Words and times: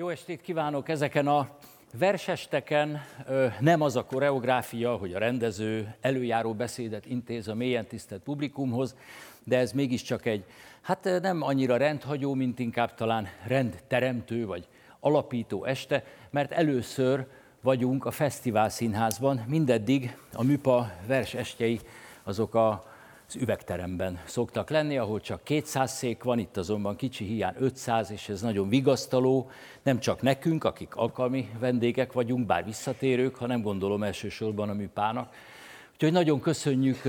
Jó 0.00 0.08
estét 0.08 0.40
kívánok 0.40 0.88
ezeken 0.88 1.26
a 1.26 1.48
versesteken. 1.98 3.00
Nem 3.58 3.80
az 3.80 3.96
a 3.96 4.04
koreográfia, 4.04 4.96
hogy 4.96 5.14
a 5.14 5.18
rendező 5.18 5.94
előjáró 6.00 6.54
beszédet 6.54 7.06
intéz 7.06 7.48
a 7.48 7.54
mélyen 7.54 7.86
tisztelt 7.86 8.22
publikumhoz, 8.22 8.96
de 9.44 9.58
ez 9.58 9.72
mégiscsak 9.72 10.26
egy, 10.26 10.44
hát 10.80 11.04
nem 11.22 11.42
annyira 11.42 11.76
rendhagyó, 11.76 12.34
mint 12.34 12.58
inkább 12.58 12.94
talán 12.94 13.28
rendteremtő 13.46 14.46
vagy 14.46 14.68
alapító 15.00 15.64
este, 15.64 16.04
mert 16.30 16.52
először 16.52 17.26
vagyunk 17.60 18.04
a 18.04 18.10
Fesztivál 18.10 18.68
Színházban. 18.68 19.44
Mindeddig 19.46 20.16
a 20.32 20.44
MÜPA 20.44 20.90
versestjei 21.06 21.80
azok 22.22 22.54
a 22.54 22.89
az 23.34 23.36
üvegteremben 23.36 24.20
szoktak 24.24 24.70
lenni, 24.70 24.98
ahol 24.98 25.20
csak 25.20 25.44
200 25.44 25.92
szék 25.92 26.22
van, 26.22 26.38
itt 26.38 26.56
azonban 26.56 26.96
kicsi 26.96 27.24
hiány 27.24 27.54
500, 27.58 28.10
és 28.10 28.28
ez 28.28 28.40
nagyon 28.40 28.68
vigasztaló, 28.68 29.50
nem 29.82 29.98
csak 29.98 30.22
nekünk, 30.22 30.64
akik 30.64 30.96
alkalmi 30.96 31.50
vendégek 31.58 32.12
vagyunk, 32.12 32.46
bár 32.46 32.64
visszatérők, 32.64 33.36
hanem 33.36 33.62
gondolom 33.62 34.02
elsősorban 34.02 34.68
a 34.68 34.72
műpának. 34.72 35.34
Úgyhogy 35.92 36.12
nagyon 36.12 36.40
köszönjük 36.40 37.02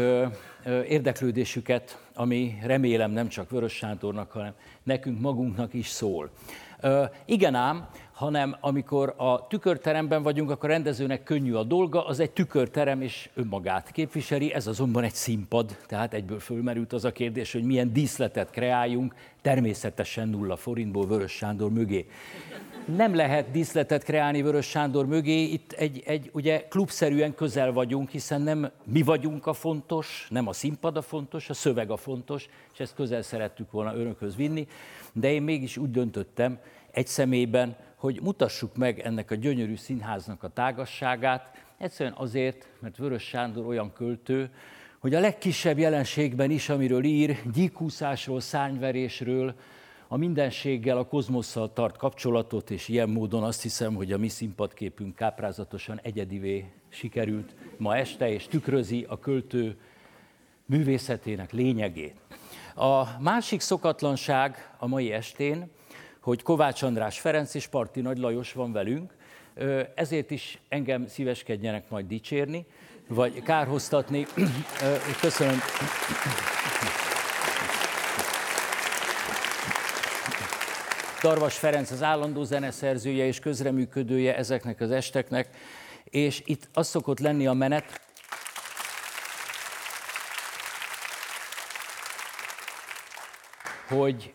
érdeklődésüket, 0.88 2.02
ami 2.14 2.58
remélem 2.64 3.12
nem 3.12 3.28
csak 3.28 3.50
Vörös 3.50 3.74
Sándornak, 3.74 4.32
hanem 4.32 4.54
nekünk 4.84 5.20
magunknak 5.20 5.74
is 5.74 5.88
szól. 5.88 6.30
Igen 7.26 7.56
ám, 7.56 7.90
hanem 8.22 8.56
amikor 8.60 9.14
a 9.18 9.48
tükörteremben 9.48 10.24
vagyunk, 10.24 10.50
akkor 10.50 10.70
a 10.70 10.72
rendezőnek 10.72 11.24
könnyű 11.24 11.54
a 11.54 11.64
dolga, 11.64 12.06
az 12.06 12.20
egy 12.20 12.32
tükörterem 12.32 13.02
és 13.02 13.30
önmagát 13.34 13.92
képviseli, 13.92 14.54
ez 14.54 14.68
azonban 14.68 15.04
egy 15.04 15.14
színpad, 15.14 15.78
tehát 15.88 16.14
egyből 16.14 16.40
fölmerült 16.40 16.94
az 16.94 17.06
a 17.06 17.12
kérdés, 17.12 17.52
hogy 17.52 17.64
milyen 17.64 17.94
díszletet 17.94 18.50
kreáljunk, 18.50 19.16
természetesen 19.42 20.28
nulla 20.28 20.56
forintból 20.56 21.08
Vörös 21.08 21.32
Sándor 21.32 21.72
mögé. 21.72 22.08
Nem 22.96 23.16
lehet 23.16 23.52
díszletet 23.52 24.04
kreálni 24.04 24.42
Vörös 24.42 24.66
Sándor 24.66 25.06
mögé, 25.06 25.44
itt 25.44 25.72
egy, 25.72 26.04
egy 26.06 26.30
ugye 26.34 26.68
klubszerűen 26.70 27.36
közel 27.36 27.72
vagyunk, 27.72 28.10
hiszen 28.10 28.42
nem 28.42 28.72
mi 28.84 29.02
vagyunk 29.02 29.48
a 29.48 29.54
fontos, 29.54 30.28
nem 30.30 30.48
a 30.48 30.54
színpad 30.54 30.98
a 30.98 31.02
fontos, 31.02 31.50
a 31.50 31.54
szöveg 31.54 31.92
a 31.92 31.98
fontos, 31.98 32.50
és 32.74 32.80
ezt 32.80 32.96
közel 32.96 33.22
szerettük 33.22 33.72
volna 33.72 33.96
önökhöz 33.96 34.36
vinni, 34.36 34.68
de 35.14 35.32
én 35.32 35.42
mégis 35.42 35.78
úgy 35.78 35.92
döntöttem, 35.92 36.60
egy 36.92 37.08
személyben, 37.08 37.76
hogy 38.02 38.20
mutassuk 38.22 38.76
meg 38.76 39.00
ennek 39.00 39.32
a 39.32 39.36
gyönyörű 39.36 39.76
színháznak 39.76 40.44
a 40.44 40.48
tágasságát, 40.48 41.64
egyszerűen 41.78 42.16
azért, 42.18 42.68
mert 42.80 42.98
Vörös 42.98 43.24
Sándor 43.24 43.66
olyan 43.66 43.94
költő, 43.94 44.50
hogy 45.00 45.14
a 45.14 45.20
legkisebb 45.20 45.78
jelenségben 45.78 46.52
is, 46.52 46.70
amiről 46.70 47.04
ír, 47.04 47.42
gyíkúszásról, 47.54 48.40
szárnyverésről, 48.40 49.56
a 50.08 50.18
mindenséggel, 50.18 50.98
a 50.98 51.08
kozmosszal 51.08 51.74
tart 51.74 51.98
kapcsolatot, 51.98 52.72
és 52.72 52.88
ilyen 52.88 53.10
módon 53.10 53.44
azt 53.44 53.62
hiszem, 53.62 53.96
hogy 53.96 54.12
a 54.12 54.18
mi 54.18 54.28
színpadképünk 54.28 55.16
káprázatosan 55.16 56.00
egyedivé 56.04 56.72
sikerült 56.90 57.56
ma 57.78 57.96
este, 57.96 58.32
és 58.32 58.48
tükrözi 58.48 59.06
a 59.10 59.20
költő 59.20 59.80
művészetének 60.66 61.52
lényegét. 61.52 62.16
A 62.76 63.20
másik 63.20 63.60
szokatlanság 63.60 64.76
a 64.78 64.88
mai 64.88 65.12
estén, 65.12 65.72
hogy 66.22 66.42
Kovács 66.42 66.82
András 66.82 67.20
Ferenc 67.20 67.54
és 67.54 67.68
Parti 67.68 68.02
Nagy 68.02 68.18
Lajos 68.18 68.54
van 68.54 68.72
velünk, 68.72 69.14
ezért 69.96 70.32
is 70.32 70.60
engem 70.70 71.08
szíveskedjenek 71.08 71.90
majd 71.90 72.08
dicsérni, 72.08 72.66
vagy 73.08 73.44
kárhoztatni. 73.44 74.26
Köszönöm. 75.22 75.60
Darvas 81.22 81.58
Ferenc 81.58 81.92
az 81.92 82.04
állandó 82.04 82.44
zeneszerzője 82.44 83.26
és 83.26 83.40
közreműködője 83.40 84.36
ezeknek 84.36 84.82
az 84.82 84.92
esteknek, 84.92 85.50
és 86.04 86.42
itt 86.46 86.70
az 86.74 86.88
szokott 86.88 87.20
lenni 87.20 87.48
a 87.48 87.54
menet, 87.54 88.02
hogy 93.88 94.34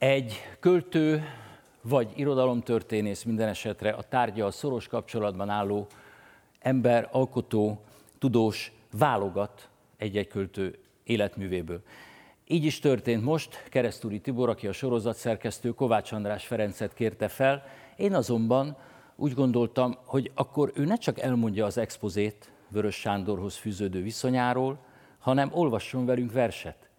egy 0.00 0.34
költő 0.60 1.24
vagy 1.82 2.12
irodalomtörténész 2.16 3.22
minden 3.22 3.48
esetre 3.48 3.90
a 3.90 4.02
tárgya 4.02 4.46
a 4.46 4.50
szoros 4.50 4.86
kapcsolatban 4.86 5.48
álló 5.48 5.86
ember, 6.58 7.08
alkotó, 7.12 7.80
tudós 8.18 8.72
válogat 8.92 9.68
egy-egy 9.96 10.28
költő 10.28 10.78
életművéből. 11.04 11.82
Így 12.46 12.64
is 12.64 12.78
történt 12.78 13.24
most, 13.24 13.64
Keresztúri 13.68 14.20
Tibor, 14.20 14.48
aki 14.48 14.66
a 14.66 14.72
sorozat 14.72 15.16
szerkesztő, 15.16 15.70
Kovács 15.70 16.12
András 16.12 16.46
Ferencet 16.46 16.94
kérte 16.94 17.28
fel. 17.28 17.64
Én 17.96 18.14
azonban 18.14 18.76
úgy 19.16 19.34
gondoltam, 19.34 19.98
hogy 20.04 20.30
akkor 20.34 20.72
ő 20.74 20.84
ne 20.84 20.96
csak 20.96 21.18
elmondja 21.18 21.64
az 21.64 21.78
expozét 21.78 22.52
Vörös 22.68 22.94
Sándorhoz 22.94 23.56
fűződő 23.56 24.02
viszonyáról, 24.02 24.78
hanem 25.18 25.50
olvasson 25.52 26.06
velünk 26.06 26.32
verset 26.32 26.89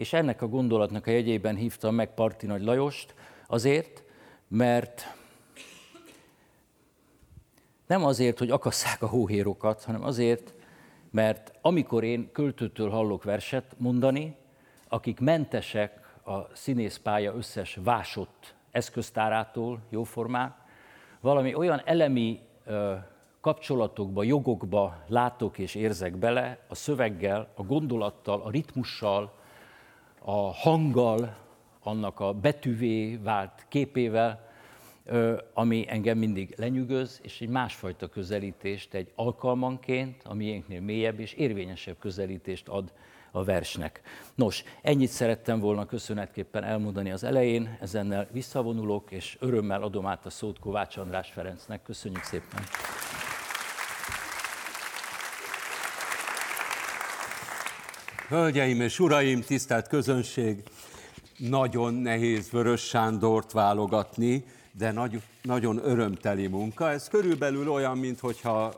és 0.00 0.12
ennek 0.12 0.42
a 0.42 0.48
gondolatnak 0.48 1.06
a 1.06 1.10
jegyében 1.10 1.56
hívtam 1.56 1.94
meg 1.94 2.14
Parti 2.14 2.46
Nagy 2.46 2.62
Lajost, 2.62 3.14
azért, 3.46 4.02
mert 4.48 5.14
nem 7.86 8.04
azért, 8.04 8.38
hogy 8.38 8.50
akasszák 8.50 9.02
a 9.02 9.06
hóhérokat, 9.06 9.84
hanem 9.84 10.04
azért, 10.04 10.54
mert 11.10 11.52
amikor 11.60 12.04
én 12.04 12.32
költőtől 12.32 12.90
hallok 12.90 13.24
verset 13.24 13.74
mondani, 13.76 14.36
akik 14.88 15.20
mentesek 15.20 16.18
a 16.24 16.54
színészpálya 16.54 17.34
összes 17.34 17.78
vásott 17.82 18.54
eszköztárától 18.70 19.80
jóformán, 19.88 20.56
valami 21.20 21.54
olyan 21.54 21.82
elemi 21.84 22.40
kapcsolatokba, 23.40 24.22
jogokba 24.22 25.02
látok 25.06 25.58
és 25.58 25.74
érzek 25.74 26.16
bele, 26.16 26.58
a 26.68 26.74
szöveggel, 26.74 27.48
a 27.54 27.62
gondolattal, 27.62 28.40
a 28.40 28.50
ritmussal, 28.50 29.38
a 30.24 30.52
hanggal, 30.52 31.36
annak 31.82 32.20
a 32.20 32.32
betűvé 32.32 33.16
vált 33.16 33.66
képével, 33.68 34.48
ami 35.54 35.84
engem 35.88 36.18
mindig 36.18 36.54
lenyűgöz, 36.56 37.20
és 37.22 37.40
egy 37.40 37.48
másfajta 37.48 38.08
közelítést, 38.08 38.94
egy 38.94 39.12
alkalmanként, 39.14 40.22
ami 40.24 40.44
miénknél 40.44 40.80
mélyebb 40.80 41.20
és 41.20 41.32
érvényesebb 41.32 41.98
közelítést 41.98 42.68
ad 42.68 42.92
a 43.32 43.44
versnek. 43.44 44.00
Nos, 44.34 44.64
ennyit 44.82 45.08
szerettem 45.08 45.60
volna 45.60 45.86
köszönetképpen 45.86 46.64
elmondani 46.64 47.10
az 47.10 47.24
elején, 47.24 47.76
ezennel 47.80 48.28
visszavonulok, 48.32 49.10
és 49.10 49.36
örömmel 49.40 49.82
adom 49.82 50.06
át 50.06 50.26
a 50.26 50.30
szót 50.30 50.58
Kovács 50.58 50.96
András 50.96 51.30
Ferencnek. 51.30 51.82
Köszönjük 51.82 52.22
szépen! 52.22 52.60
Hölgyeim 58.30 58.80
és 58.80 58.98
uraim, 58.98 59.42
tisztelt 59.42 59.88
közönség, 59.88 60.62
nagyon 61.36 61.94
nehéz 61.94 62.50
Vörös 62.50 62.80
Sándort 62.80 63.52
válogatni, 63.52 64.44
de 64.72 64.92
nagy, 64.92 65.22
nagyon 65.42 65.80
örömteli 65.84 66.46
munka. 66.46 66.90
Ez 66.90 67.08
körülbelül 67.08 67.68
olyan, 67.68 67.98
mintha 67.98 68.72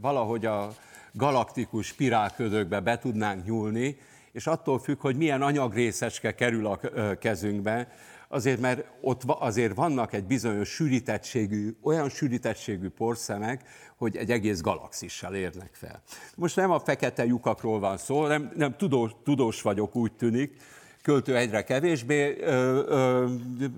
valahogy 0.00 0.46
a 0.46 0.74
galaktikus 1.12 1.86
spirálködökbe 1.86 2.80
be 2.80 2.98
tudnánk 2.98 3.44
nyúlni, 3.44 3.98
és 4.32 4.46
attól 4.46 4.78
függ, 4.78 5.00
hogy 5.00 5.16
milyen 5.16 5.42
anyagrészeske 5.42 6.34
kerül 6.34 6.66
a 6.66 6.80
kezünkbe, 7.18 7.88
azért 8.28 8.60
mert 8.60 8.84
ott 9.00 9.22
azért 9.26 9.74
vannak 9.74 10.12
egy 10.12 10.24
bizonyos 10.24 10.68
sűrítettségű, 10.68 11.76
olyan 11.82 12.08
sűrítettségű 12.08 12.88
porszemek, 12.88 13.62
hogy 13.96 14.16
egy 14.16 14.30
egész 14.30 14.60
galaxissal 14.60 15.34
érnek 15.34 15.70
fel. 15.72 16.02
Most 16.36 16.56
nem 16.56 16.70
a 16.70 16.80
fekete 16.80 17.24
lyukakról 17.24 17.78
van 17.78 17.96
szó, 17.96 18.26
nem, 18.26 18.52
nem 18.56 18.76
tudós, 18.76 19.10
tudós 19.24 19.62
vagyok, 19.62 19.96
úgy 19.96 20.12
tűnik, 20.12 20.56
költő 21.02 21.36
egyre 21.36 21.64
kevésbé, 21.64 22.36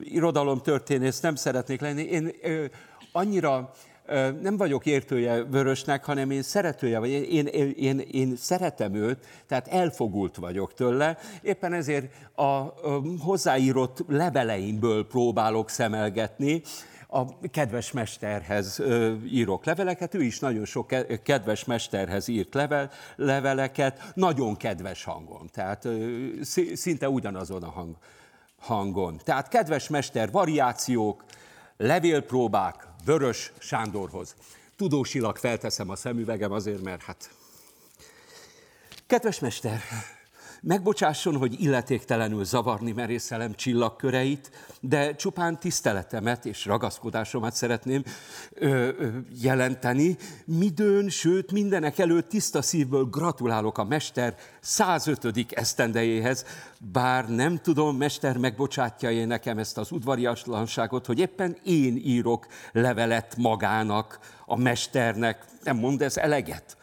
irodalomtörténész 0.01 1.21
nem 1.21 1.35
szeretnék 1.35 1.81
lenni. 1.81 2.03
Én 2.03 2.31
ö, 2.43 2.65
annyira 3.13 3.73
nem 4.41 4.57
vagyok 4.57 4.87
értője 4.87 5.45
Vörösnek, 5.45 6.05
hanem 6.05 6.31
én 6.31 6.43
szeretője 6.43 6.99
vagy. 6.99 7.11
Én, 7.11 7.47
én, 7.47 7.69
én, 7.69 7.99
én 7.99 8.37
szeretem 8.37 8.95
őt, 8.95 9.27
tehát 9.47 9.69
elfogult 9.69 10.37
vagyok 10.37 10.75
tőle. 10.75 11.19
Éppen 11.43 11.73
ezért 11.73 12.13
a, 12.35 12.43
a 12.43 13.03
hozzáírott 13.21 14.05
leveleimből 14.09 15.07
próbálok 15.07 15.71
szemelgetni, 15.71 16.63
a 17.11 17.49
kedves 17.51 17.93
mesterhez 17.93 18.83
írok 19.31 19.65
leveleket, 19.65 20.15
ő 20.15 20.23
is 20.23 20.39
nagyon 20.39 20.65
sok 20.65 20.95
kedves 21.23 21.65
mesterhez 21.65 22.29
írt 22.29 22.55
level, 22.55 22.91
leveleket, 23.17 24.13
nagyon 24.15 24.57
kedves 24.57 25.05
hangon, 25.05 25.49
tehát 25.53 25.89
szinte 26.75 27.09
ugyanazon 27.09 27.63
a 27.63 27.71
hang, 27.71 27.97
hangon. 28.59 29.21
Tehát 29.25 29.49
kedves 29.49 29.89
mester 29.89 30.31
variációk, 30.31 31.25
levélpróbák, 31.77 32.88
Vörös 33.05 33.53
Sándorhoz. 33.59 34.35
Tudósilag 34.77 35.37
felteszem 35.37 35.91
a 35.91 35.97
szemüvegem 35.97 36.53
azért, 36.53 36.83
mert 36.83 37.03
hát... 37.03 37.31
Kedves 39.07 39.39
mester, 39.39 39.81
Megbocsásson, 40.61 41.37
hogy 41.37 41.61
illetéktelenül 41.61 42.45
zavarni 42.45 42.93
merészelem 42.93 43.55
csillagköreit, 43.55 44.51
de 44.81 45.15
csupán 45.15 45.59
tiszteletemet 45.59 46.47
és 46.47 46.65
ragaszkodásomat 46.65 47.55
szeretném 47.55 48.03
ö, 48.53 48.89
ö, 48.99 49.09
jelenteni. 49.41 50.17
Midőn, 50.45 51.09
sőt 51.09 51.53
mindenek 51.53 51.99
előtt 51.99 52.29
tiszta 52.29 52.63
szívből 52.63 53.05
gratulálok 53.05 53.79
a 53.79 53.85
mester 53.85 54.37
105. 54.61 55.47
esztendejéhez, 55.51 56.45
bár 56.93 57.29
nem 57.29 57.59
tudom, 57.59 57.97
mester 57.97 58.37
megbocsátja 58.37 59.11
én 59.11 59.27
nekem 59.27 59.59
ezt 59.59 59.79
az 59.79 59.91
udvariaslanságot, 59.91 61.07
hogy 61.07 61.19
éppen 61.19 61.57
én 61.65 61.97
írok 61.97 62.47
levelet 62.73 63.37
magának, 63.37 64.19
a 64.47 64.57
mesternek. 64.57 65.45
Nem 65.65 65.77
mond 65.77 66.03
ez 66.03 66.17
eleget? 66.17 66.78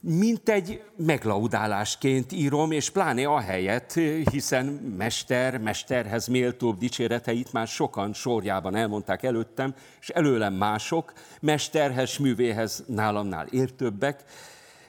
Mint 0.00 0.48
egy 0.48 0.82
meglaudálásként 0.96 2.32
írom, 2.32 2.70
és 2.70 2.90
pláne 2.90 3.26
a 3.26 3.40
helyet, 3.40 3.92
hiszen 4.30 4.66
mester, 4.96 5.58
mesterhez 5.58 6.26
méltóbb 6.26 6.78
dicséreteit 6.78 7.52
már 7.52 7.66
sokan 7.66 8.12
sorjában 8.12 8.74
elmondták 8.74 9.22
előttem, 9.22 9.74
és 10.00 10.08
előlem 10.08 10.54
mások, 10.54 11.12
mesterhez, 11.40 12.16
művéhez 12.16 12.84
nálamnál 12.86 13.46
értőbbek, 13.46 14.24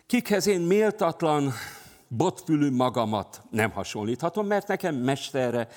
kikhez 0.05 0.47
én 0.47 0.61
méltatlan, 0.61 1.53
botfülű 2.07 2.69
magamat 2.69 3.41
nem 3.49 3.71
hasonlíthatom, 3.71 4.47
mert 4.47 4.67
nekem 4.67 4.95
mesterre 4.95 5.67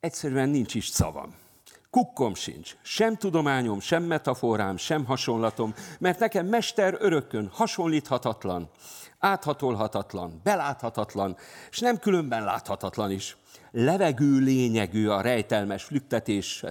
egyszerűen 0.00 0.48
nincs 0.48 0.74
is 0.74 0.86
szavam. 0.86 1.39
Kukkom 1.90 2.34
sincs, 2.34 2.76
sem 2.82 3.16
tudományom, 3.16 3.80
sem 3.80 4.02
metaforám, 4.02 4.76
sem 4.76 5.04
hasonlatom, 5.04 5.74
mert 5.98 6.18
nekem 6.18 6.46
mester 6.46 6.96
örökön 6.98 7.48
hasonlíthatatlan, 7.52 8.70
áthatolhatatlan, 9.18 10.40
beláthatatlan, 10.42 11.36
és 11.70 11.78
nem 11.78 11.98
különben 11.98 12.44
láthatatlan 12.44 13.10
is. 13.10 13.36
Levegő 13.70 14.38
lényegű 14.38 15.08
a 15.08 15.20
rejtelmes 15.20 15.82
flüktetés, 15.82 16.64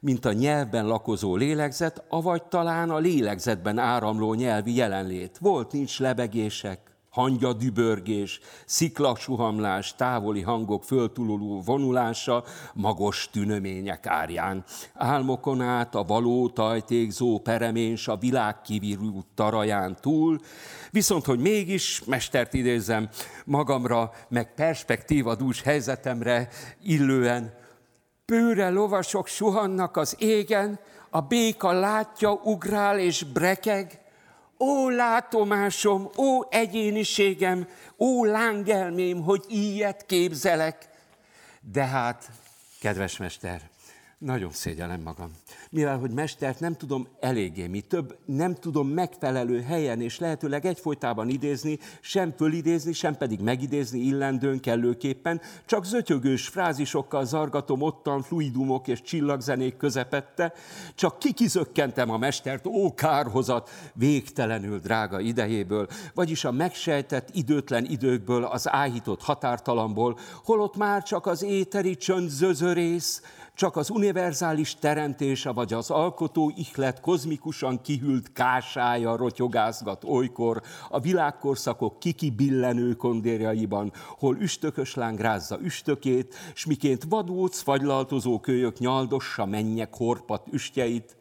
mint 0.00 0.24
a 0.24 0.32
nyelvben 0.32 0.86
lakozó 0.86 1.36
lélegzet, 1.36 2.04
avagy 2.08 2.42
talán 2.42 2.90
a 2.90 2.98
lélegzetben 2.98 3.78
áramló 3.78 4.34
nyelvi 4.34 4.74
jelenlét. 4.74 5.38
Volt, 5.38 5.72
nincs 5.72 5.98
lebegések, 5.98 6.93
hangya 7.14 7.52
dübörgés, 7.52 8.40
sziklasuhamlás, 8.66 9.94
távoli 9.96 10.42
hangok 10.42 10.84
föltululó 10.84 11.62
vonulása, 11.62 12.44
magos 12.72 13.28
tünemények 13.32 14.06
árján. 14.06 14.64
Álmokon 14.94 15.60
át 15.60 15.94
a 15.94 16.04
való 16.04 16.48
tajtékzó 16.48 17.38
peremés 17.38 18.08
a 18.08 18.16
világ 18.16 18.60
kivirú 18.60 19.20
taraján 19.34 19.96
túl, 20.00 20.40
viszont, 20.90 21.24
hogy 21.24 21.38
mégis, 21.38 22.04
mestert 22.04 22.54
idézem, 22.54 23.08
magamra, 23.44 24.12
meg 24.28 24.54
perspektíva 24.54 25.34
dús 25.34 25.62
helyzetemre 25.62 26.48
illően, 26.82 27.54
bőre 28.26 28.68
lovasok 28.68 29.26
suhannak 29.26 29.96
az 29.96 30.16
égen, 30.18 30.78
a 31.10 31.20
béka 31.20 31.72
látja, 31.72 32.32
ugrál 32.32 32.98
és 32.98 33.22
brekeg, 33.22 34.03
Ó 34.58 34.88
látomásom, 34.88 36.10
ó 36.16 36.42
egyéniségem, 36.50 37.68
ó 37.98 38.24
lángelmém, 38.24 39.22
hogy 39.22 39.44
ilyet 39.48 40.06
képzelek. 40.06 40.88
De 41.60 41.84
hát, 41.84 42.30
kedves 42.80 43.16
mester, 43.16 43.70
nagyon 44.18 44.50
szégyellem 44.50 45.00
magam. 45.00 45.30
Mivel, 45.70 45.98
hogy 45.98 46.10
mestert 46.10 46.60
nem 46.60 46.76
tudom 46.76 47.08
eléggé, 47.20 47.66
mi 47.66 47.80
több, 47.80 48.18
nem 48.24 48.54
tudom 48.54 48.88
megfelelő 48.88 49.62
helyen 49.62 50.00
és 50.00 50.18
lehetőleg 50.18 50.66
egyfolytában 50.66 51.28
idézni, 51.28 51.78
sem 52.00 52.32
fölidézni, 52.36 52.92
sem 52.92 53.16
pedig 53.16 53.40
megidézni 53.40 53.98
illendőn 53.98 54.60
kellőképpen, 54.60 55.40
csak 55.66 55.84
zötyögős 55.84 56.48
frázisokkal 56.48 57.24
zargatom 57.24 57.82
ottan 57.82 58.22
fluidumok 58.22 58.88
és 58.88 59.02
csillagzenék 59.02 59.76
közepette, 59.76 60.52
csak 60.94 61.18
kikizökkentem 61.18 62.10
a 62.10 62.18
mestert, 62.18 62.66
ó 62.66 62.94
kárhozat, 62.94 63.70
végtelenül 63.92 64.78
drága 64.78 65.20
idejéből, 65.20 65.86
vagyis 66.14 66.44
a 66.44 66.52
megsejtett 66.52 67.28
időtlen 67.32 67.84
időkből, 67.84 68.44
az 68.44 68.68
áhított 68.70 69.22
határtalamból, 69.22 70.18
holott 70.44 70.76
már 70.76 71.02
csak 71.02 71.26
az 71.26 71.42
éteri 71.42 71.96
csönd 71.96 72.28
zözörész, 72.28 73.22
csak 73.54 73.76
az 73.76 73.90
univerzális 73.90 74.74
teremtése 74.74 75.50
vagy 75.50 75.72
az 75.72 75.90
alkotó 75.90 76.52
ihlet 76.56 77.00
kozmikusan 77.00 77.80
kihűlt 77.80 78.32
kásája 78.32 79.16
rotyogázgat 79.16 80.04
olykor 80.04 80.62
a 80.88 81.00
világkorszakok 81.00 81.98
kikibillenő 81.98 82.94
kondérjaiban, 82.94 83.92
hol 84.18 84.36
üstökös 84.36 84.94
láng 84.94 85.20
rázza 85.20 85.58
üstökét, 85.60 86.34
s 86.54 86.64
miként 86.64 87.04
vadóc 87.08 87.60
fagylaltozó 87.60 88.40
kölyök 88.40 88.78
nyaldossa 88.78 89.44
mennyek 89.44 89.94
horpat 89.94 90.46
üstjeit, 90.50 91.16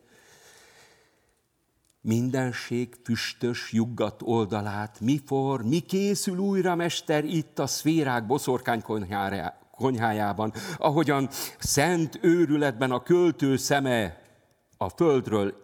mindenség 2.02 2.96
füstös, 3.04 3.72
juggat 3.72 4.22
oldalát, 4.24 5.00
mi 5.00 5.22
for, 5.26 5.64
mi 5.64 5.80
készül 5.80 6.38
újra, 6.38 6.76
mester, 6.76 7.24
itt 7.24 7.60
a 7.60 7.68
szférák 7.68 8.26
boszorkánykonyhára, 8.26 9.62
konyhájában, 9.76 10.54
ahogyan 10.78 11.30
szent 11.58 12.20
őrületben 12.22 12.92
a 12.92 13.04
költő 13.04 13.58
szeme 13.58 14.22
a 14.78 14.90
földről 14.90 15.64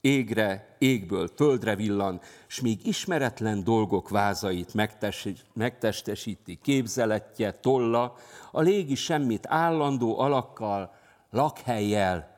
égre, 0.00 0.76
égből 0.78 1.28
földre 1.36 1.76
villan, 1.76 2.20
s 2.46 2.60
még 2.60 2.86
ismeretlen 2.86 3.64
dolgok 3.64 4.08
vázait 4.08 4.74
megtestesíti 5.54 6.58
képzeletje, 6.62 7.52
tolla, 7.52 8.14
a 8.52 8.60
légi 8.60 8.94
semmit 8.94 9.46
állandó 9.48 10.18
alakkal, 10.18 10.94
lakhelyjel, 11.30 12.35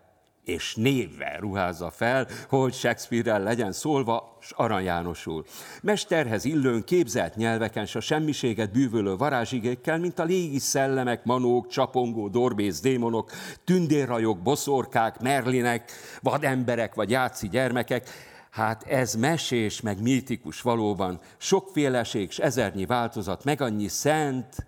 és 0.48 0.74
névvel 0.74 1.38
ruházza 1.38 1.90
fel, 1.90 2.26
hogy 2.48 2.72
Shakespeare-rel 2.72 3.42
legyen 3.42 3.72
szólva, 3.72 4.36
s 4.40 4.52
Arany 4.56 4.84
Jánosul. 4.84 5.44
Mesterhez 5.82 6.44
illőn 6.44 6.84
képzelt 6.84 7.36
nyelveken, 7.36 7.86
s 7.86 7.94
a 7.94 8.00
semmiséget 8.00 8.72
bűvölő 8.72 9.16
varázsigékkel, 9.16 9.98
mint 9.98 10.18
a 10.18 10.24
légi 10.24 10.58
szellemek, 10.58 11.24
manók, 11.24 11.68
csapongó, 11.68 12.28
dorbész 12.28 12.80
démonok, 12.80 13.30
tündérrajok, 13.64 14.38
boszorkák, 14.42 15.20
merlinek, 15.20 15.92
vademberek 16.22 16.94
vagy 16.94 17.10
játszi 17.10 17.48
gyermekek, 17.48 18.08
Hát 18.50 18.82
ez 18.82 19.14
mesés, 19.14 19.80
meg 19.80 20.02
mítikus 20.02 20.60
valóban, 20.60 21.20
sokféleség 21.36 22.30
s 22.30 22.38
ezernyi 22.38 22.86
változat, 22.86 23.44
meg 23.44 23.60
annyi 23.60 23.88
szent, 23.88 24.66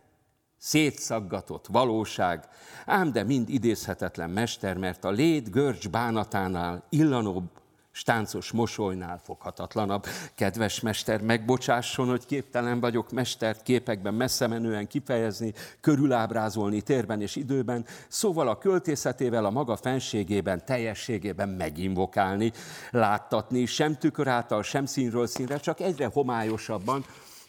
szétszaggatott 0.60 1.66
valóság, 1.66 2.48
ám 2.86 3.12
de 3.12 3.22
mind 3.22 3.48
idézhetetlen 3.48 4.30
mester, 4.30 4.76
mert 4.76 5.04
a 5.04 5.10
lét 5.10 5.50
görcs 5.50 5.88
bánatánál 5.88 6.82
illanóbb, 6.88 7.50
stáncos 7.92 8.50
mosolynál 8.50 9.20
foghatatlanabb. 9.24 10.06
Kedves 10.34 10.80
mester, 10.80 11.22
megbocsásson, 11.22 12.08
hogy 12.08 12.26
képtelen 12.26 12.80
vagyok 12.80 13.10
mestert 13.10 13.62
képekben 13.62 14.14
messze 14.14 14.46
menően 14.46 14.86
kifejezni, 14.86 15.52
körülábrázolni 15.80 16.80
térben 16.80 17.20
és 17.20 17.36
időben, 17.36 17.84
szóval 18.08 18.48
a 18.48 18.58
költészetével 18.58 19.44
a 19.44 19.50
maga 19.50 19.76
fenségében, 19.76 20.64
teljességében 20.64 21.48
meginvokálni, 21.48 22.52
láttatni, 22.90 23.66
sem 23.66 23.98
tükör 23.98 24.28
által, 24.28 24.62
sem 24.62 24.86
színről 24.86 25.26
színre, 25.26 25.56
csak 25.56 25.80
egyre 25.80 26.06
homályosabban, 26.12 27.04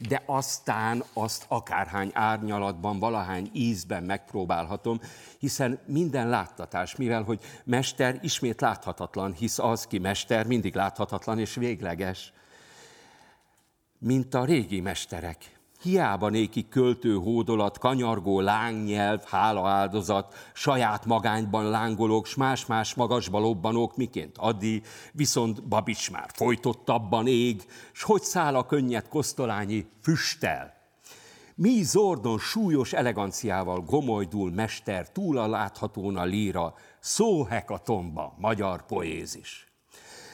de 0.07 0.23
aztán 0.25 1.03
azt 1.13 1.45
akárhány 1.47 2.11
árnyalatban, 2.13 2.99
valahány 2.99 3.49
ízben 3.53 4.03
megpróbálhatom, 4.03 4.99
hiszen 5.39 5.79
minden 5.85 6.29
láttatás, 6.29 6.95
mivel 6.95 7.23
hogy 7.23 7.39
mester 7.63 8.19
ismét 8.21 8.61
láthatatlan, 8.61 9.33
hisz 9.33 9.59
az, 9.59 9.87
ki 9.87 9.97
mester, 9.97 10.45
mindig 10.47 10.75
láthatatlan 10.75 11.39
és 11.39 11.55
végleges, 11.55 12.33
mint 13.97 14.33
a 14.33 14.45
régi 14.45 14.79
mesterek. 14.79 15.60
Hiába 15.81 16.29
néki 16.29 16.67
költő 16.67 17.15
hódolat, 17.15 17.77
kanyargó 17.77 18.39
lángnyelv, 18.39 19.23
hála 19.23 19.69
áldozat, 19.69 20.33
saját 20.53 21.05
magányban 21.05 21.69
lángolók, 21.69 22.25
s 22.25 22.35
más-más 22.35 22.93
magasba 22.93 23.39
lobbanók, 23.39 23.97
miként 23.97 24.37
Adi, 24.37 24.81
viszont 25.11 25.67
Babics 25.67 26.11
már 26.11 26.29
folytottabban 26.33 27.27
ég, 27.27 27.65
s 27.91 28.03
hogy 28.03 28.21
száll 28.21 28.55
a 28.55 28.65
könnyed 28.65 29.07
kosztolányi 29.07 29.87
füstel. 30.01 30.73
Mi 31.55 31.83
Zordon 31.83 32.39
súlyos 32.39 32.93
eleganciával 32.93 33.79
gomojdul 33.79 34.51
mester, 34.51 35.11
túl 35.11 35.37
a 35.37 35.47
láthatón 35.47 36.17
a 36.17 36.23
líra, 36.23 36.73
szóhekatomba, 36.99 38.35
magyar 38.37 38.85
poézis. 38.85 39.70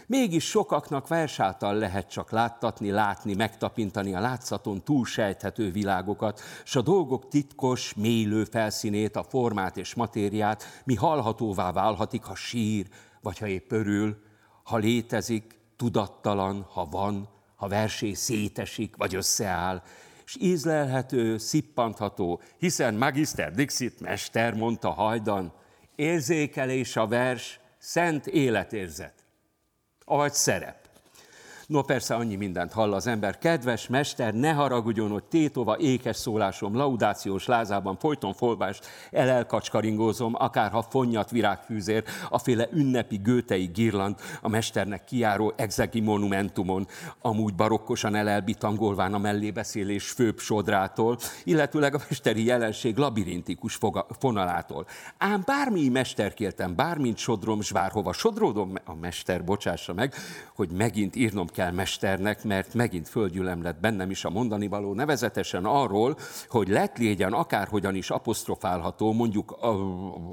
Mégis 0.09 0.45
sokaknak 0.45 1.07
vers 1.07 1.39
által 1.39 1.73
lehet 1.75 2.09
csak 2.09 2.31
láttatni, 2.31 2.91
látni, 2.91 3.33
megtapintani 3.33 4.15
a 4.15 4.19
látszaton 4.19 4.83
túlsejthető 4.83 5.71
világokat, 5.71 6.41
s 6.63 6.75
a 6.75 6.81
dolgok 6.81 7.27
titkos, 7.27 7.93
mélő 7.93 8.43
felszínét, 8.43 9.15
a 9.15 9.23
formát 9.23 9.77
és 9.77 9.93
matériát, 9.93 10.63
mi 10.83 10.95
hallhatóvá 10.95 11.71
válhatik, 11.71 12.23
ha 12.23 12.35
sír, 12.35 12.87
vagy 13.21 13.37
ha 13.37 13.47
épp 13.47 13.71
örül, 13.71 14.17
ha 14.63 14.77
létezik, 14.77 15.59
tudattalan, 15.75 16.65
ha 16.69 16.85
van, 16.85 17.29
ha 17.55 17.67
versé 17.67 18.13
szétesik, 18.13 18.95
vagy 18.95 19.15
összeáll, 19.15 19.81
és 20.25 20.37
ízlelhető, 20.39 21.37
szippantható, 21.37 22.41
hiszen 22.57 22.93
Magister 22.93 23.51
Dixit 23.51 23.99
mester 23.99 24.53
mondta 24.53 24.89
hajdan, 24.89 25.53
érzékelés 25.95 26.95
a 26.95 27.07
vers, 27.07 27.59
szent 27.77 28.27
életérzet, 28.27 29.16
ahogy 30.07 30.33
szerep. 30.33 30.87
No 31.67 31.81
persze 31.81 32.15
annyi 32.15 32.36
mindent 32.36 32.74
hall 32.74 32.93
az 32.93 33.07
ember. 33.07 33.38
Kedves 33.38 33.88
mester, 33.88 34.33
ne 34.33 34.51
haragudjon, 34.51 35.09
hogy 35.09 35.24
tétova 35.24 35.77
ékes 35.77 36.15
szólásom, 36.15 36.75
laudációs 36.75 37.45
lázában 37.45 37.97
folyton 37.97 38.33
folvást 38.33 38.86
elelkacskaringózom, 39.12 40.33
akárha 40.38 40.81
fonnyat 40.81 41.29
virágfűzér, 41.29 42.03
féle 42.31 42.67
ünnepi 42.71 43.17
gőtei 43.17 43.65
girland, 43.65 44.15
a 44.41 44.50
mesternek 44.50 45.03
kiáró 45.03 45.53
exegi 45.55 46.00
monumentumon, 46.00 46.88
amúgy 47.21 47.55
barokkosan 47.55 48.15
elelbitangolván 48.15 49.13
a 49.13 49.17
mellébeszélés 49.17 50.09
főbb 50.09 50.39
sodrától, 50.39 51.17
illetőleg 51.43 51.95
a 51.95 52.01
mesteri 52.09 52.45
jelenség 52.45 52.97
labirintikus 52.97 53.75
foga, 53.75 54.07
fonalától. 54.19 54.86
Ám 55.17 55.43
bármi 55.45 55.89
mester 55.89 56.33
kértem, 56.33 56.75
bármint 56.75 57.17
sodrom, 57.17 57.62
s 57.62 57.71
bárhova 57.71 58.13
sodródom, 58.13 58.74
a 58.86 58.95
mester 58.95 59.43
bocsássa 59.43 59.93
meg, 59.93 60.13
hogy 60.55 60.71
megint 60.71 61.15
írnom 61.15 61.47
kell 61.57 61.71
mesternek, 61.71 62.43
mert 62.43 62.73
megint 62.73 63.07
földgyülem 63.09 63.61
lett 63.61 63.79
bennem 63.79 64.09
is 64.09 64.25
a 64.25 64.29
mondani 64.29 64.67
való, 64.67 64.93
nevezetesen 64.93 65.65
arról, 65.65 66.17
hogy 66.47 66.67
lett 66.67 66.97
légyen 66.97 67.33
akárhogyan 67.33 67.95
is 67.95 68.09
apostrofálható, 68.09 69.13
mondjuk 69.13 69.57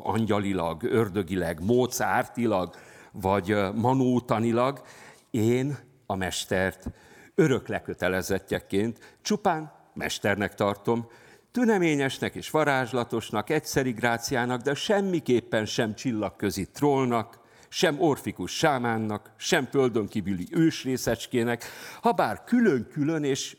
angyalilag, 0.02 0.82
ördögileg, 0.82 1.64
mozártilag, 1.64 2.74
vagy 3.12 3.56
manótanilag, 3.74 4.82
én 5.30 5.78
a 6.06 6.14
mestert 6.14 6.90
örök 7.34 7.68
lekötelezettjeként 7.68 9.16
csupán 9.22 9.72
mesternek 9.94 10.54
tartom, 10.54 11.06
tüneményesnek 11.52 12.34
és 12.34 12.50
varázslatosnak, 12.50 13.50
egyszeri 13.50 13.90
gráciának, 13.90 14.60
de 14.60 14.74
semmiképpen 14.74 15.66
sem 15.66 15.94
csillagközi 15.94 16.66
trollnak, 16.66 17.38
sem 17.74 18.00
orfikus 18.00 18.56
sámánnak, 18.56 19.32
sem 19.36 19.66
földön 19.66 20.08
kívüli 20.08 20.46
ősrészecskének, 20.50 21.64
ha 22.00 22.12
bár 22.12 22.44
külön-külön 22.44 23.24
és 23.24 23.56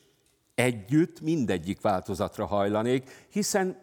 együtt 0.56 1.22
mindegyik 1.22 1.82
változatra 1.82 2.46
hajlanék, 2.46 3.28
hiszen 3.30 3.78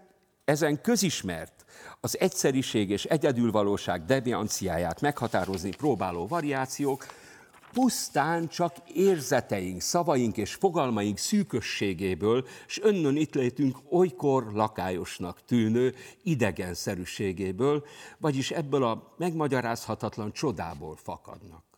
ezen 0.44 0.80
közismert, 0.80 1.64
az 2.00 2.18
egyszeriség 2.20 2.90
és 2.90 3.04
egyedülvalóság 3.04 4.04
devianciáját 4.04 5.00
meghatározni 5.00 5.70
próbáló 5.70 6.26
variációk 6.26 7.06
pusztán 7.72 8.48
csak 8.48 8.76
érzeteink, 8.94 9.80
szavaink 9.80 10.36
és 10.36 10.54
fogalmaink 10.54 11.18
szűkösségéből, 11.18 12.46
és 12.66 12.80
önnön 12.80 13.16
itt 13.16 13.34
létünk 13.34 13.78
olykor 13.90 14.52
lakályosnak 14.52 15.44
tűnő 15.44 15.94
idegenszerűségéből, 16.22 17.84
vagyis 18.18 18.50
ebből 18.50 18.84
a 18.84 19.14
megmagyarázhatatlan 19.18 20.32
csodából 20.32 20.96
fakadnak. 20.96 21.71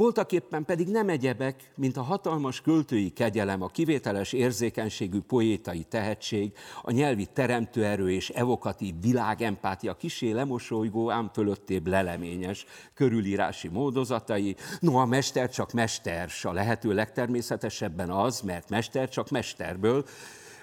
Voltak 0.00 0.32
éppen 0.32 0.64
pedig 0.64 0.88
nem 0.88 1.08
egyebek, 1.08 1.72
mint 1.76 1.96
a 1.96 2.02
hatalmas 2.02 2.60
költői 2.60 3.10
kegyelem, 3.10 3.62
a 3.62 3.68
kivételes 3.68 4.32
érzékenységű 4.32 5.20
poétai 5.20 5.82
tehetség, 5.82 6.52
a 6.82 6.90
nyelvi 6.90 7.26
teremtőerő 7.26 8.10
és 8.10 8.28
evokatív 8.28 8.94
világempátia 9.00 9.94
kisé 9.94 10.30
lemosolygó, 10.30 11.10
ám 11.10 11.30
fölöttébb 11.32 11.86
leleményes 11.86 12.66
körülírási 12.94 13.68
módozatai. 13.68 14.56
No, 14.78 14.96
a 14.96 15.04
mester 15.04 15.50
csak 15.50 15.72
mester, 15.72 16.30
a 16.42 16.52
lehető 16.52 16.92
legtermészetesebben 16.94 18.10
az, 18.10 18.40
mert 18.40 18.70
mester 18.70 19.08
csak 19.08 19.30
mesterből, 19.30 20.04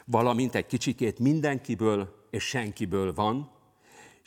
valamint 0.05 0.55
egy 0.55 0.65
kicsikét 0.65 1.19
mindenkiből 1.19 2.27
és 2.29 2.43
senkiből 2.43 3.13
van, 3.13 3.56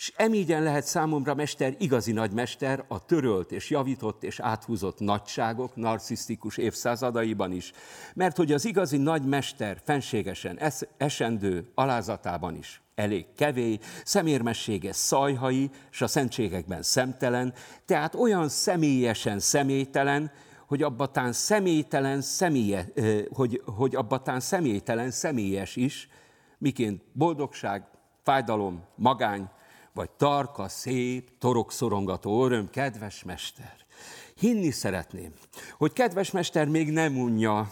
és 0.00 0.12
emígyen 0.16 0.62
lehet 0.62 0.84
számomra 0.84 1.34
mester, 1.34 1.74
igazi 1.78 2.12
nagymester, 2.12 2.84
a 2.88 3.04
törölt 3.04 3.52
és 3.52 3.70
javított 3.70 4.22
és 4.22 4.40
áthúzott 4.40 4.98
nagyságok 4.98 5.76
narcisztikus 5.76 6.56
évszázadaiban 6.56 7.52
is. 7.52 7.72
Mert 8.14 8.36
hogy 8.36 8.52
az 8.52 8.64
igazi 8.64 8.96
nagymester 8.96 9.80
fenségesen 9.84 10.58
es- 10.58 10.88
esendő 10.96 11.70
alázatában 11.74 12.56
is 12.56 12.82
elég 12.94 13.26
kevély, 13.36 13.78
szemérmessége 14.04 14.92
szajhai, 14.92 15.70
és 15.90 16.00
a 16.00 16.06
szentségekben 16.06 16.82
szemtelen, 16.82 17.54
tehát 17.84 18.14
olyan 18.14 18.48
személyesen 18.48 19.38
személytelen, 19.38 20.30
hogy 20.66 20.82
abbatán 20.82 21.32
személytelen, 21.32 22.20
személye, 22.20 22.86
hogy, 23.32 23.62
hogy 23.76 23.94
abbatán 23.94 24.40
személytelen 24.40 25.10
személyes 25.10 25.76
is, 25.76 26.08
miként 26.58 27.02
boldogság, 27.12 27.84
fájdalom, 28.22 28.84
magány, 28.96 29.48
vagy 29.94 30.10
tarka, 30.10 30.68
szép, 30.68 31.30
torokszorongató 31.38 32.44
öröm, 32.44 32.70
kedves 32.70 33.24
mester. 33.24 33.80
Hinni 34.40 34.70
szeretném, 34.70 35.32
hogy 35.78 35.92
kedves 35.92 36.30
mester 36.30 36.68
még 36.68 36.90
nem 36.90 37.18
unja 37.18 37.70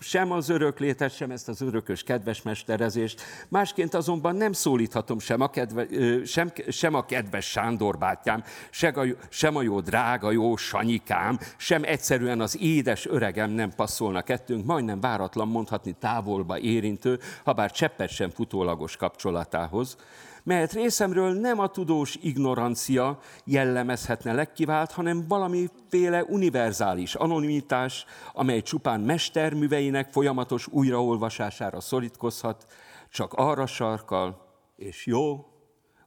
sem 0.00 0.32
az 0.32 0.48
öröklétet, 0.48 1.14
sem 1.14 1.30
ezt 1.30 1.48
az 1.48 1.60
örökös 1.60 2.02
kedves 2.02 2.42
mesterezést, 2.42 3.22
másként 3.48 3.94
azonban 3.94 4.36
nem 4.36 4.52
szólíthatom 4.52 5.18
sem 5.18 5.40
a, 5.40 5.50
kedve, 5.50 5.86
sem, 6.24 6.52
sem 6.68 6.94
a 6.94 7.04
kedves 7.04 7.50
Sándor 7.50 7.98
bátyám, 7.98 8.44
sem 8.70 8.92
a, 8.98 9.02
sem 9.28 9.56
a 9.56 9.62
jó 9.62 9.80
drága, 9.80 10.30
jó 10.30 10.56
Sanyikám, 10.56 11.38
sem 11.56 11.82
egyszerűen 11.84 12.40
az 12.40 12.60
édes 12.60 13.06
öregem 13.06 13.50
nem 13.50 13.72
passzolna 13.76 14.22
kettőnk, 14.22 14.64
majdnem 14.64 15.00
váratlan 15.00 15.48
mondhatni 15.48 15.96
távolba 15.98 16.58
érintő, 16.58 17.18
ha 17.44 17.52
bár 17.52 17.70
cseppet 17.70 18.10
sem 18.10 18.30
futólagos 18.30 18.96
kapcsolatához 18.96 19.96
melyet 20.42 20.72
részemről 20.72 21.32
nem 21.32 21.58
a 21.58 21.68
tudós 21.68 22.18
ignorancia 22.22 23.18
jellemezhetne 23.44 24.32
legkivált, 24.32 24.92
hanem 24.92 25.24
valamiféle 25.28 26.24
univerzális 26.24 27.14
anonimitás, 27.14 28.04
amely 28.32 28.62
csupán 28.62 29.00
mesterműveinek 29.00 30.12
folyamatos 30.12 30.66
újraolvasására 30.66 31.80
szorítkozhat, 31.80 32.66
csak 33.10 33.32
arra 33.32 33.66
sarkal, 33.66 34.48
és 34.76 35.06
jó, 35.06 35.44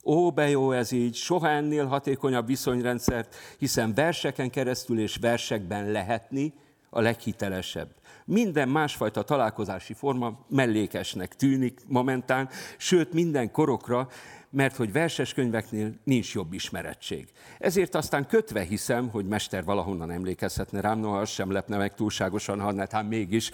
Ó, 0.05 0.31
be 0.31 0.49
jó 0.49 0.71
ez 0.71 0.91
így, 0.91 1.15
soha 1.15 1.49
ennél 1.49 1.85
hatékonyabb 1.85 2.47
viszonyrendszert, 2.47 3.35
hiszen 3.57 3.93
verseken 3.93 4.49
keresztül 4.49 4.99
és 4.99 5.17
versekben 5.21 5.91
lehetni 5.91 6.53
a 6.89 7.01
leghitelesebb. 7.01 7.89
Minden 8.25 8.69
másfajta 8.69 9.23
találkozási 9.23 9.93
forma 9.93 10.45
mellékesnek 10.49 11.35
tűnik 11.35 11.79
momentán, 11.87 12.49
sőt 12.77 13.13
minden 13.13 13.51
korokra, 13.51 14.07
mert 14.49 14.75
hogy 14.75 14.91
verses 14.91 15.33
könyveknél 15.33 15.93
nincs 16.03 16.33
jobb 16.33 16.53
ismerettség. 16.53 17.27
Ezért 17.59 17.95
aztán 17.95 18.27
kötve 18.27 18.61
hiszem, 18.61 19.09
hogy 19.09 19.25
mester 19.25 19.63
valahonnan 19.63 20.11
emlékezhetne 20.11 20.81
rám, 20.81 20.99
noha 20.99 21.17
az 21.17 21.29
sem 21.29 21.51
lepne 21.51 21.77
meg 21.77 21.93
túlságosan, 21.93 22.59
ha 22.59 22.71
netán 22.71 23.05
mégis, 23.05 23.51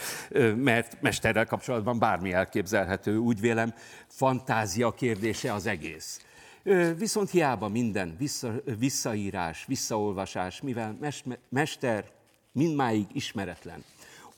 mert 0.56 1.02
mesterrel 1.02 1.46
kapcsolatban 1.46 2.00
bármi 2.00 2.34
elképzelhető, 2.34 3.18
úgy 3.18 3.40
vélem, 3.40 3.74
fantázia 4.08 4.92
kérdése 4.92 5.54
az 5.54 5.66
egész. 5.66 6.22
Viszont 6.98 7.30
hiába 7.30 7.68
minden 7.68 8.16
vissza, 8.18 8.54
visszaírás, 8.80 9.66
visszaolvasás, 9.68 10.62
mivel 10.62 10.98
mester 11.50 12.06
mindmáig 12.52 13.06
ismeretlen 13.14 13.84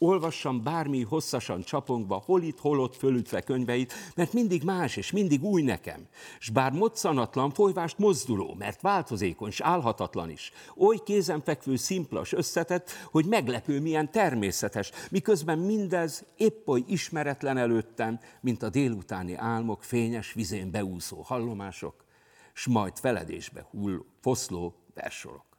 olvassam 0.01 0.63
bármi 0.63 1.01
hosszasan 1.01 1.63
csapongva, 1.63 2.23
hol 2.25 2.41
itt, 2.41 2.59
hol 2.59 2.79
ott 2.79 2.95
fölütve 2.95 3.41
könyveit, 3.41 3.93
mert 4.15 4.33
mindig 4.33 4.63
más 4.63 4.95
és 4.95 5.11
mindig 5.11 5.43
új 5.43 5.61
nekem. 5.61 6.07
S 6.39 6.49
bár 6.49 6.71
moccanatlan, 6.71 7.51
folyvást 7.51 7.97
mozduló, 7.97 8.55
mert 8.57 8.81
változékony, 8.81 9.51
s 9.51 9.59
állhatatlan 9.59 10.29
is. 10.29 10.51
Oly 10.77 10.97
kézenfekvő, 11.05 11.75
szimplas, 11.75 12.33
összetett, 12.33 12.91
hogy 13.11 13.25
meglepő, 13.25 13.81
milyen 13.81 14.11
természetes, 14.11 14.91
miközben 15.11 15.59
mindez 15.59 16.25
épp 16.37 16.67
oly 16.67 16.83
ismeretlen 16.87 17.57
előttem, 17.57 18.19
mint 18.41 18.63
a 18.63 18.69
délutáni 18.69 19.35
álmok 19.35 19.83
fényes 19.83 20.33
vizén 20.33 20.71
beúszó 20.71 21.21
hallomások, 21.21 22.05
s 22.53 22.67
majd 22.67 22.97
feledésbe 22.97 23.67
hulló, 23.71 24.05
foszló 24.21 24.75
versorok. 24.93 25.50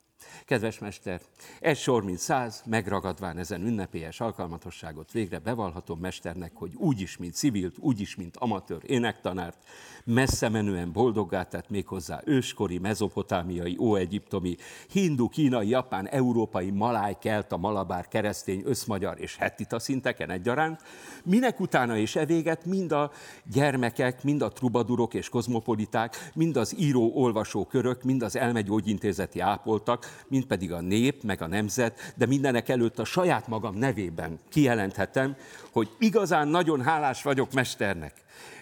Kedves 0.44 0.78
mester, 0.78 1.20
egy 1.60 1.76
sor, 1.76 2.04
mint 2.04 2.18
száz, 2.18 2.62
megragadván 2.66 3.38
ezen 3.38 3.66
ünnepélyes 3.66 4.20
alkalmatosságot 4.20 5.12
végre 5.12 5.38
bevallhatom 5.38 5.98
mesternek, 5.98 6.52
hogy 6.54 6.74
úgyis, 6.74 7.16
mint 7.16 7.34
civilt, 7.34 7.76
úgyis, 7.78 8.16
mint 8.16 8.36
amatőr 8.36 8.80
énektanárt, 8.86 9.58
messze 10.04 10.48
menően 10.48 10.92
boldoggá 10.92 11.42
tett 11.42 11.70
méghozzá 11.70 12.20
őskori, 12.24 12.78
mezopotámiai, 12.78 13.76
óegyiptomi, 13.80 14.56
hindu, 14.90 15.28
kínai, 15.28 15.68
japán, 15.68 16.08
európai, 16.08 16.70
maláj, 16.70 17.16
kelta, 17.20 17.56
malabár, 17.56 18.08
keresztény, 18.08 18.62
összmagyar 18.64 19.20
és 19.20 19.36
hettita 19.36 19.78
szinteken 19.78 20.30
egyaránt, 20.30 20.80
minek 21.24 21.60
utána 21.60 21.96
és 21.96 22.16
evéget 22.16 22.64
mind 22.64 22.92
a 22.92 23.10
gyermekek, 23.52 24.22
mind 24.22 24.42
a 24.42 24.48
trubadurok 24.48 25.14
és 25.14 25.28
kozmopoliták, 25.28 26.30
mind 26.34 26.56
az 26.56 26.74
író-olvasó 26.78 27.64
körök, 27.64 28.02
mind 28.02 28.22
az 28.22 28.36
elmegyógyintézeti 28.36 29.40
ápoltak, 29.40 30.11
mint 30.28 30.46
pedig 30.46 30.72
a 30.72 30.80
nép, 30.80 31.22
meg 31.22 31.42
a 31.42 31.46
nemzet, 31.46 32.12
de 32.16 32.26
mindenek 32.26 32.68
előtt 32.68 32.98
a 32.98 33.04
saját 33.04 33.48
magam 33.48 33.74
nevében 33.74 34.38
kijelenthetem, 34.48 35.36
hogy 35.72 35.90
igazán 35.98 36.48
nagyon 36.48 36.82
hálás 36.82 37.22
vagyok 37.22 37.52
mesternek, 37.52 38.14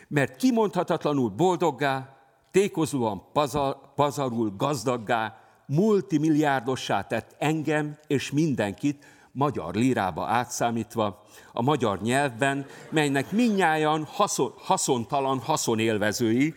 mert 0.09 0.37
kimondhatatlanul 0.37 1.28
boldoggá, 1.28 2.16
tékozóan 2.50 3.23
pazar, 3.33 3.95
pazarul 3.95 4.54
gazdaggá, 4.57 5.40
multimilliárdossá 5.66 7.02
tett 7.02 7.35
engem 7.38 7.99
és 8.07 8.30
mindenkit, 8.30 9.04
magyar 9.33 9.75
lírába 9.75 10.26
átszámítva, 10.26 11.23
a 11.52 11.62
magyar 11.62 12.00
nyelvben, 12.00 12.66
melynek 12.90 13.30
minnyáján 13.33 14.04
haszon, 14.04 14.52
haszontalan 14.57 15.38
haszonélvezői, 15.38 16.54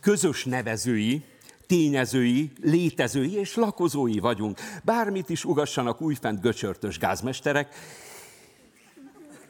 közös 0.00 0.44
nevezői, 0.44 1.24
tényezői, 1.70 2.50
létezői 2.62 3.34
és 3.34 3.54
lakozói 3.54 4.18
vagyunk. 4.18 4.58
Bármit 4.84 5.28
is 5.28 5.44
ugassanak 5.44 6.00
újfent 6.00 6.40
göcsörtös 6.40 6.98
gázmesterek, 6.98 7.74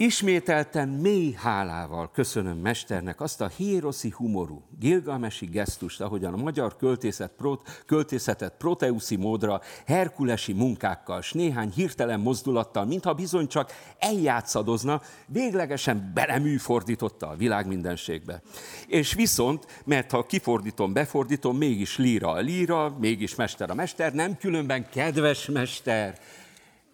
Ismételten 0.00 0.88
mély 0.88 1.32
hálával 1.32 2.10
köszönöm 2.10 2.56
mesternek 2.56 3.20
azt 3.20 3.40
a 3.40 3.48
híroszi 3.48 4.12
humorú, 4.16 4.62
gilgamesi 4.78 5.46
gesztust, 5.46 6.00
ahogyan 6.00 6.32
a 6.32 6.36
magyar 6.36 6.76
költészet, 6.76 7.32
prot, 7.36 7.82
költészetet 7.86 8.54
proteuszi 8.58 9.16
módra, 9.16 9.60
herkulesi 9.86 10.52
munkákkal, 10.52 11.22
s 11.22 11.32
néhány 11.32 11.70
hirtelen 11.70 12.20
mozdulattal, 12.20 12.84
mintha 12.84 13.14
bizony 13.14 13.46
csak 13.46 13.72
eljátszadozna, 13.98 15.02
véglegesen 15.26 16.10
beleműfordította 16.14 17.28
a 17.28 17.36
világ 17.36 17.66
mindenségbe. 17.66 18.42
És 18.86 19.14
viszont, 19.14 19.66
mert 19.84 20.10
ha 20.10 20.26
kifordítom, 20.26 20.92
befordítom, 20.92 21.56
mégis 21.56 21.98
líra 21.98 22.30
a 22.30 22.40
líra, 22.40 22.96
mégis 22.98 23.34
mester 23.34 23.70
a 23.70 23.74
mester, 23.74 24.12
nem 24.12 24.36
különben 24.36 24.88
kedves 24.88 25.46
mester, 25.46 26.18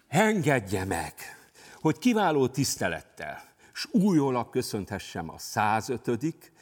engedje 0.08 0.84
meg, 0.84 1.35
hogy 1.80 1.98
kiváló 1.98 2.48
tisztelettel, 2.48 3.42
s 3.72 3.88
újólag 3.92 4.50
köszönthessem 4.50 5.30
a 5.30 5.38
105 5.38 6.52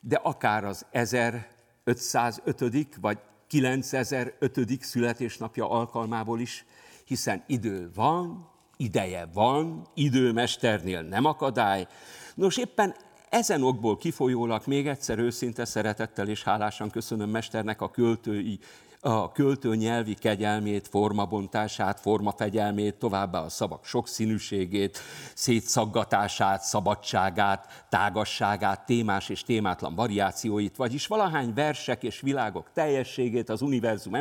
de 0.00 0.20
akár 0.22 0.64
az 0.64 0.86
1505 0.90 2.96
vagy 3.00 3.18
9005 3.46 4.60
születésnapja 4.80 5.70
alkalmából 5.70 6.40
is, 6.40 6.64
hiszen 7.04 7.44
idő 7.46 7.90
van, 7.94 8.50
ideje 8.76 9.28
van, 9.32 9.86
időmesternél 9.94 11.02
nem 11.02 11.24
akadály. 11.24 11.86
Nos, 12.34 12.56
éppen 12.56 12.94
ezen 13.28 13.62
okból 13.62 13.96
kifolyólag 13.96 14.62
még 14.66 14.88
egyszer 14.88 15.18
őszinte 15.18 15.64
szeretettel 15.64 16.28
és 16.28 16.42
hálásan 16.42 16.90
köszönöm 16.90 17.30
mesternek 17.30 17.80
a 17.80 17.90
költői 17.90 18.58
a 19.06 19.32
költő 19.32 19.74
nyelvi 19.74 20.14
kegyelmét, 20.14 20.88
formabontását, 20.88 22.00
formafegyelmét, 22.00 22.94
továbbá 22.94 23.40
a 23.40 23.48
szavak 23.48 23.84
sokszínűségét, 23.84 24.98
szétszaggatását, 25.34 26.62
szabadságát, 26.62 27.84
tágasságát, 27.88 28.86
témás 28.86 29.28
és 29.28 29.42
témátlan 29.42 29.94
variációit, 29.94 30.76
vagyis 30.76 31.06
valahány 31.06 31.54
versek 31.54 32.02
és 32.02 32.20
világok 32.20 32.70
teljességét 32.72 33.48
az 33.48 33.62
univerzum 33.62 34.14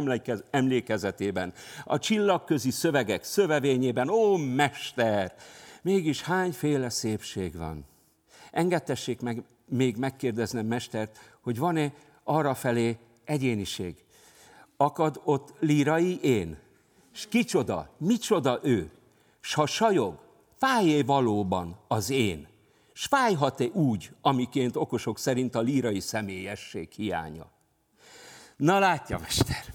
emlékezetében, 0.49 1.53
a 1.83 1.99
csillagközi 1.99 2.71
szövegek 2.71 3.23
szövevényében, 3.23 4.09
ó, 4.09 4.37
mester, 4.37 5.35
mégis 5.81 6.21
hányféle 6.21 6.89
szépség 6.89 7.57
van. 7.57 7.85
Engedtessék 8.51 9.21
meg 9.21 9.43
még 9.69 9.97
megkérdeznem 9.97 10.65
mestert, 10.65 11.19
hogy 11.41 11.57
van-e 11.57 11.93
arra 12.23 12.53
felé 12.53 12.97
egyéniség, 13.25 14.02
akad 14.83 15.21
ott 15.23 15.53
lírai 15.59 16.19
én. 16.21 16.57
S 17.11 17.27
kicsoda, 17.27 17.89
micsoda 17.97 18.59
ő, 18.63 18.91
s 19.39 19.53
ha 19.53 19.65
sajog, 19.65 20.19
fájé 20.57 21.01
valóban 21.01 21.77
az 21.87 22.09
én. 22.09 22.47
S 22.93 23.05
fájhat-e 23.05 23.65
úgy, 23.65 24.11
amiként 24.21 24.75
okosok 24.75 25.19
szerint 25.19 25.55
a 25.55 25.59
lírai 25.61 25.99
személyesség 25.99 26.91
hiánya? 26.91 27.51
Na 28.57 28.79
látja, 28.79 29.19
mester, 29.19 29.73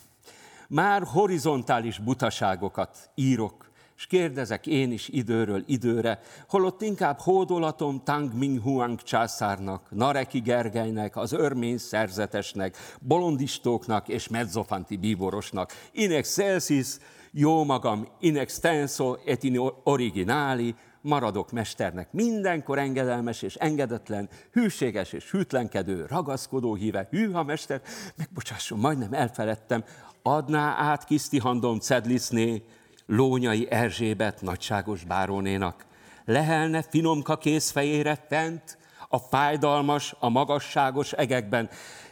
már 0.69 1.03
horizontális 1.03 1.99
butaságokat 1.99 3.11
írok 3.15 3.68
és 3.99 4.07
kérdezek 4.07 4.67
én 4.67 4.93
is 4.93 5.09
időről 5.09 5.63
időre, 5.67 6.21
holott 6.49 6.83
inkább 6.83 7.19
hódolatom 7.19 8.03
Tang 8.05 8.35
Ming 8.35 8.63
Huang 8.63 9.03
császárnak, 9.03 9.91
Nareki 9.91 10.41
Gergelynek, 10.41 11.17
az 11.17 11.33
örmény 11.33 11.79
szerzetesnek, 11.79 12.77
bolondistóknak 13.01 14.09
és 14.09 14.29
mezzofanti 14.29 14.97
bíborosnak, 14.97 15.73
in 15.93 16.13
excelsis, 16.13 16.87
jó 17.31 17.65
magam, 17.65 18.09
in 18.21 18.37
extenso 18.37 19.17
et 19.27 19.43
in 19.43 19.61
originali, 19.85 20.75
maradok 21.01 21.53
mesternek, 21.53 22.13
mindenkor 22.13 22.79
engedelmes 22.79 23.43
és 23.43 23.55
engedetlen, 23.55 24.29
hűséges 24.53 25.13
és 25.13 25.31
hűtlenkedő, 25.31 26.07
ragaszkodó 26.09 26.75
híve, 26.75 27.09
hűha 27.11 27.43
mester, 27.43 27.83
megbocsásson, 28.17 28.79
majdnem 28.79 29.13
elfeledtem, 29.13 29.85
adná 30.23 30.75
át 30.77 31.05
Kisztihandom 31.05 31.79
Cedliszné, 31.79 32.63
Lónyai 33.11 33.67
Erzsébet 33.71 34.43
nagyságos 34.43 35.05
bárónénak. 35.05 35.87
Lehelne 36.25 36.83
finomka 36.83 37.39
kézfejére 37.39 38.25
fent, 38.29 38.79
a 39.09 39.19
fájdalmas, 39.19 40.15
a 40.19 40.29
magasságos 40.29 41.13
egekben. 41.13 41.71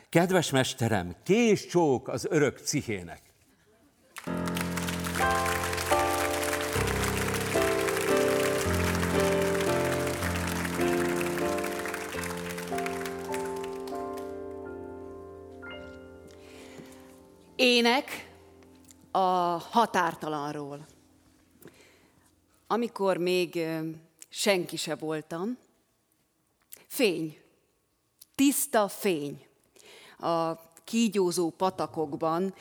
Kedves 0.09 0.51
mesterem, 0.51 1.17
kés 1.23 1.67
csók 1.67 2.09
az 2.09 2.27
örök 2.31 2.59
cihének. 2.59 3.23
Ének 17.57 18.26
a 19.17 19.59
határtalanról. 19.71 20.87
Amikor 22.67 23.17
még 23.17 23.67
senki 24.29 24.77
se 24.77 24.95
voltam, 24.95 25.59
fény, 26.87 27.41
tiszta 28.35 28.89
fény. 28.89 29.47
A 30.19 30.55
kígyózó 30.85 31.51
patakokban 31.51 32.55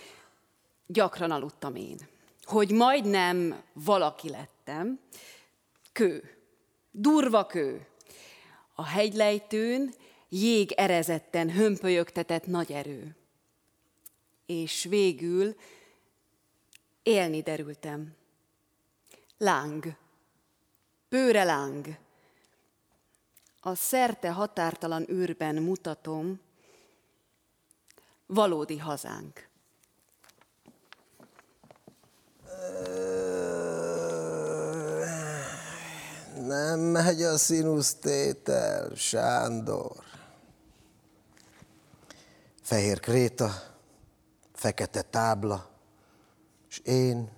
gyakran 0.88 1.32
aludtam 1.32 1.76
én. 1.76 1.98
Hogy 2.44 2.72
majdnem 2.72 3.62
valaki 3.74 4.30
lettem, 4.30 5.00
kő, 5.92 6.38
durva 6.92 7.46
kő. 7.46 7.88
A 8.74 8.86
hegylejtőn 8.86 9.94
jég 10.30 10.72
erezetten 10.72 11.52
hömpölyögtetett 11.52 12.46
nagy 12.46 12.72
erő. 12.72 13.16
És 14.46 14.84
végül 14.84 15.56
élni 17.06 17.42
derültem. 17.42 18.16
Láng, 19.38 19.98
bőre 21.10 21.44
láng. 21.44 21.98
A 23.60 23.76
szerte 23.76 24.32
határtalan 24.32 25.10
űrben 25.10 25.56
mutatom 25.56 26.40
valódi 28.26 28.78
hazánk. 28.78 29.48
Nem 36.36 36.80
megy 36.80 37.22
a 37.22 37.38
színusztétel, 37.38 38.96
Sándor. 38.96 40.04
Fehér 42.62 43.00
kréta, 43.00 43.52
fekete 44.54 45.02
tábla, 45.02 45.75
és 46.76 46.82
én 46.84 47.30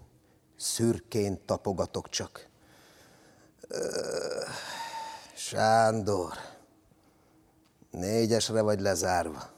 szürkén 0.57 1.45
tapogatok 1.45 2.09
csak. 2.09 2.47
Sándor, 5.35 6.33
négyesre 7.91 8.61
vagy 8.61 8.79
lezárva. 8.79 9.49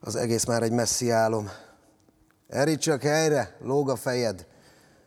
Az 0.00 0.16
egész 0.16 0.44
már 0.44 0.62
egy 0.62 0.72
messzi 0.72 1.10
álom. 1.10 1.50
Eri 2.48 2.76
csak 2.76 3.02
helyre, 3.02 3.56
lóg 3.60 3.90
a 3.90 3.96
fejed. 3.96 4.46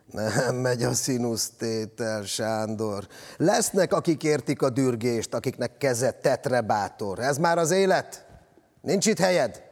Nem 0.06 0.54
megy 0.54 0.82
a 0.82 0.94
színusztétel, 0.94 2.24
Sándor. 2.24 3.06
Lesznek, 3.36 3.92
akik 3.92 4.22
értik 4.22 4.62
a 4.62 4.70
dürgést, 4.70 5.34
akiknek 5.34 5.76
keze 5.76 6.10
tetre 6.10 6.60
bátor. 6.60 7.18
Ez 7.18 7.38
már 7.38 7.58
az 7.58 7.70
élet? 7.70 8.26
Nincs 8.80 9.06
itt 9.06 9.18
helyed? 9.18 9.69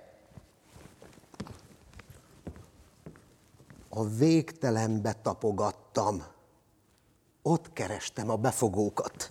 A 3.88 4.04
végtelenbe 4.04 5.12
tapogattam. 5.22 6.24
Ott 7.42 7.72
kerestem 7.72 8.30
a 8.30 8.36
befogókat. 8.36 9.30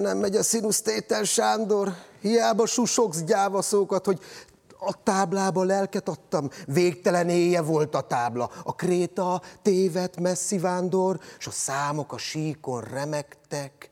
Nem 0.00 0.18
megy 0.18 0.36
a 0.36 0.42
színusztétel, 0.42 1.24
Sándor. 1.24 1.92
Hiába 2.20 2.66
susogsz 2.66 3.22
gyávaszókat, 3.22 4.04
hogy 4.04 4.20
A 4.78 5.02
táblába 5.02 5.62
lelket 5.62 6.08
adtam, 6.08 6.50
végtelen 6.66 7.28
éje 7.28 7.60
volt 7.60 7.94
a 7.94 8.00
tábla. 8.00 8.50
A 8.64 8.74
kréta 8.74 9.42
tévet 9.62 10.20
messzi 10.20 10.58
vándor, 10.58 11.20
és 11.38 11.46
a 11.46 11.50
számok 11.50 12.12
a 12.12 12.18
síkon 12.18 12.80
remektek. 12.80 13.90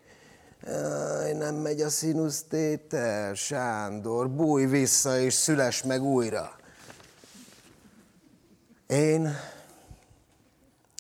Aj, 0.66 1.32
nem 1.32 1.54
megy 1.54 1.80
a 1.80 1.90
színusztétel, 1.90 3.34
Sándor, 3.34 4.30
bújj 4.30 4.64
vissza 4.64 5.18
és 5.18 5.34
szüles 5.34 5.82
meg 5.82 6.02
újra. 6.02 6.56
Én 8.86 9.36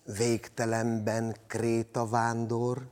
végtelenben 0.04 1.36
kréta 1.46 2.06
vándor, 2.06 2.88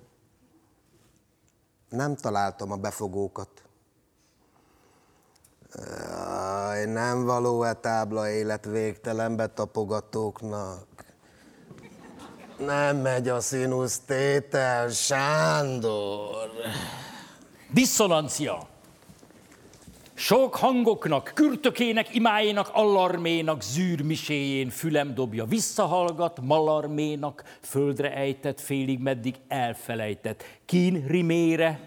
nem 1.88 2.16
találtam 2.16 2.70
a 2.70 2.76
befogókat. 2.76 3.48
Aj, 6.68 6.84
nem 6.84 7.24
való-e 7.24 7.72
tábla 7.72 8.30
élet 8.30 8.64
végtelenbe 8.64 9.46
tapogatóknak? 9.46 10.86
Nem 12.58 12.96
megy 12.96 13.28
a 13.28 13.40
színusz 13.40 13.98
tétel, 13.98 14.88
Sándor. 14.88 16.50
Diszonancia. 17.70 18.71
Sok 20.22 20.56
hangoknak, 20.56 21.30
kürtökének, 21.34 22.14
imáénak, 22.14 22.68
alarménak, 22.72 23.62
zűrmiséjén 23.62 24.68
fülem 24.70 25.14
dobja, 25.14 25.44
visszahallgat, 25.44 26.40
malarménak, 26.40 27.58
földre 27.60 28.14
ejtett, 28.14 28.60
félig 28.60 28.98
meddig 28.98 29.34
elfelejtett. 29.48 30.44
Kín 30.64 31.06
rimére, 31.06 31.80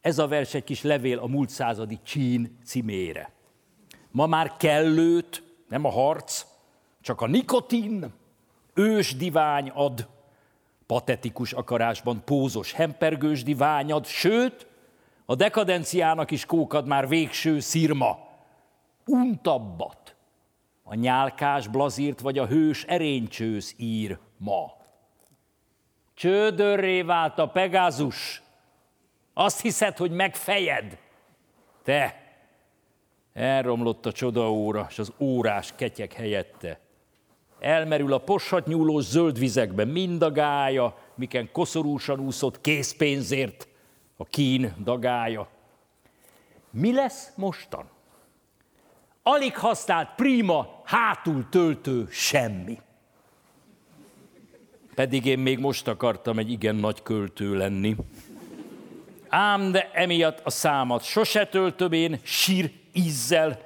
ez 0.00 0.18
a 0.18 0.28
vers 0.28 0.54
egy 0.54 0.64
kis 0.64 0.82
levél 0.82 1.18
a 1.18 1.26
múlt 1.26 1.48
századi 1.48 1.98
Csín 2.04 2.58
címére. 2.64 3.32
Ma 4.10 4.26
már 4.26 4.56
kellőt, 4.56 5.42
nem 5.68 5.84
a 5.84 5.90
harc, 5.90 6.44
csak 7.00 7.20
a 7.20 7.26
nikotin, 7.26 8.12
ős 8.74 9.16
divány 9.16 9.68
ad, 9.68 10.08
patetikus 10.86 11.52
akarásban 11.52 12.22
pózos 12.24 12.72
hempergős 12.72 13.42
diványad, 13.42 14.06
sőt, 14.06 14.66
a 15.30 15.34
dekadenciának 15.34 16.30
is 16.30 16.46
kókad 16.46 16.86
már 16.86 17.08
végső 17.08 17.60
szirma. 17.60 18.18
Untabbat. 19.06 20.16
A 20.82 20.94
nyálkás 20.94 21.66
blazírt 21.66 22.20
vagy 22.20 22.38
a 22.38 22.46
hős 22.46 22.84
erénycsősz 22.84 23.74
ír 23.76 24.18
ma. 24.36 24.76
Csődörré 26.14 27.02
vált 27.02 27.38
a 27.38 27.48
Pegazus. 27.48 28.42
Azt 29.34 29.60
hiszed, 29.60 29.96
hogy 29.96 30.10
megfejed? 30.10 30.98
Te! 31.82 32.22
Elromlott 33.32 34.06
a 34.06 34.12
csodaóra, 34.12 34.86
és 34.88 34.98
az 34.98 35.12
órás 35.18 35.72
ketyek 35.76 36.12
helyette. 36.12 36.80
Elmerül 37.60 38.12
a 38.12 38.18
poshat 38.18 38.66
nyúlós 38.66 39.04
zöld 39.04 39.38
vizekbe 39.38 39.84
mind 39.84 40.22
a 40.22 40.30
gája, 40.30 40.96
miken 41.14 41.48
koszorúsan 41.52 42.20
úszott 42.20 42.60
készpénzért, 42.60 43.68
a 44.20 44.24
kín 44.24 44.74
dagája. 44.82 45.48
Mi 46.70 46.92
lesz 46.92 47.30
mostan? 47.34 47.88
Alig 49.22 49.56
használt 49.56 50.14
prima, 50.16 50.82
hátul 50.84 51.48
töltő 51.48 52.08
semmi. 52.10 52.80
Pedig 54.94 55.26
én 55.26 55.38
még 55.38 55.58
most 55.58 55.88
akartam 55.88 56.38
egy 56.38 56.50
igen 56.50 56.74
nagy 56.74 57.02
költő 57.02 57.56
lenni. 57.56 57.96
Ám 59.28 59.72
de 59.72 59.90
emiatt 59.92 60.40
a 60.44 60.50
számat 60.50 61.02
sose 61.02 61.46
töltöm 61.46 61.92
én 61.92 62.20
sír 62.22 62.72
ízzel. 62.92 63.60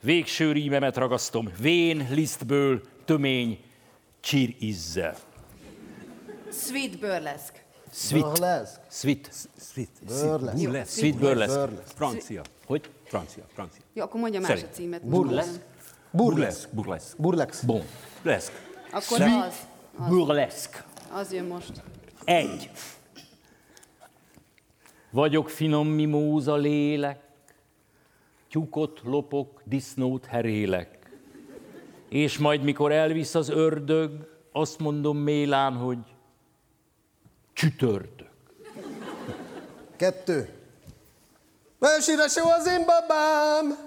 Végső 0.00 0.52
rímemet 0.52 0.96
ragasztom, 0.96 1.50
vén 1.60 2.06
lisztből, 2.10 2.82
tömény, 3.04 3.60
csír 4.20 4.56
ízzel. 4.58 5.16
Sweet 6.52 6.98
burlesque. 6.98 7.59
Sweet. 7.90 8.24
Burlesque. 8.24 8.80
Jó, 10.08 10.36
Burlesque. 10.38 10.84
Sweet 10.84 11.18
burlesque. 11.18 11.56
Burlesque. 11.56 11.94
Francia. 11.94 12.42
Hogy? 12.66 12.90
Francia, 13.04 13.44
francia. 13.52 13.82
Jó, 13.92 14.02
akkor 14.02 14.20
mondja 14.20 14.40
más 14.40 14.62
a 14.62 14.66
címet. 14.72 15.06
Burlesque. 15.06 15.62
Burlesque. 16.10 16.70
Burlesque. 16.72 17.14
Burlesque. 17.18 17.66
Bon. 17.66 17.82
Burlesque. 18.22 18.54
Akkor 18.92 19.20
az. 19.20 19.66
Burlesque. 20.08 20.84
Az 21.12 21.32
jön 21.32 21.44
most. 21.44 21.82
Egy. 22.24 22.70
Vagyok 25.10 25.48
finom 25.48 25.88
mimóza 25.88 26.56
lélek, 26.56 27.20
tyukot 28.48 29.00
lopok, 29.04 29.62
disznót 29.64 30.24
herélek. 30.24 30.98
És 32.08 32.38
majd, 32.38 32.62
mikor 32.62 32.92
elvisz 32.92 33.34
az 33.34 33.48
ördög, 33.48 34.38
azt 34.52 34.78
mondom 34.78 35.16
Mélán, 35.16 35.72
hogy 35.72 35.98
csütörtök. 37.60 38.28
Kettő. 39.96 40.48
Elsőre 41.80 42.28
se 42.28 42.42
az 42.42 42.66
én 42.66 42.84
babám, 42.86 43.78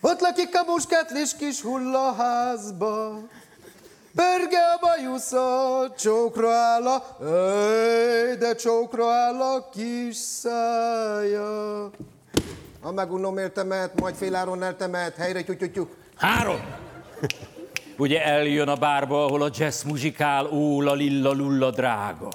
ott 0.00 0.20
lakik 0.20 0.56
a 0.56 0.64
muskátlis 0.66 1.36
kis 1.36 1.60
hullaházba. 1.60 3.18
Pörge 4.14 4.58
a 4.58 4.78
bajusza, 4.80 5.94
csókra 5.98 6.50
áll 6.50 6.86
a, 6.86 7.16
öj, 7.24 8.36
de 8.36 8.54
csókra 8.54 9.10
áll 9.10 9.40
a 9.40 9.68
kis 9.68 10.16
szája. 10.16 11.90
Ha 12.82 12.92
megunom 12.92 13.38
értemet, 13.38 14.00
majd 14.00 14.14
féláron 14.14 14.62
eltemet, 14.62 15.16
helyre 15.16 15.42
tyutyutyuk. 15.42 15.96
Három. 16.16 16.60
Ugye 17.98 18.24
eljön 18.24 18.68
a 18.68 18.76
bárba, 18.76 19.24
ahol 19.24 19.42
a 19.42 19.50
jazz 19.54 19.82
muzsikál, 19.82 20.46
ó, 20.46 20.82
la 20.82 20.92
lilla 20.92 21.32
lulla 21.32 21.70
drága. 21.70 22.28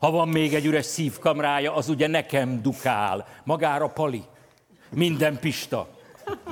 Ha 0.00 0.10
van 0.10 0.28
még 0.28 0.54
egy 0.54 0.66
üres 0.66 0.86
szívkamrája, 0.86 1.74
az 1.74 1.88
ugye 1.88 2.06
nekem 2.06 2.62
dukál. 2.62 3.26
Magára 3.44 3.88
pali. 3.88 4.24
Minden 4.90 5.38
pista. 5.38 5.88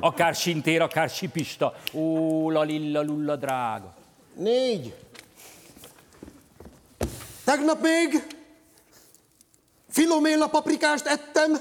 Akár 0.01 0.35
sintér, 0.35 0.81
akár 0.81 1.09
sipista. 1.11 1.75
Ó, 1.93 2.51
la 2.51 2.63
lilla 2.63 3.03
lulla 3.03 3.37
drága. 3.37 3.95
Négy. 4.35 4.95
Tegnap 7.45 7.81
még 7.83 8.27
filoméla 9.89 10.49
paprikást 10.49 11.07
ettem 11.07 11.59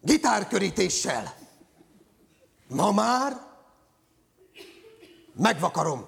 gitárkörítéssel. 0.00 1.34
Ma 2.68 2.92
már 2.92 3.32
megvakarom. 5.36 6.06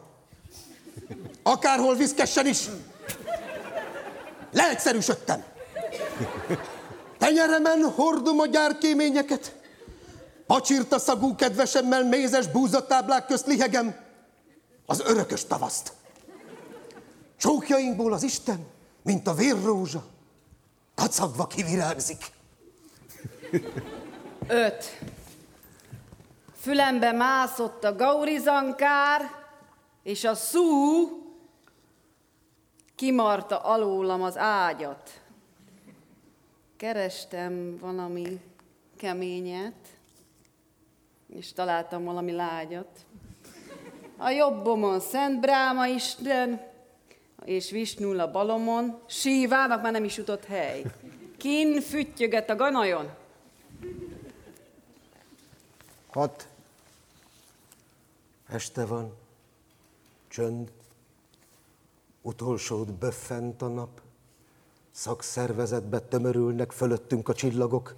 Akárhol 1.42 1.94
viszkessen 1.94 2.46
is. 2.46 2.66
Leegyszerűsödtem. 4.52 5.44
Tenyeremen 7.18 7.92
hordom 7.94 8.38
a 8.38 8.46
gyárkéményeket. 8.46 9.54
Pacsirta 10.46 10.98
szagú 10.98 11.34
kedvesemmel 11.34 12.04
mézes 12.04 12.46
búzatáblák 12.46 13.26
közt 13.26 13.46
lihegem 13.46 13.96
az 14.86 15.00
örökös 15.00 15.44
tavaszt. 15.44 15.92
Csókjainkból 17.36 18.12
az 18.12 18.22
Isten, 18.22 18.66
mint 19.02 19.26
a 19.26 19.34
vérrózsa, 19.34 20.04
kacagva 20.94 21.46
kivirágzik. 21.46 22.24
Öt. 24.48 24.98
Fülembe 26.60 27.12
mászott 27.12 27.84
a 27.84 27.96
gaurizankár, 27.96 29.30
és 30.02 30.24
a 30.24 30.34
szú 30.34 31.19
kimarta 33.00 33.58
alólam 33.58 34.22
az 34.22 34.36
ágyat. 34.36 35.20
Kerestem 36.76 37.78
valami 37.78 38.40
keményet, 38.96 39.98
és 41.28 41.52
találtam 41.52 42.04
valami 42.04 42.32
lágyat. 42.32 43.06
A 44.16 44.30
jobbomon 44.30 45.00
Szent 45.00 45.40
Bráma 45.40 45.86
Isten, 45.86 46.60
és 47.44 47.70
Visnul 47.70 48.20
a 48.20 48.30
balomon, 48.30 49.02
sívának 49.06 49.82
már 49.82 49.92
nem 49.92 50.04
is 50.04 50.16
jutott 50.16 50.44
hely. 50.44 50.82
Kin 51.38 51.80
füttyöget 51.80 52.50
a 52.50 52.56
ganajon. 52.56 53.10
Hat. 56.10 56.48
Este 58.48 58.86
van, 58.86 59.16
csönd, 60.28 60.70
utolsót 62.22 62.92
böffent 62.92 63.62
a 63.62 63.68
nap, 63.68 64.00
szakszervezetbe 64.90 66.00
tömörülnek 66.00 66.72
fölöttünk 66.72 67.28
a 67.28 67.34
csillagok. 67.34 67.94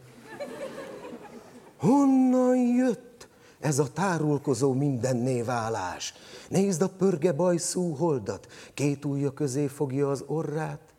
Honnan 1.77 2.57
jött 2.57 3.29
ez 3.61 3.79
a 3.79 3.93
tárulkozó 3.93 4.73
mindenné 4.73 5.43
válás? 5.43 6.15
Nézd 6.49 6.83
a 6.83 6.89
pörge 6.89 7.33
bajszú 7.33 7.95
holdat, 7.95 8.47
két 8.75 9.05
ujja 9.05 9.33
közé 9.33 9.67
fogja 9.67 10.11
az 10.11 10.25
orrát, 10.27 10.95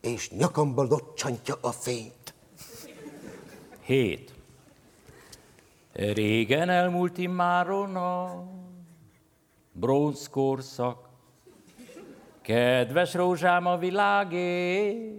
és 0.00 0.30
nyakamba 0.30 0.82
locsantja 0.82 1.58
a 1.60 1.70
fényt. 1.70 2.34
Hét. 3.80 4.34
Régen 5.92 6.68
elmúlt 6.68 7.18
immáron 7.18 7.96
a 7.96 8.44
bronzkorszak. 9.72 11.05
Kedves 12.46 13.14
rózsám 13.14 13.66
a 13.66 13.76
világé, 13.76 15.12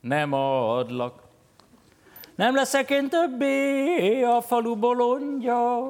nem 0.00 0.32
adlak. 0.32 1.22
Nem 2.34 2.54
leszek 2.54 2.90
én 2.90 3.08
többé 3.08 4.22
a 4.22 4.40
falu 4.40 4.76
bolondja, 4.76 5.82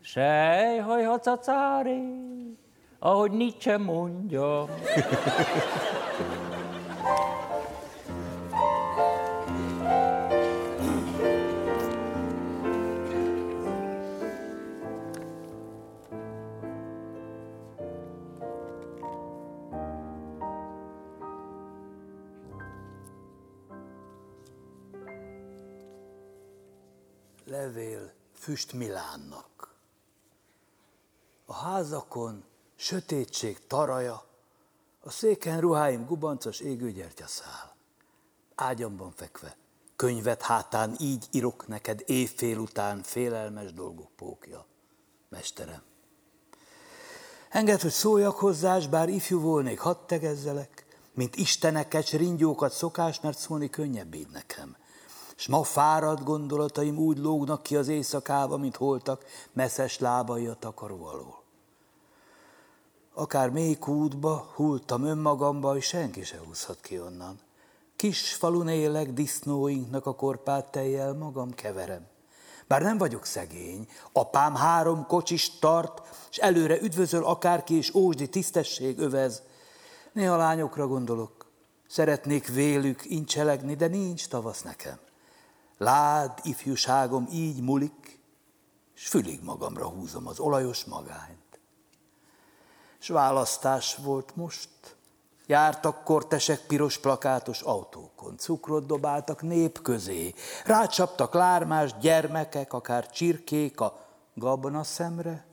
sejhaj 0.00 1.02
hacacári, 1.02 2.02
ahogy 2.98 3.30
Nietzsche 3.30 3.76
mondja. 3.76 4.64
Füst 28.44 28.72
Milánnak. 28.72 29.74
A 31.46 31.54
házakon 31.54 32.44
sötétség 32.76 33.66
taraja, 33.66 34.24
a 35.00 35.10
széken 35.10 35.60
ruháim 35.60 36.06
gubancos 36.06 36.60
égő 36.60 37.10
szál. 37.26 37.76
Ágyamban 38.54 39.12
fekve, 39.16 39.56
könyvet 39.96 40.42
hátán 40.42 40.96
így 40.98 41.26
írok 41.30 41.66
neked 41.66 42.02
évfél 42.06 42.58
után 42.58 43.02
félelmes 43.02 43.72
dolgok 43.72 44.10
pókja. 44.16 44.66
Mesterem. 45.28 45.82
Enged, 47.50 47.80
hogy 47.80 47.90
szóljak 47.90 48.36
hozzás, 48.36 48.86
bár 48.86 49.08
ifjú 49.08 49.40
volnék, 49.40 49.78
hadd 49.78 50.06
tegezzelek, 50.06 50.86
mint 51.14 51.36
isteneket, 51.36 52.08
ringyókat 52.08 52.72
szokás, 52.72 53.20
mert 53.20 53.38
szólni 53.38 53.70
könnyebb 53.70 54.14
így 54.14 54.28
nekem 54.28 54.76
s 55.36 55.46
ma 55.46 55.62
fáradt 55.62 56.24
gondolataim 56.24 56.98
úgy 56.98 57.18
lógnak 57.18 57.62
ki 57.62 57.76
az 57.76 57.88
éjszakába, 57.88 58.56
mint 58.56 58.76
holtak 58.76 59.24
messzes 59.52 59.98
lábai 59.98 60.46
a 60.46 60.54
takaró 60.54 61.06
alól. 61.06 61.42
Akár 63.14 63.50
mély 63.50 63.74
kútba 63.74 64.50
hultam 64.54 65.04
önmagamba, 65.04 65.70
hogy 65.70 65.82
senki 65.82 66.24
se 66.24 66.38
húzhat 66.46 66.80
ki 66.80 67.00
onnan. 67.00 67.40
Kis 67.96 68.34
falun 68.34 68.68
élek, 68.68 69.12
disznóinknak 69.12 70.06
a 70.06 70.14
korpát 70.14 70.70
tejjel 70.70 71.12
magam 71.12 71.54
keverem. 71.54 72.06
Bár 72.66 72.82
nem 72.82 72.98
vagyok 72.98 73.24
szegény, 73.24 73.88
apám 74.12 74.54
három 74.54 75.06
kocsis 75.06 75.58
tart, 75.58 76.02
és 76.30 76.36
előre 76.36 76.80
üdvözöl 76.80 77.24
akárki, 77.24 77.74
és 77.74 77.94
ósdi 77.94 78.28
tisztesség 78.28 78.98
övez. 78.98 79.42
Néha 80.12 80.36
lányokra 80.36 80.86
gondolok, 80.86 81.46
szeretnék 81.88 82.48
vélük 82.48 83.04
incselegni, 83.04 83.74
de 83.74 83.86
nincs 83.86 84.28
tavasz 84.28 84.62
nekem. 84.62 84.98
Lád, 85.78 86.38
ifjúságom 86.42 87.28
így 87.32 87.60
mulik, 87.60 88.20
és 88.94 89.08
fülig 89.08 89.42
magamra 89.42 89.88
húzom 89.88 90.26
az 90.26 90.38
olajos 90.38 90.84
magányt. 90.84 91.60
S 92.98 93.08
választás 93.08 93.96
volt 93.96 94.36
most, 94.36 94.68
Jártak 95.46 96.04
kortesek 96.04 96.60
piros 96.60 96.98
plakátos 96.98 97.60
autókon, 97.60 98.36
cukrot 98.38 98.86
dobáltak 98.86 99.42
nép 99.42 99.82
közé, 99.82 100.34
rácsaptak 100.64 101.34
lármás 101.34 101.98
gyermekek, 102.00 102.72
akár 102.72 103.10
csirkék 103.10 103.80
a 103.80 104.06
gabona 104.34 104.84
szemre, 104.84 105.46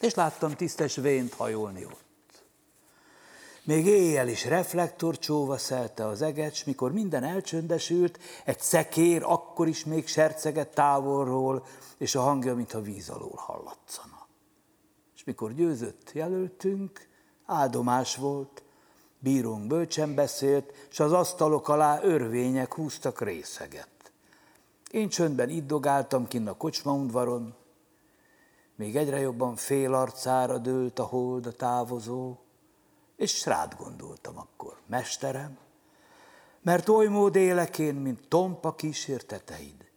és 0.00 0.14
láttam 0.14 0.54
tisztes 0.54 0.96
vént 0.96 1.34
hajolni 1.34 1.84
ott. 1.84 2.03
Még 3.64 3.86
éjjel 3.86 4.28
is 4.28 4.44
reflektor 4.44 5.18
csóva 5.18 5.58
szelte 5.58 6.06
az 6.06 6.22
eget, 6.22 6.66
mikor 6.66 6.92
minden 6.92 7.24
elcsöndesült, 7.24 8.18
egy 8.44 8.60
szekér 8.60 9.22
akkor 9.22 9.68
is 9.68 9.84
még 9.84 10.06
serceget 10.06 10.68
távolról, 10.68 11.66
és 11.98 12.14
a 12.14 12.20
hangja, 12.20 12.54
mintha 12.54 12.80
víz 12.80 13.08
alól 13.08 13.36
hallatszana. 13.36 14.26
És 15.14 15.24
mikor 15.24 15.54
győzött 15.54 16.12
jelöltünk, 16.12 17.08
áldomás 17.46 18.16
volt, 18.16 18.62
bírónk 19.18 19.66
bölcsen 19.66 20.14
beszélt, 20.14 20.72
s 20.88 21.00
az 21.00 21.12
asztalok 21.12 21.68
alá 21.68 22.02
örvények 22.02 22.74
húztak 22.74 23.20
részeget. 23.20 24.12
Én 24.90 25.08
csöndben 25.08 25.48
iddogáltam 25.48 26.26
kinn 26.26 26.46
a 26.46 26.56
kocsmaundvaron, 26.56 27.54
még 28.76 28.96
egyre 28.96 29.18
jobban 29.18 29.56
fél 29.56 29.94
arcára 29.94 30.58
dőlt 30.58 30.98
a 30.98 31.04
hold 31.04 31.46
a 31.46 31.52
távozó, 31.52 32.36
és 33.16 33.46
rád 33.46 33.74
gondoltam 33.74 34.38
akkor, 34.38 34.80
mesterem, 34.86 35.58
mert 36.62 36.88
oly 36.88 37.06
mód 37.06 37.36
élek 37.36 37.78
én, 37.78 37.94
mint 37.94 38.28
tompa 38.28 38.74
kísérteteid, 38.74 39.90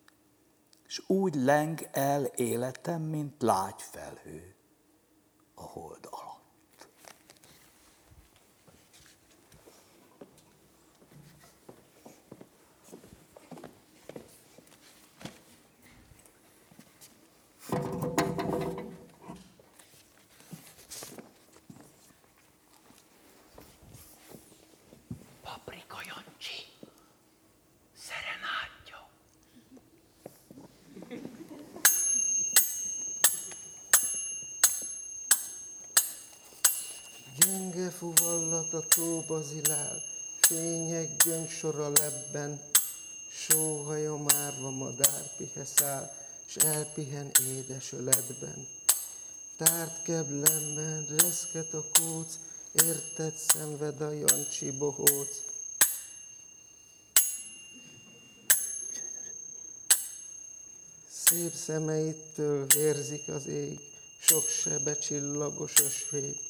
és 0.88 1.04
úgy 1.08 1.36
leng 1.36 1.90
el 1.92 2.24
életem, 2.24 3.02
mint 3.02 3.42
lágy 3.42 3.82
felhő 3.82 4.56
a 5.54 5.62
hold 5.62 6.08
a 38.98 39.00
tóbazilál, 39.00 40.04
fények 40.40 41.24
gyöngysora 41.24 41.90
lebben, 41.90 42.62
sóhaja 43.30 44.16
márva 44.16 44.70
madár 44.70 45.36
piheszál, 45.38 46.16
s 46.46 46.56
elpihen 46.56 47.32
édes 47.58 47.92
öletben. 47.92 48.68
Tárt 49.58 50.04
keblemben 50.04 51.06
reszket 51.18 51.74
a 51.74 51.84
kóc, 51.94 52.40
érted 52.72 53.36
szenved 53.36 54.02
a 54.02 54.12
Jancsi 54.12 54.72
bohóc. 54.72 55.42
Szép 61.10 61.54
szemeittől 61.54 62.66
vérzik 62.66 63.28
az 63.28 63.48
ég, 63.48 63.80
sok 64.20 64.48
sebe 64.50 64.98
csillagos 64.98 65.74
ösvény. 65.82 66.47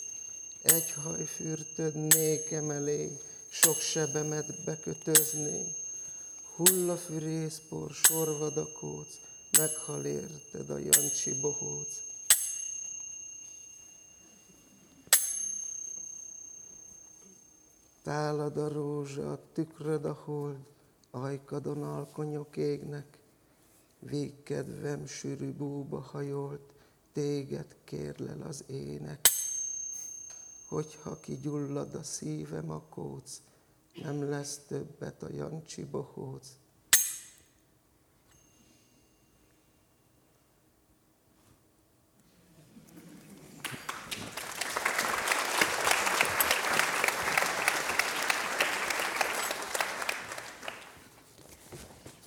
Egy 0.68 0.92
hajfürtöd 0.92 1.96
nékem 1.96 2.70
elég, 2.70 3.12
sok 3.50 3.76
sebemet 3.76 4.64
bekötözni. 4.66 5.76
Hull 6.56 6.90
a 6.90 6.98
fűrészpor, 6.98 7.92
sorvad 7.92 8.58
a 8.58 8.68
kóc, 8.80 9.08
meghal 9.58 10.06
érted 10.06 10.70
a 10.70 10.78
Jancsi 10.78 11.40
bohóc. 11.42 11.88
Tálad 18.04 18.58
a 18.58 18.68
rózsa, 18.68 19.40
tükröd 19.54 20.06
a 20.06 20.14
hold, 20.14 20.58
ajkadon 21.12 21.84
alkonyok 21.84 22.58
égnek, 22.58 23.18
végkedvem 24.00 25.06
sűrű 25.06 25.52
búba 25.52 26.00
hajolt, 26.00 26.74
téged 27.14 27.76
kérlel 27.84 28.42
az 28.42 28.64
ének 28.68 29.37
hogyha 30.68 31.20
kigyullad 31.20 31.96
a 31.96 32.04
szívem 32.04 32.70
a 32.72 32.82
kóc, 32.90 33.42
nem 33.94 34.30
lesz 34.30 34.62
többet 34.68 35.24
a 35.24 35.30
Jancsi 35.34 35.84
bohóc. 35.84 36.48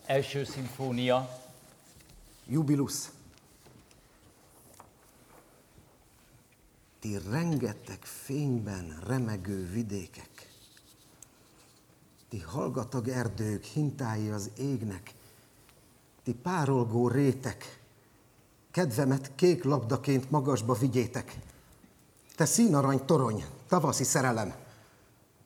Első 0.07 0.45
szimfónia. 0.45 1.43
Jubilus. 2.47 3.20
Ti 7.01 7.19
rengeteg 7.31 7.99
fényben 8.03 8.99
remegő 9.07 9.69
vidékek, 9.73 10.49
ti 12.29 12.41
hallgatag 12.41 13.09
erdők, 13.09 13.65
hintái 13.65 14.29
az 14.29 14.51
égnek, 14.57 15.15
ti 16.23 16.35
párolgó 16.35 17.09
rétek, 17.09 17.81
kedvemet 18.71 19.35
kék 19.35 19.65
labdaként 19.65 20.31
magasba 20.31 20.75
vigyétek. 20.75 21.39
Te 22.37 22.45
színarany 22.45 23.05
torony, 23.05 23.45
tavaszi 23.69 24.05
szerelem, 24.05 24.55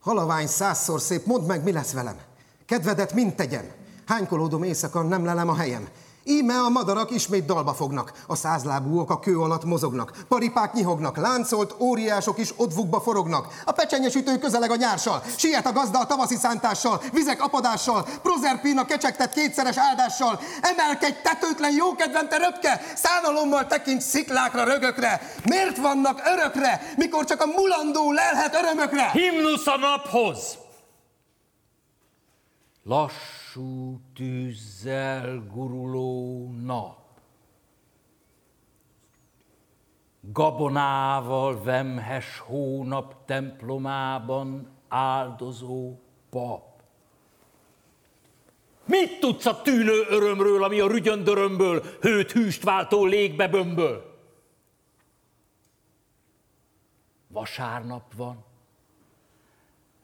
halavány 0.01 0.47
százszor 0.47 1.01
szép, 1.01 1.27
mondd 1.27 1.47
meg, 1.47 1.63
mi 1.63 1.73
lesz 1.73 1.93
velem. 1.93 2.19
Kedvedet 2.67 3.13
mind 3.13 3.35
tegyem, 3.35 3.73
hánykolódom 4.07 4.63
éjszaka, 4.63 5.03
nem 5.03 5.25
lelem 5.25 5.49
a 5.49 5.55
helyem. 5.55 5.89
Íme 6.25 6.55
a 6.55 6.69
madarak 6.69 7.11
ismét 7.11 7.45
dalba 7.45 7.75
fognak, 7.75 8.13
a 8.27 8.35
százlábúak 8.35 9.11
a 9.11 9.19
kő 9.19 9.39
alatt 9.39 9.65
mozognak, 9.65 10.13
paripák 10.29 10.73
nyihognak, 10.73 11.17
láncolt 11.17 11.75
óriások 11.79 12.39
is 12.39 12.53
odvukba 12.57 13.01
forognak, 13.01 13.63
a 13.65 13.73
pecsenyesütő 13.73 14.39
közeleg 14.39 14.71
a 14.71 14.77
nyársal, 14.77 15.23
siet 15.37 15.67
a 15.67 15.73
gazda 15.73 15.99
a 15.99 16.07
tavaszi 16.07 16.37
szántással, 16.37 17.03
vizek 17.13 17.43
apadással, 17.43 18.07
Prozerpina 18.23 18.85
kecsegtet 18.85 19.33
kétszeres 19.33 19.77
áldással, 19.79 20.41
emelkedj 20.61 21.17
tetőtlen 21.23 21.73
jókedven 21.73 22.29
te 22.29 22.37
röpke, 22.37 22.83
szánalommal 22.95 23.67
tekint 23.67 24.01
sziklákra, 24.01 24.65
rögökre, 24.65 25.21
miért 25.45 25.77
vannak 25.77 26.21
örökre, 26.25 26.93
mikor 26.97 27.25
csak 27.25 27.41
a 27.41 27.47
mulandó 27.47 28.13
lelhet 28.13 28.55
örömökre? 28.55 29.11
Himnusz 29.11 29.67
a 29.67 29.77
naphoz! 29.77 30.59
Lass 32.85 33.44
lassú 33.55 34.01
tűzzel 34.15 35.47
guruló 35.53 36.51
nap. 36.63 37.03
Gabonával 40.21 41.63
vemhes 41.63 42.39
hónap 42.39 43.25
templomában 43.25 44.69
áldozó 44.89 45.99
pap. 46.31 46.83
Mit 48.85 49.21
tudsz 49.21 49.47
a 49.47 49.63
tűnő 49.63 50.05
örömről, 50.09 50.65
ami 50.65 50.81
a 50.81 50.87
rügyöndörömből, 50.87 51.83
hőt 52.01 52.33
hűst 52.33 52.63
váltó 52.63 53.05
légbe 53.05 53.49
bömböl? 53.49 54.13
Vasárnap 57.29 58.15
van, 58.15 58.45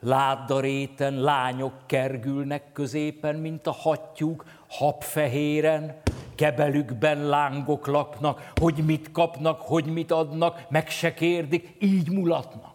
Ládaréten 0.00 1.20
lányok 1.20 1.72
kergülnek 1.86 2.72
középen, 2.72 3.36
mint 3.36 3.66
a 3.66 3.72
hattyúk, 3.72 4.44
habfehéren, 4.68 6.00
kebelükben 6.34 7.24
lángok 7.24 7.86
laknak, 7.86 8.52
hogy 8.56 8.84
mit 8.84 9.12
kapnak, 9.12 9.60
hogy 9.60 9.84
mit 9.84 10.10
adnak, 10.10 10.66
meg 10.68 10.88
se 10.88 11.14
kérdik, 11.14 11.76
így 11.78 12.10
mulatnak. 12.10 12.74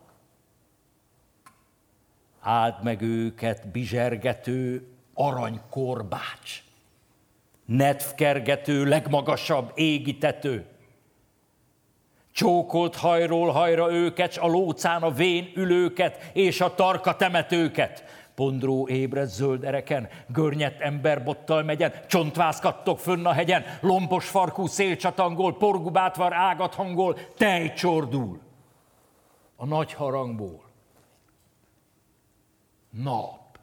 Áld 2.41 2.83
meg 2.83 3.01
őket 3.01 3.67
bizsergető 3.67 4.87
aranykorbács, 5.13 6.63
netfkergető, 7.65 8.85
legmagasabb 8.85 9.71
égitető, 9.75 10.65
Csókolt 12.35 12.95
hajról 12.95 13.51
hajra 13.51 13.91
őket, 13.91 14.37
a 14.37 14.47
lócán 14.47 15.01
a 15.01 15.11
vén 15.11 15.51
ülőket, 15.55 16.29
és 16.33 16.61
a 16.61 16.75
tarka 16.75 17.15
temetőket. 17.15 18.03
Pondró 18.35 18.87
ébred 18.87 19.27
zöld 19.27 19.63
ereken, 19.63 20.09
görnyett 20.27 20.79
emberbottal 20.79 21.63
megyen, 21.63 21.93
csontvászkattok 22.07 22.99
fönn 22.99 23.25
a 23.25 23.31
hegyen, 23.31 23.63
lompos 23.81 24.27
farkú 24.27 24.67
szélcsatangol, 24.67 25.57
porgubátvar 25.57 26.33
ágat 26.33 26.73
hangol, 26.73 27.17
tej 27.37 27.73
csordul. 27.73 28.39
A 29.55 29.65
nagy 29.65 29.93
harangból. 29.93 30.63
Nap. 32.89 33.59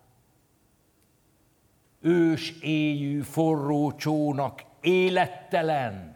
Ős 2.01 2.51
éjű 2.61 3.21
forró 3.21 3.93
csónak, 3.93 4.63
élettelen, 4.81 6.12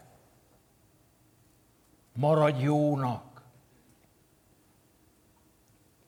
maradj 2.16 2.62
jónak, 2.62 3.42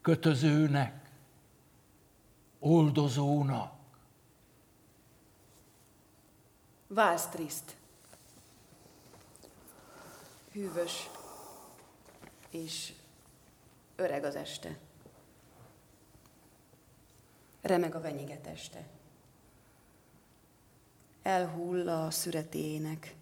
kötözőnek, 0.01 1.11
oldozónak. 2.59 3.73
Válsz 6.87 7.27
triszt, 7.27 7.77
hűvös 10.53 11.09
és 12.51 12.93
öreg 13.97 14.25
az 14.25 14.35
este. 14.37 14.79
Remeg 17.61 17.95
a 17.95 18.01
venyiget 18.01 18.47
este. 18.47 18.87
Elhull 21.23 21.89
a 21.89 22.11
szüretének 22.11 23.18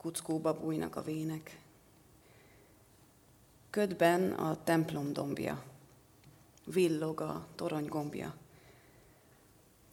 kuckóba 0.00 0.60
bújnak 0.60 0.96
a 0.96 1.02
vének. 1.02 1.60
Ködben 3.70 4.32
a 4.32 4.62
templom 4.64 5.12
dombja, 5.12 5.64
villog 6.64 7.20
a 7.20 7.46
torony 7.54 7.86
gombja. 7.86 8.36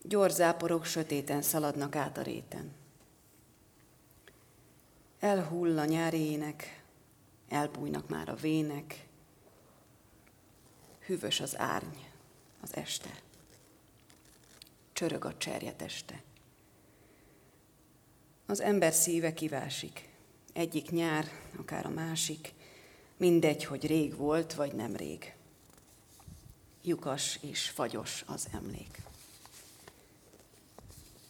Gyorzáporok 0.01 0.85
sötéten 0.85 1.41
szaladnak 1.41 1.95
át 1.95 2.17
a 2.17 2.21
réten. 2.21 2.71
Elhull 5.19 5.79
a 5.79 5.85
nyári 5.85 6.19
ének, 6.19 6.83
elbújnak 7.49 8.09
már 8.09 8.29
a 8.29 8.35
vének, 8.35 9.07
hűvös 11.05 11.39
az 11.39 11.57
árny, 11.57 11.97
az 12.61 12.75
este. 12.75 13.21
Csörög 14.93 15.25
a 15.25 15.37
cserjeteste. 15.37 16.23
Az 18.49 18.61
ember 18.61 18.93
szíve 18.93 19.33
kivásik. 19.33 20.09
Egyik 20.53 20.89
nyár, 20.89 21.25
akár 21.57 21.85
a 21.85 21.89
másik, 21.89 22.53
mindegy, 23.17 23.63
hogy 23.63 23.85
rég 23.87 24.15
volt, 24.15 24.53
vagy 24.53 24.73
nem 24.73 24.95
rég. 24.95 25.33
Lyukas 26.83 27.39
és 27.41 27.69
fagyos 27.69 28.23
az 28.27 28.47
emlék. 28.53 29.01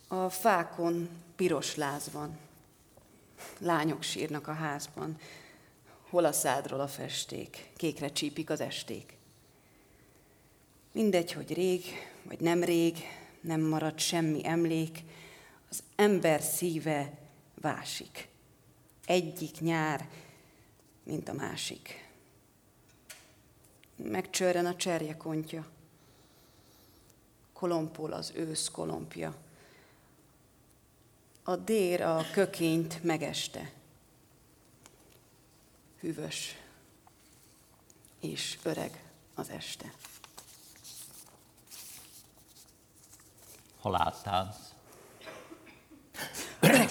A 0.07 0.29
fákon 0.29 1.09
piros 1.35 1.75
láz 1.75 2.11
van. 2.11 2.37
Lányok 3.59 4.03
sírnak 4.03 4.47
a 4.47 4.53
házban. 4.53 5.17
Hol 6.09 6.25
a 6.25 6.31
szádról 6.31 6.79
a 6.79 6.87
festék, 6.87 7.69
kékre 7.75 8.11
csípik 8.11 8.49
az 8.49 8.59
esték. 8.59 9.17
Mindegy, 10.91 11.31
hogy 11.31 11.53
rég, 11.53 11.83
vagy 12.23 12.39
nem 12.39 12.63
rég, 12.63 12.97
nem 13.41 13.61
marad 13.61 13.99
semmi 13.99 14.47
emlék, 14.47 15.03
az 15.69 15.83
ember 15.95 16.41
szíve 16.41 17.17
vásik. 17.61 18.27
Egyik 19.05 19.59
nyár, 19.59 20.09
mint 21.03 21.29
a 21.29 21.33
másik. 21.33 22.09
Megcsörren 23.95 24.65
a 24.65 24.75
cserjekontja. 24.75 25.67
Kolompol 27.53 28.13
az 28.13 28.31
ősz 28.35 28.69
kolompja. 28.69 29.35
A 31.43 31.55
dér 31.55 32.01
a 32.01 32.23
kökényt 32.31 33.03
megeste. 33.03 33.71
Hűvös 35.99 36.55
és 38.19 38.57
öreg 38.63 39.03
az 39.35 39.49
este. 39.49 39.93
Öreg 43.81 44.66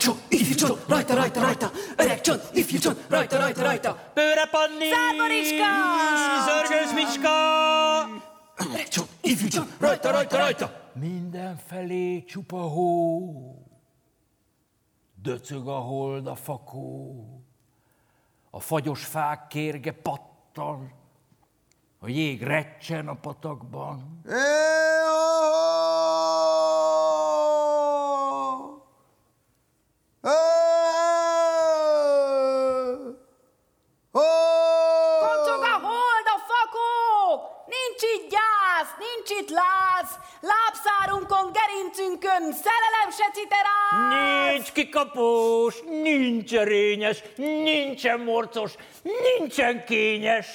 csont, 0.06 0.20
ifjú 0.28 0.54
csont, 0.54 0.84
rajta, 0.88 1.14
rajta, 1.14 1.40
rajta, 1.40 1.70
öreg 1.96 2.20
csont, 2.20 2.42
ifjú 2.52 2.78
csont, 2.78 3.06
rajta, 3.08 3.38
rajta, 3.38 3.62
rajta. 3.62 4.10
Bőre 4.14 4.48
panni! 4.50 4.88
Szárvariska! 4.90 5.70
Zörgős 6.44 6.92
Micska! 6.94 7.30
Öreg 8.56 8.88
csont, 8.88 9.08
ifjú 9.20 9.48
csont, 9.48 9.70
rajta, 9.80 10.10
rajta, 10.10 10.36
rajta. 10.36 10.90
Mindenfelé 10.92 12.24
csupa 12.24 12.60
hó, 12.60 13.32
döcög 15.22 15.68
a 15.68 15.78
hold 15.78 16.26
a 16.26 16.34
fakó, 16.34 17.24
a 18.50 18.60
fagyos 18.60 19.04
fák 19.04 19.46
kérge 19.46 19.92
pattal, 19.92 20.90
a 21.98 22.08
jég 22.08 22.42
recsen 22.42 23.08
a 23.08 23.14
patakban. 23.14 24.22
Koncog 35.20 35.62
a 35.62 35.78
hold, 35.82 36.26
a 36.34 36.38
fakó! 36.50 36.90
Nincs 37.66 38.02
itt 38.02 38.30
gyász, 38.30 38.92
nincs 38.98 39.30
itt 39.40 39.50
láz, 39.50 40.18
lábszárunkon, 40.40 41.52
gerincünkön, 41.52 42.52
szerelem 42.52 43.10
se 43.10 43.30
citeráz! 43.32 44.52
Nincs 44.52 44.72
kikapós, 44.72 45.80
erényes, 47.06 47.22
nincsen 47.36 48.20
morcos, 48.20 48.74
nincsen 49.02 49.84
kényes. 49.84 50.46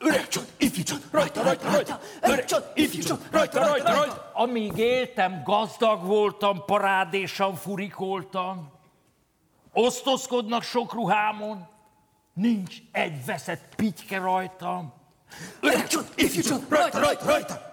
Öreg 0.00 0.28
csont, 0.28 0.48
ifjú 0.56 0.82
csont, 0.82 1.04
rajta, 1.10 1.42
rajta, 1.42 1.70
rajta. 1.70 2.00
Öreg 2.22 2.44
csont, 2.44 2.64
ifjú 2.74 3.02
csont, 3.02 3.22
rajta, 3.30 3.58
rajta, 3.58 3.94
rajta. 3.94 4.30
Amíg 4.34 4.76
éltem, 4.76 5.42
gazdag 5.44 6.06
voltam, 6.06 6.64
parádésan 6.66 7.54
furikoltam. 7.54 8.70
Osztozkodnak 9.72 10.62
sok 10.62 10.92
ruhámon, 10.92 11.66
nincs 12.32 12.76
egy 12.92 13.24
veszett 13.24 13.74
pityke 13.76 14.18
rajtam. 14.18 14.92
Öreg 15.60 15.86
csont, 15.86 16.08
ifjú 16.14 16.42
csont, 16.42 16.68
rajta, 16.68 16.98
rajta, 16.98 17.24
rajta. 17.24 17.66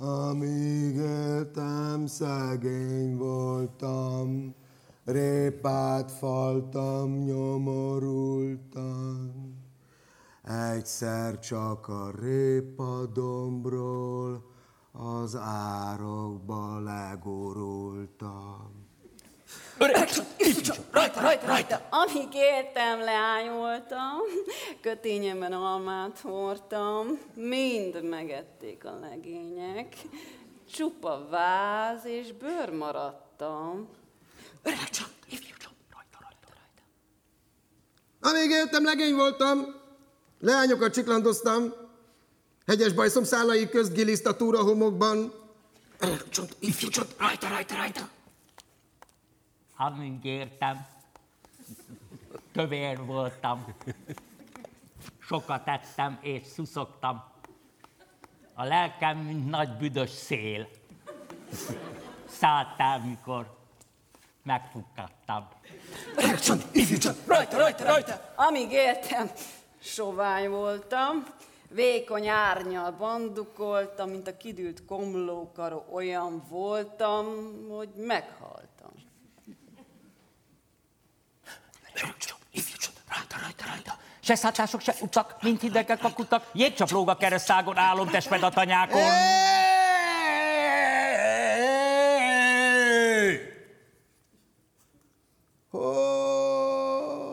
Amíg 0.00 0.96
éltem, 0.96 2.06
szegény 2.06 3.16
voltam, 3.16 4.54
répát 5.08 6.12
faltam, 6.12 7.24
nyomorultam. 7.24 9.32
Egyszer 10.74 11.38
csak 11.38 11.88
a 11.88 12.10
répadombról 12.20 14.44
az 14.92 15.36
árokba 15.36 16.80
legurultam. 16.80 18.86
Öreg 19.78 20.08
csont, 20.08 20.28
rajta, 20.90 21.20
rajta, 21.20 21.46
rajta. 21.46 21.86
Amíg 21.90 22.34
éltem, 22.34 23.00
leány 23.00 23.50
voltam, 23.50 24.18
kötényemben 24.80 25.52
almát 25.52 26.18
hordtam, 26.18 27.06
mind 27.34 28.08
megették 28.08 28.84
a 28.84 28.98
legények. 29.00 29.96
Csupa 30.70 31.26
váz 31.30 32.04
és 32.04 32.32
bőr 32.32 32.70
maradtam. 32.70 33.88
Öreg 34.62 34.90
csont, 34.90 35.14
ifjú 35.28 35.56
csont, 35.56 35.76
rajta, 35.92 36.18
rajta, 36.20 36.48
rajta. 36.48 36.82
Amíg 38.20 38.50
éltem, 38.50 38.84
legény 38.84 39.14
voltam, 39.14 39.74
leányokat 40.40 40.92
csiklandoztam, 40.92 41.72
hegyes 42.66 42.92
bajszom 42.92 43.24
szálai 43.24 43.68
közt 43.68 43.92
giliszt 43.92 44.26
a 44.26 44.36
túra 44.36 44.62
homokban, 44.62 45.32
Öreg 46.00 46.28
csont, 46.28 46.56
ifjú 46.58 46.88
csont, 46.88 47.14
rajta, 47.18 47.48
rajta, 47.48 47.76
rajta. 47.76 48.08
Amíg 49.76 50.24
értem, 50.24 50.86
kövér 52.52 53.04
voltam. 53.04 53.74
Sokat 55.18 55.68
ettem 55.68 56.18
és 56.22 56.46
szuszogtam. 56.46 57.24
A 58.54 58.64
lelkem, 58.64 59.18
mint 59.18 59.50
nagy 59.50 59.76
büdös 59.76 60.10
szél. 60.10 60.68
Szálltál, 62.28 62.98
mikor 62.98 63.57
Öreg 66.16 66.40
csont, 66.40 66.64
ifjú 66.72 66.98
csont, 66.98 67.16
rajta, 67.26 67.56
rajta, 67.56 67.84
rajta. 67.84 68.32
Amíg 68.36 68.72
éltem, 68.72 69.30
sovány 69.82 70.48
voltam, 70.50 71.26
vékony 71.68 72.28
árnyal 72.28 72.90
bandukoltam, 72.90 74.10
mint 74.10 74.28
a 74.28 74.36
kidült 74.36 74.84
komlókaro, 74.84 75.84
olyan 75.92 76.42
voltam, 76.48 77.26
hogy 77.70 77.88
meghaltam. 77.96 78.90
Csont, 81.94 82.92
rajta, 83.08 83.36
rajta, 83.42 83.64
rajta. 83.66 83.96
Se 84.20 84.34
szátások, 84.34 84.80
se 84.80 84.94
utak, 85.00 85.36
mint 85.42 85.60
hidegek 85.60 86.04
a 86.04 86.12
kutak, 86.12 86.50
jégcsaplóg 86.52 87.08
a 87.08 87.16
keresztágon, 87.16 87.76
álom 87.76 88.08
testmed 88.08 88.42
a 88.42 88.50
tanyákon. 88.50 89.10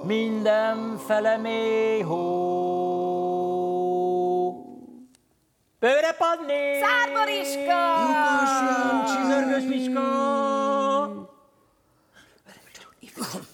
Minden 0.04 0.98
fele 0.98 1.38
mély 1.38 2.02
hó. 2.02 2.26
Bőre 5.80 6.12
padni! 6.18 6.80
Szárbariska! 6.82 7.82
Csizörgős 9.06 9.64
Miska! 9.64 10.02
Ifjú 13.00 13.24
csont, 13.32 13.45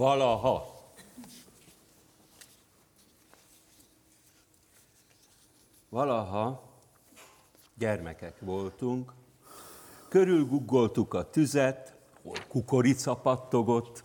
Valaha. 0.00 0.64
Valaha 5.88 6.62
gyermekek 7.74 8.34
voltunk, 8.38 9.12
körülguggoltuk 10.08 11.14
a 11.14 11.30
tüzet, 11.30 11.94
kukorica 12.48 13.14
pattogott, 13.14 14.02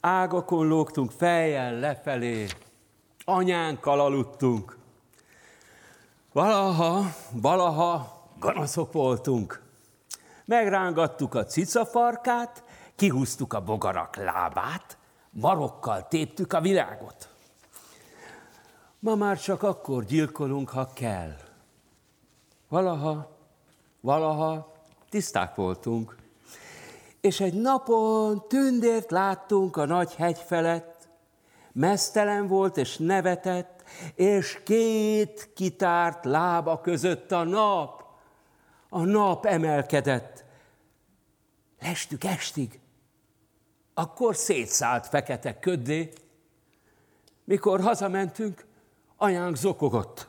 ágakon 0.00 0.68
lógtunk 0.68 1.10
fejjel 1.10 1.78
lefelé, 1.78 2.46
anyánkkal 3.24 4.00
aludtunk. 4.00 4.78
Valaha, 6.32 7.02
valaha 7.32 8.22
ganaszok 8.38 8.92
voltunk. 8.92 9.62
Megrángattuk 10.44 11.34
a 11.34 11.44
cicafarkát, 11.44 12.64
kihúztuk 12.96 13.52
a 13.52 13.64
bogarak 13.64 14.16
lábát, 14.16 14.98
marokkal 15.30 16.08
téptük 16.08 16.52
a 16.52 16.60
világot. 16.60 17.28
Ma 18.98 19.14
már 19.14 19.38
csak 19.40 19.62
akkor 19.62 20.04
gyilkolunk, 20.04 20.68
ha 20.68 20.92
kell. 20.92 21.36
Valaha, 22.68 23.36
valaha 24.00 24.72
tiszták 25.08 25.54
voltunk, 25.54 26.16
és 27.20 27.40
egy 27.40 27.54
napon 27.54 28.48
tündért 28.48 29.10
láttunk 29.10 29.76
a 29.76 29.84
nagy 29.84 30.14
hegy 30.14 30.38
felett, 30.38 31.08
mesztelen 31.72 32.46
volt 32.46 32.76
és 32.76 32.96
nevetett, 32.96 33.82
és 34.14 34.60
két 34.64 35.52
kitárt 35.54 36.24
lába 36.24 36.80
között 36.80 37.32
a 37.32 37.44
nap. 37.44 38.04
A 38.88 39.04
nap 39.04 39.46
emelkedett. 39.46 40.44
Lestük 41.80 42.24
estig. 42.24 42.80
Akkor 43.98 44.36
szétszállt 44.36 45.06
fekete 45.06 45.58
köddé. 45.58 46.12
Mikor 47.44 47.80
hazamentünk, 47.80 48.66
anyánk 49.16 49.56
zokogott, 49.56 50.28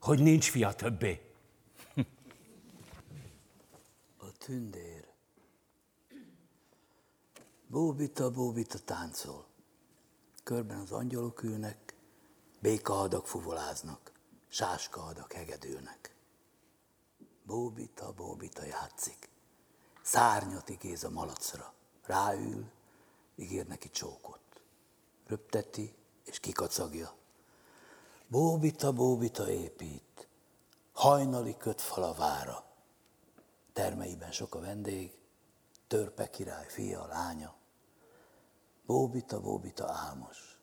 hogy 0.00 0.22
nincs 0.22 0.50
fia 0.50 0.72
többé. 0.72 1.32
A 4.18 4.32
tündér. 4.38 5.08
Bóbita, 7.66 8.30
bóbita 8.30 8.78
táncol. 8.78 9.46
Körben 10.44 10.78
az 10.78 10.92
angyalok 10.92 11.42
ülnek, 11.42 11.94
békahadak 12.60 13.26
fuvoláznak, 13.26 14.12
sáskahadak 14.48 15.32
hegedülnek. 15.32 16.14
Bóbita, 17.42 18.12
bóbita 18.12 18.64
játszik. 18.64 19.28
Szárnyat 20.02 20.68
igéz 20.68 21.04
a 21.04 21.10
malacra. 21.10 21.72
Ráül, 22.06 22.70
ígér 23.40 23.66
neki 23.66 23.90
csókot. 23.90 24.40
Röpteti 25.26 25.94
és 26.24 26.40
kikacagja. 26.40 27.14
Bóbita, 28.26 28.92
bóbita 28.92 29.50
épít. 29.50 30.28
Hajnali 30.92 31.56
köt 31.56 31.80
fal 31.80 32.02
a 32.02 32.14
vára. 32.14 32.64
Termeiben 33.72 34.32
sok 34.32 34.54
a 34.54 34.60
vendég, 34.60 35.18
törpe 35.86 36.30
király 36.30 36.66
fia, 36.68 37.06
lánya. 37.06 37.54
Bóbita, 38.86 39.40
bóbita 39.40 39.88
álmos. 39.88 40.58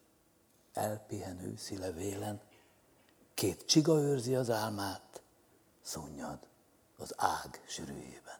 Elpihen 0.72 1.40
őszi 1.40 1.78
levélen, 1.78 2.40
két 3.34 3.64
csiga 3.64 3.98
őrzi 4.00 4.34
az 4.34 4.50
álmát, 4.50 5.22
szunnyad 5.82 6.38
az 6.96 7.14
ág 7.16 7.62
sűrűjében. 7.66 8.38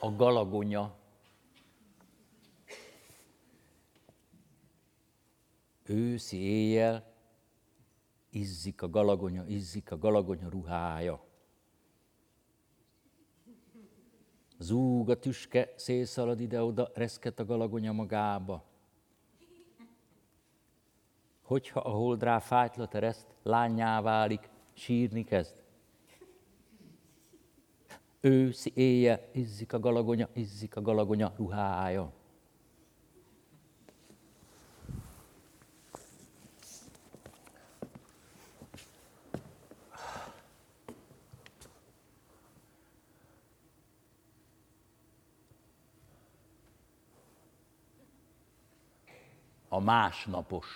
A 0.00 0.10
galagonya. 0.16 1.00
Őszi 5.92 6.36
éjjel 6.36 7.12
izzik 8.30 8.82
a 8.82 8.88
galagonya, 8.88 9.44
izzik 9.46 9.90
a 9.90 9.98
galagonya 9.98 10.48
ruhája. 10.48 11.24
Zúg 14.58 15.10
a 15.10 15.18
tüske, 15.18 15.72
szélszalad 15.76 16.40
ide-oda, 16.40 16.90
reszket 16.94 17.38
a 17.38 17.44
galagonya 17.44 17.92
magába. 17.92 18.64
Hogyha 21.42 21.80
a 21.80 21.90
hold 21.90 22.22
rá 22.22 22.38
fájtlat 22.38 22.94
ereszt, 22.94 23.26
lányá 23.42 24.00
válik, 24.00 24.48
sírni 24.72 25.24
kezd. 25.24 25.62
Őszi 28.20 28.72
éjjel 28.74 29.28
izzik 29.32 29.72
a 29.72 29.78
galagonya, 29.78 30.28
izzik 30.32 30.76
a 30.76 30.80
galagonya 30.80 31.32
ruhája. 31.36 32.12
A 49.72 49.80
másnapos. 49.80 50.66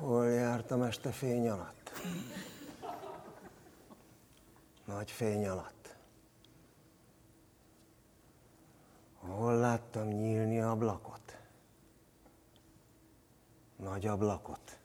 Hol 0.00 0.28
jártam 0.28 0.82
este 0.82 1.10
fény 1.10 1.48
alatt? 1.48 1.90
Nagy 4.98 5.10
fény 5.10 5.46
alatt. 5.48 5.96
Hol 9.14 9.56
láttam 9.56 10.08
nyílni 10.08 10.60
ablakot? 10.60 11.38
Nagy 13.76 14.06
ablakot. 14.06 14.78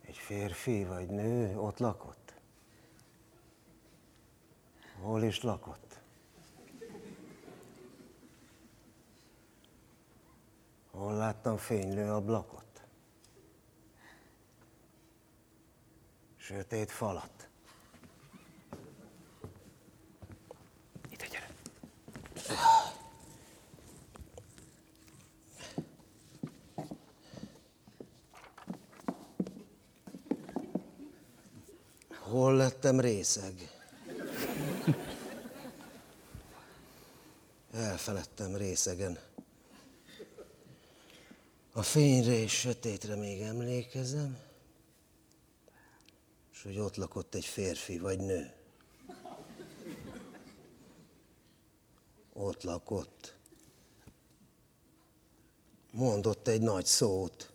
Egy 0.00 0.16
férfi 0.16 0.84
vagy 0.84 1.08
nő 1.08 1.58
ott 1.58 1.78
lakott? 1.78 2.34
Hol 5.00 5.22
is 5.22 5.42
lakott? 5.42 6.00
Hol 10.90 11.14
láttam 11.14 11.56
fénylő 11.56 12.12
ablakot? 12.12 12.67
Sötét 16.48 16.90
falat. 16.90 17.48
Ide 21.10 21.26
gyere. 21.26 21.50
Hol 32.18 32.56
lettem 32.56 33.00
részeg? 33.00 33.52
Elfeledtem 37.72 38.56
részegen. 38.56 39.18
A 41.72 41.82
fényre 41.82 42.32
és 42.32 42.52
sötétre 42.52 43.14
még 43.14 43.40
emlékezem, 43.40 44.47
hogy 46.68 46.78
ott 46.78 46.96
lakott 46.96 47.34
egy 47.34 47.44
férfi 47.44 47.98
vagy 47.98 48.18
nő. 48.18 48.52
Ott 52.32 52.62
lakott. 52.62 53.34
Mondott 55.90 56.48
egy 56.48 56.60
nagy 56.60 56.86
szót. 56.86 57.52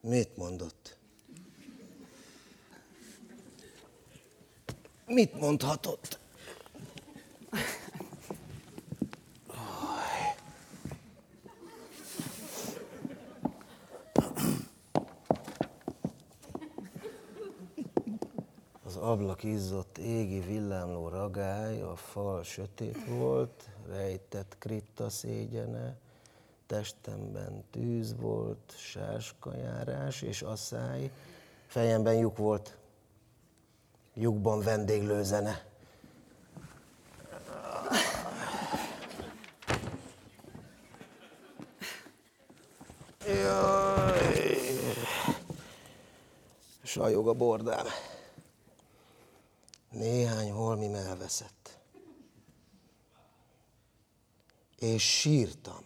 Mit 0.00 0.36
mondott? 0.36 0.98
Mit 5.06 5.34
mondhatott? 5.40 6.18
Az 18.86 18.96
ablak 19.16 19.42
izzott 19.42 19.98
égi 19.98 20.40
villámló 20.40 21.08
ragály, 21.08 21.80
a 21.80 21.96
fal 21.96 22.42
sötét 22.42 23.06
volt, 23.08 23.68
rejtett 23.88 24.56
kritta 24.58 25.10
szégyene, 25.10 25.96
testemben 26.66 27.64
tűz 27.70 28.16
volt, 28.16 28.74
sáskajárás 28.76 30.22
és 30.22 30.42
asszály, 30.42 31.10
fejemben 31.66 32.14
lyuk 32.14 32.36
volt, 32.36 32.76
lyukban 34.14 34.60
vendéglőzene. 34.62 35.64
Jaj, 43.26 44.58
sajog 46.82 47.28
a 47.28 47.32
bordám. 47.32 47.86
Néhány 49.96 50.50
holmim 50.50 50.94
elveszett. 50.94 51.78
És 54.78 55.18
sírtam, 55.18 55.84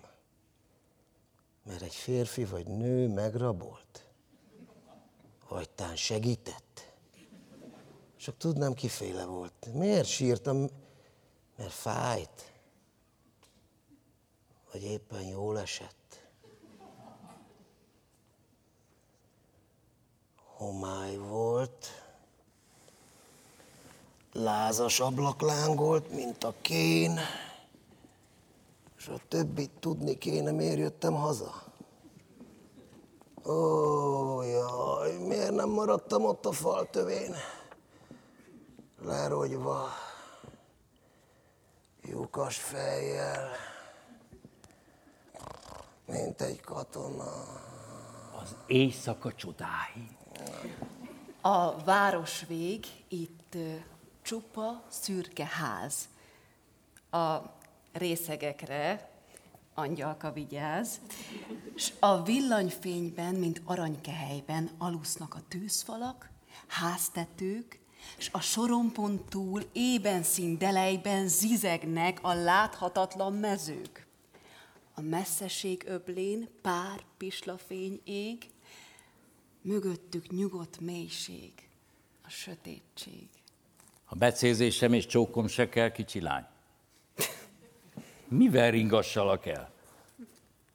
mert 1.63 1.83
egy 1.83 1.95
férfi 1.95 2.45
vagy 2.45 2.67
nő 2.67 3.09
megrabolt. 3.09 4.09
Vagy 5.49 5.71
tán 5.71 5.97
segített. 5.97 6.95
Csak 8.17 8.37
tudnám, 8.37 8.75
kiféle 8.75 9.25
volt. 9.25 9.73
Miért 9.73 10.09
sírtam? 10.09 10.69
Mert 11.57 11.73
fájt. 11.73 12.53
Vagy 14.73 14.83
éppen 14.83 15.23
jól 15.23 15.59
esett. 15.59 16.29
Homály 20.37 21.17
volt. 21.17 22.10
Lázas 24.33 25.01
ablak 25.01 25.41
lángolt, 25.41 26.11
mint 26.11 26.45
a 26.45 26.55
kén. 26.61 27.19
És 28.97 29.09
a 29.09 29.19
többit 29.29 29.71
tudni 29.81 30.19
kéne, 30.19 30.51
miért 30.51 30.79
jöttem 30.79 31.15
haza. 31.15 31.63
Ó, 33.45 34.43
jaj, 34.43 35.17
miért 35.19 35.55
nem 35.55 35.69
maradtam 35.69 36.25
ott 36.25 36.47
a 36.47 36.53
fal 36.53 36.91
tövén? 36.91 37.35
Lerogyva, 39.03 39.89
lyukas 42.03 42.57
fejjel, 42.57 43.49
mint 46.07 46.41
egy 46.41 46.61
katona. 46.61 47.33
Az 48.43 48.57
éjszaka 48.67 49.33
csodái. 49.33 50.17
A 51.41 51.83
városvég 51.85 52.87
itt 53.09 53.57
csupa 54.23 54.85
szürke 54.89 55.47
ház. 55.47 56.09
A 57.11 57.59
részegekre 57.93 59.11
angyalka 59.75 60.33
vigyáz, 60.33 61.01
s 61.75 61.93
a 61.99 62.23
villanyfényben, 62.23 63.35
mint 63.35 63.61
aranykehelyben 63.65 64.71
alusznak 64.79 65.35
a 65.35 65.43
tűzfalak, 65.49 66.31
háztetők, 66.67 67.79
s 68.19 68.29
a 68.33 68.41
sorompon 68.41 69.25
túl 69.29 69.63
ében 69.73 70.23
színdelejben 70.23 71.29
zizegnek 71.29 72.19
a 72.23 72.35
láthatatlan 72.35 73.33
mezők. 73.33 74.07
A 74.95 75.01
messzeség 75.01 75.85
öblén 75.87 76.49
pár 76.63 77.05
pislafény 77.17 78.01
ég, 78.05 78.51
mögöttük 79.63 80.31
nyugodt 80.31 80.81
mélység, 80.81 81.53
a 82.23 82.29
sötétség. 82.29 83.29
A 84.13 84.17
becézésem 84.17 84.93
és 84.93 85.07
csókom 85.07 85.47
se 85.47 85.69
kell, 85.69 85.91
kicsi 85.91 86.21
lány. 86.21 86.45
Mivel 88.29 88.71
ringassalak 88.71 89.47
el? 89.47 89.71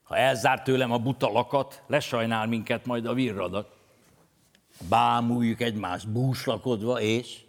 Ha 0.04 0.18
elzárt 0.18 0.64
tőlem 0.64 0.92
a 0.92 0.98
buta 0.98 1.32
lakat, 1.32 1.84
lesajnál 1.88 2.48
minket 2.48 2.86
majd 2.86 3.06
a 3.06 3.14
virradat. 3.14 3.76
Bámuljuk 4.90 5.62
egymást 5.62 6.10
búslakodva, 6.10 7.02
és... 7.02 7.44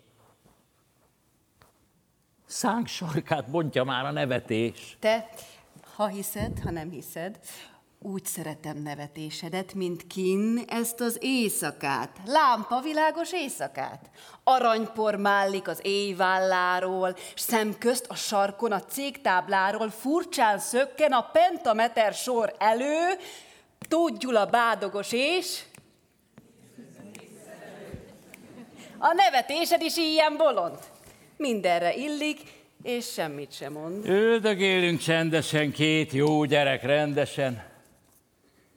Szánk 2.47 2.87
sarkát 2.87 3.51
bontja 3.51 3.85
már 3.85 4.05
a 4.05 4.11
nevetés. 4.11 4.97
Te, 5.01 5.29
ha 5.95 6.07
hiszed, 6.07 6.59
ha 6.59 6.71
nem 6.71 6.91
hiszed, 6.91 7.41
úgy 7.99 8.25
szeretem 8.25 8.83
nevetésedet, 8.83 9.75
mint 9.75 10.07
kin 10.07 10.65
ezt 10.69 11.01
az 11.01 11.19
éjszakát, 11.21 12.17
lámpavilágos 12.27 13.33
éjszakát. 13.33 14.11
Aranypor 14.45 15.15
mállik 15.15 15.69
az 15.69 15.79
éjválláról, 15.83 17.17
s 17.35 17.41
szemközt 17.41 18.07
a 18.09 18.15
sarkon 18.15 18.73
a 18.73 18.85
cégtábláról 18.85 19.91
furcsán 19.91 20.59
szökken 20.59 21.13
a 21.13 21.31
pentameter 21.33 22.13
sor 22.13 22.55
elő, 22.59 23.19
Tóth 23.89 24.19
Gyula 24.19 24.47
bádogos 24.47 25.13
és... 25.13 25.63
A 28.99 29.13
nevetésed 29.13 29.81
is 29.81 29.97
ilyen 29.97 30.37
bolond. 30.37 30.79
Mindenre 31.37 31.95
illik, 31.95 32.41
és 32.83 33.13
semmit 33.13 33.53
sem 33.53 33.73
mond. 33.73 34.07
Üldögélünk 34.07 35.01
csendesen, 35.01 35.73
két 35.73 36.13
jó 36.13 36.45
gyerek 36.45 36.83
rendesen. 36.83 37.75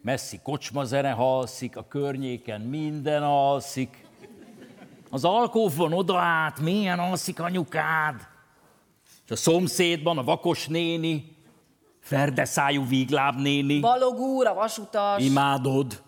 Messzi 0.02 0.40
kocsmazene 0.44 1.12
halszik, 1.12 1.78
a 1.78 1.88
környéken 1.88 2.62
minden 2.62 3.24
alszik. 3.24 4.08
Az 5.10 5.26
alkófban 5.26 5.94
oda 5.94 6.18
át, 6.18 6.60
milyen 6.60 7.00
alszik 7.00 7.40
anyukád. 7.40 8.28
És 9.26 9.32
a 9.32 9.36
szomszédban 9.36 10.18
a 10.18 10.24
vakos 10.24 10.68
néni, 10.68 11.38
ferdeszájú 12.00 12.88
vígláb 12.88 13.40
néni. 13.40 13.80
Balog 13.80 14.20
úr, 14.20 14.48
a 14.48 14.54
vasutas. 14.54 15.24
Imádod. 15.24 16.02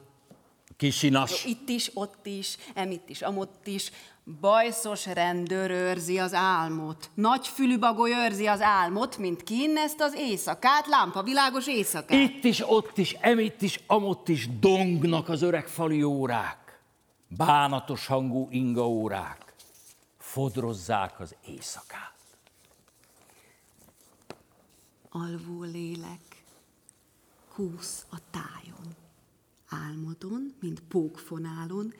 Kisinas. 0.77 1.45
Itt 1.45 1.69
is, 1.69 1.91
ott 1.93 2.25
is, 2.25 2.57
emitt 2.73 3.09
is, 3.09 3.21
amott 3.21 3.67
is. 3.67 3.91
Bajszos 4.39 5.05
rendőr 5.05 5.71
őrzi 5.71 6.17
az 6.19 6.33
álmot. 6.33 7.09
Nagy 7.13 7.47
fülübagoly 7.47 8.11
őrzi 8.11 8.47
az 8.47 8.61
álmot, 8.61 9.17
mint 9.17 9.43
kinn 9.43 9.77
ezt 9.77 10.01
az 10.01 10.13
éjszakát, 10.13 10.87
lámpa 10.87 11.23
világos 11.23 11.67
éjszakát. 11.67 12.19
Itt 12.19 12.43
is, 12.43 12.69
ott 12.69 12.97
is, 12.97 13.13
emitt 13.13 13.61
is, 13.61 13.79
amott 13.87 14.27
is 14.29 14.59
dongnak 14.59 15.29
az 15.29 15.41
öreg 15.41 15.67
fali 15.67 16.03
órák. 16.03 16.81
Bánatos 17.27 18.07
hangú 18.07 18.47
inga 18.51 18.87
órák. 18.87 19.53
Fodrozzák 20.17 21.19
az 21.19 21.35
éjszakát. 21.45 22.15
Alvó 25.09 25.63
lélek, 25.63 26.43
kúsz 27.53 28.05
a 28.09 28.17
tájon. 28.31 28.95
Álmodon, 29.69 30.55
mint 30.59 30.79
pókfonálon, 30.79 31.93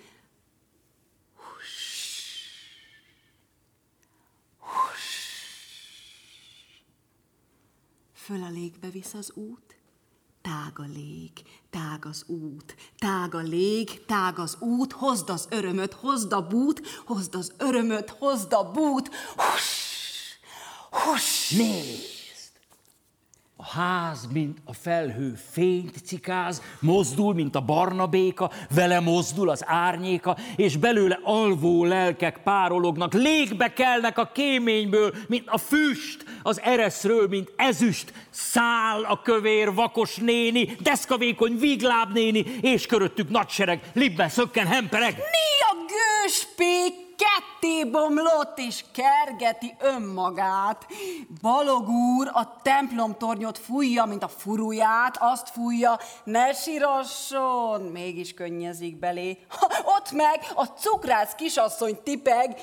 Föl 8.32 8.44
a 8.44 8.50
légbe 8.50 8.90
visz 8.90 9.14
az 9.14 9.32
út, 9.34 9.76
tág 10.42 10.80
a 10.80 10.86
lég, 10.94 11.32
tág 11.70 12.06
az 12.06 12.24
út, 12.28 12.76
tág 12.98 13.36
a 13.36 13.40
lég, 13.40 14.06
tág 14.06 14.40
az 14.40 14.58
út, 14.60 14.92
hozd 14.92 15.30
az 15.30 15.48
örömöt, 15.50 15.94
hozd 15.94 16.34
a 16.34 16.48
bút, 16.48 16.82
hozd 17.06 17.36
az 17.36 17.54
örömöt, 17.58 18.10
hozd 18.10 18.54
a 18.54 18.72
bút, 18.72 19.10
huss, 19.36 20.38
huss. 20.90 21.50
Nézd! 21.50 22.21
A 23.62 23.80
ház, 23.80 24.28
mint 24.34 24.58
a 24.66 24.74
felhő 24.74 25.40
fényt 25.52 25.98
cikáz, 26.06 26.62
mozdul, 26.80 27.34
mint 27.34 27.56
a 27.56 27.62
barna 27.62 28.08
béka, 28.08 28.52
vele 28.76 29.00
mozdul 29.00 29.50
az 29.50 29.64
árnyéka, 29.66 30.38
és 30.56 30.78
belőle 30.78 31.20
alvó 31.24 31.86
lelkek 31.86 32.38
párolognak, 32.44 33.14
légbe 33.14 33.74
kelnek 33.74 34.18
a 34.18 34.32
kéményből, 34.34 35.14
mint 35.28 35.48
a 35.48 35.58
füst, 35.58 36.26
az 36.44 36.62
ereszről, 36.62 37.28
mint 37.28 37.52
ezüst, 37.56 38.14
száll 38.30 39.04
a 39.04 39.22
kövér 39.22 39.74
vakos 39.74 40.16
néni, 40.16 40.76
deszkavékony 40.80 41.58
vígláb 41.60 42.14
néni, 42.14 42.46
és 42.62 42.86
köröttük 42.86 43.30
nagysereg, 43.30 43.92
libben 43.94 44.30
szökken 44.30 44.68
hempereg. 44.68 45.16
Mi 45.16 45.62
a 45.70 45.86
gőspék 45.88 47.11
ketté 47.22 47.90
bomlott 47.90 48.60
és 48.60 48.84
kergeti 48.92 49.76
önmagát. 49.80 50.86
Balog 51.42 51.90
úr 51.90 52.30
a 52.34 52.62
templomtornyot 52.62 53.58
fújja, 53.58 54.06
mint 54.06 54.24
a 54.24 54.28
furuját, 54.28 55.18
azt 55.20 55.50
fújja, 55.50 56.00
ne 56.24 56.54
sirasson, 56.54 57.82
mégis 57.82 58.34
könnyezik 58.34 59.00
belé. 59.00 59.38
Ha, 59.48 59.68
ott 59.86 60.12
meg 60.12 60.40
a 60.56 60.66
cukrász 60.66 61.36
kisasszony 61.36 61.98
tipeg, 62.04 62.58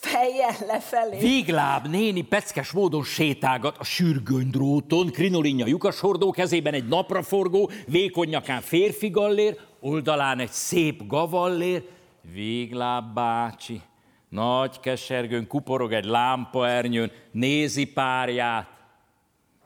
fejjel 0.00 0.56
lefelé. 0.66 1.18
Vígláb 1.18 1.86
néni 1.86 2.22
peckes 2.22 2.70
módon 2.70 3.04
sétálgat 3.04 3.76
a 3.78 3.84
sürgönydróton, 3.84 5.10
krinolinja 5.10 5.66
lyukashordó 5.66 6.30
kezében 6.30 6.74
egy 6.74 6.88
napraforgó, 6.88 7.70
vékony 7.86 8.28
nyakán 8.28 8.60
férfi 8.60 9.08
gallér, 9.08 9.56
oldalán 9.80 10.38
egy 10.38 10.50
szép 10.50 11.06
gavallér, 11.06 11.84
Vígláb 12.32 13.14
bácsi, 13.14 13.82
nagy 14.28 14.80
kesergőn 14.80 15.46
kuporog 15.46 15.92
egy 15.92 16.04
lámpaernyőn, 16.04 17.12
nézi 17.30 17.86
párját. 17.92 18.68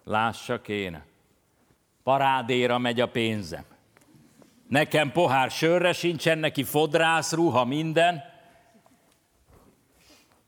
Lássa 0.04 0.60
kéne, 0.60 1.06
parádéra 2.02 2.78
megy 2.78 3.00
a 3.00 3.08
pénzem. 3.08 3.64
Nekem 4.68 5.12
pohár 5.12 5.50
sörre 5.50 5.92
sincsen, 5.92 6.38
neki 6.38 6.64
fodrász, 6.64 7.32
ruha, 7.32 7.64
minden. 7.64 8.22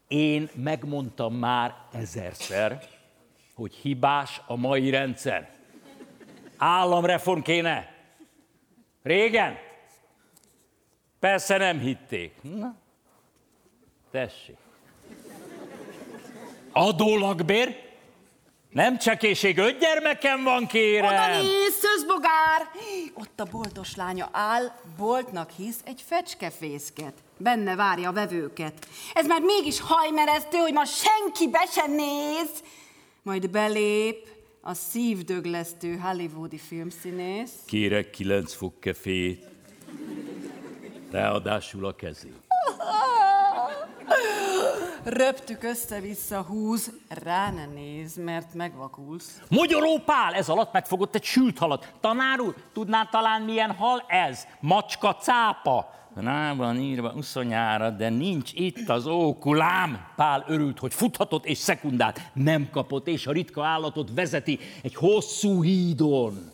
Én 0.08 0.48
megmondtam 0.54 1.34
már 1.34 1.74
ezerszer, 1.92 2.80
hogy 3.54 3.74
hibás 3.74 4.40
a 4.46 4.56
mai 4.56 4.90
rendszer. 4.90 5.50
Államreform 6.56 7.40
kéne. 7.40 7.94
Régen 9.02 9.58
Persze 11.20 11.56
nem 11.56 11.78
hitték. 11.78 12.32
Na, 12.42 12.74
tessék. 14.10 14.56
Adólakbér? 16.72 17.88
Nem 18.70 18.98
csekéség, 18.98 19.58
öt 19.58 19.78
gyermekem 19.78 20.42
van, 20.42 20.66
kérem. 20.66 21.12
Oda 21.12 21.40
néz, 21.42 21.74
szözbogár! 21.80 22.70
Ott 23.14 23.40
a 23.40 23.44
boltos 23.50 23.96
lánya 23.96 24.28
áll, 24.32 24.72
boltnak 24.96 25.50
hisz 25.50 25.80
egy 25.84 26.04
fecskefészket. 26.06 27.12
Benne 27.36 27.74
várja 27.74 28.08
a 28.08 28.12
vevőket. 28.12 28.86
Ez 29.14 29.26
már 29.26 29.40
mégis 29.40 29.80
hajmeresztő, 29.80 30.58
hogy 30.58 30.72
ma 30.72 30.84
senki 30.84 31.48
be 31.48 31.66
se 31.72 31.86
néz. 31.86 32.50
Majd 33.22 33.50
belép 33.50 34.28
a 34.60 34.74
szívdöglesztő 34.74 35.96
hollywoodi 35.96 36.58
filmszínész. 36.58 37.52
Kérek 37.66 38.10
kilenc 38.10 38.54
fok 38.54 38.80
kefét. 38.80 39.46
Ráadásul 41.10 41.86
a 41.86 41.94
kezé. 41.94 42.32
Röptük 45.04 45.62
össze-vissza 45.62 46.42
húz, 46.42 46.92
rá 47.08 47.50
ne 47.50 47.66
néz, 47.66 48.16
mert 48.16 48.54
megvakulsz. 48.54 49.42
Magyaró 49.48 49.98
Pál, 50.04 50.34
ez 50.34 50.48
alatt 50.48 50.72
megfogott 50.72 51.14
egy 51.14 51.24
sült 51.24 51.58
halat. 51.58 51.92
Tanár 52.00 52.40
úr, 52.40 52.54
tudná 52.72 53.04
talán 53.04 53.42
milyen 53.42 53.72
hal 53.72 54.04
ez? 54.08 54.46
Macska 54.60 55.14
cápa. 55.14 55.94
Rá 56.14 56.54
van 56.54 56.76
írva 56.76 57.12
uszonyára, 57.12 57.90
de 57.90 58.08
nincs 58.08 58.52
itt 58.54 58.88
az 58.88 59.06
ókulám. 59.06 60.06
Pál 60.16 60.44
örült, 60.48 60.78
hogy 60.78 60.94
futhatott 60.94 61.46
és 61.46 61.58
szekundát 61.58 62.30
nem 62.32 62.68
kapott, 62.70 63.08
és 63.08 63.26
a 63.26 63.32
ritka 63.32 63.64
állatot 63.64 64.10
vezeti 64.14 64.58
egy 64.82 64.94
hosszú 64.94 65.62
hídon. 65.62 66.50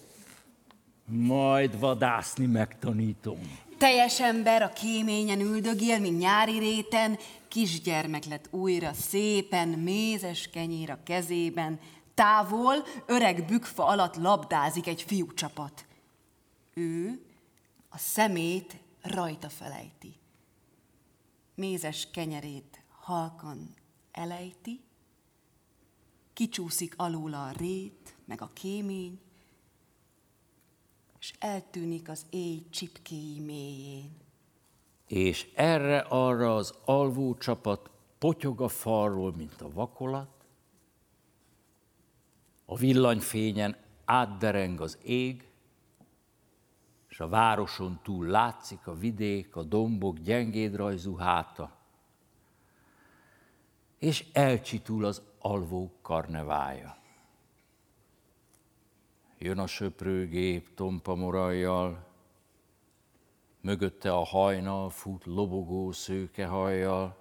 Majd 1.05 1.79
vadászni 1.79 2.47
megtanítom. 2.47 3.66
Teljes 3.79 4.21
ember 4.21 4.63
a 4.63 4.73
kéményen 4.73 5.41
üldögél, 5.41 5.99
mint 5.99 6.19
nyári 6.19 6.59
réten, 6.59 7.19
kisgyermek 7.49 8.25
lett 8.25 8.49
újra 8.51 8.93
szépen, 8.93 9.69
mézes 9.69 10.51
kenyér 10.51 10.91
a 10.91 11.03
kezében, 11.03 11.81
távol, 12.15 12.85
öreg 13.07 13.45
bükfa 13.45 13.87
alatt 13.87 14.17
labdázik 14.17 14.87
egy 14.87 15.03
fiúcsapat. 15.03 15.87
Ő 16.75 17.21
a 17.89 17.99
szemét 17.99 18.77
rajta 19.03 19.49
felejti. 19.49 20.15
Mézes 21.55 22.11
kenyerét 22.11 22.83
halkan 23.01 23.75
elejti, 24.13 24.81
kicsúszik 26.33 26.95
alul 26.97 27.35
a 27.35 27.51
rét, 27.57 28.15
meg 28.25 28.43
a 28.43 28.51
kémény, 28.53 29.21
és 31.27 31.35
eltűnik 31.39 32.09
az 32.09 32.27
éj 32.31 32.67
csipkéi 32.71 33.41
mélyén. 33.41 34.17
És 35.07 35.49
erre-arra 35.55 36.55
az 36.55 36.75
alvó 36.85 37.35
csapat 37.35 37.91
potyog 38.19 38.61
a 38.61 38.69
falról, 38.69 39.33
mint 39.37 39.61
a 39.61 39.71
vakolat, 39.71 40.45
a 42.65 42.77
villanyfényen 42.77 43.77
átdereng 44.05 44.81
az 44.81 44.99
ég, 45.03 45.49
és 47.09 47.21
a 47.21 47.29
városon 47.29 48.01
túl 48.03 48.27
látszik 48.27 48.87
a 48.87 48.95
vidék, 48.95 49.57
a 49.57 49.63
dombok 49.63 50.19
gyengédrajzú 50.19 51.17
háta, 51.17 51.77
és 53.99 54.27
elcsitul 54.33 55.05
az 55.05 55.23
alvók 55.39 56.03
karnevája. 56.03 57.05
Jön 59.39 59.59
a 59.59 59.67
söprőgép 59.67 60.75
tompa 60.75 61.15
morajjal, 61.15 62.07
mögötte 63.61 64.13
a 64.13 64.25
hajnal 64.25 64.91
fut 64.91 65.25
lobogó 65.25 65.93
szőkehajjal, 65.93 67.17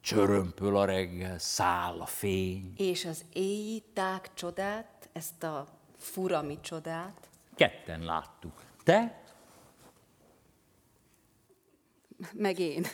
csörömpöl 0.00 0.76
a 0.76 0.84
reggel, 0.84 1.38
száll 1.38 2.00
a 2.00 2.06
fény. 2.06 2.72
És 2.76 3.04
az 3.04 3.24
éjjé 3.32 3.78
tág 3.78 4.34
csodát, 4.34 5.08
ezt 5.12 5.42
a 5.42 5.66
furami 5.96 6.60
csodát? 6.60 7.28
Ketten 7.54 8.00
láttuk. 8.04 8.62
Te? 8.84 9.22
Meg 12.32 12.58
én. 12.58 12.84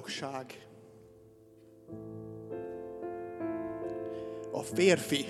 Boldogság. 0.00 0.66
A 4.52 4.62
férfi. 4.62 5.24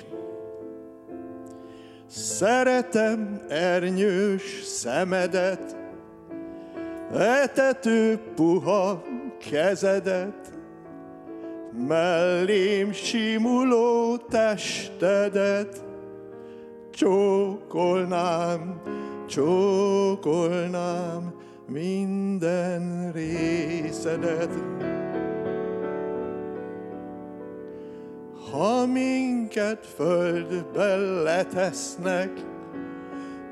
Szeretem 2.06 3.40
ernyős 3.48 4.62
szemedet, 4.64 5.76
etető 7.12 8.20
puha 8.34 9.02
kezedet, 9.50 10.52
mellém 11.86 12.92
simuló 12.92 14.16
testedet, 14.16 15.84
csókolnám, 16.90 18.82
csókolnám 19.28 20.70
minden 21.70 23.12
részedet. 23.12 24.50
Ha 28.50 28.86
minket 28.86 29.86
földbe 29.86 30.96
letesznek, 30.96 32.30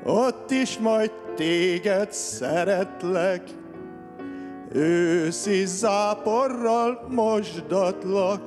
ott 0.05 0.51
is 0.51 0.77
majd 0.77 1.11
téged 1.35 2.11
szeretlek, 2.11 3.43
őszi 4.71 5.65
záporral 5.65 7.05
mosdatlak, 7.09 8.41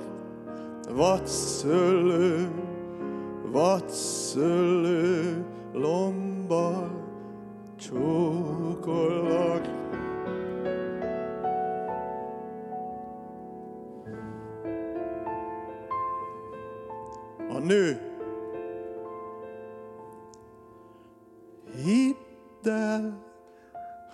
vadszőlő, 0.91 2.49
vadszőlő 3.53 5.45
lombbal 5.73 7.02
csókollak. 7.89 9.65
A 17.49 17.59
nő 17.59 18.11
Hidd 21.85 22.69
el, 22.69 23.19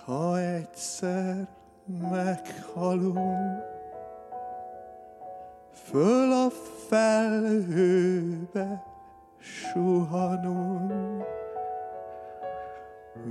ha 0.05 0.41
egyszer 0.41 1.49
meghalunk, 2.11 3.63
föl 5.73 6.33
a 6.33 6.51
felhőbe 6.89 8.85
suhanunk. 9.39 11.48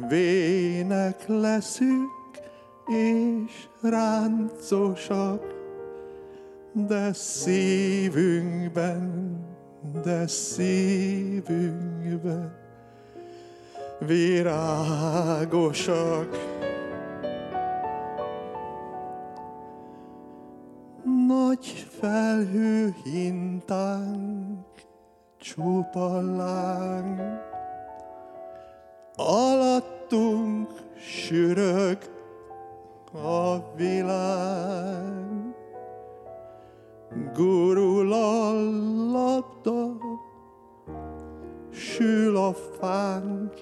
Vének 0.08 1.28
leszünk 1.28 2.12
és 2.88 3.68
ráncosak, 3.82 5.56
de 6.74 7.14
szívünkben, 7.14 8.66
de 10.04 10.28
szívünkben 10.28 11.88
virágosak. 14.00 15.48
Nagy 21.28 21.88
felhő 22.00 22.96
hintánk, 23.04 24.66
csupa 25.38 26.22
láng, 26.22 27.22
alattunk 29.18 30.70
sürög 30.97 31.97
a 33.13 33.76
világ. 33.76 35.55
Gurul 37.34 38.13
a 38.13 38.53
labda, 39.11 39.97
sül 41.72 42.38
a 42.38 42.53
fánk, 42.53 43.53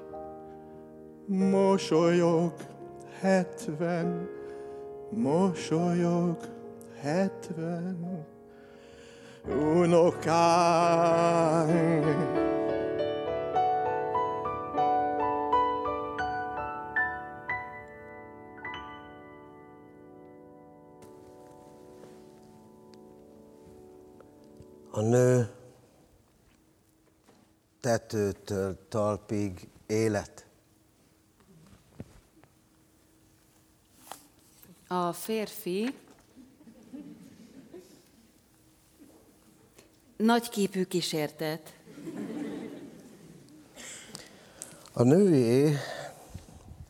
mosolyog 1.25 2.53
hetven, 3.19 4.29
mosolyog 5.09 6.37
hetven 7.01 8.25
unokánk. 9.75 10.95
A 24.95 25.01
nő 25.01 25.49
tetőtől 27.81 28.77
talpig 28.89 29.67
élet. 29.87 30.45
A 34.87 35.13
férfi 35.13 35.95
nagyképű 40.17 40.83
kísértet. 40.83 41.73
A 44.93 45.03
nőé 45.03 45.77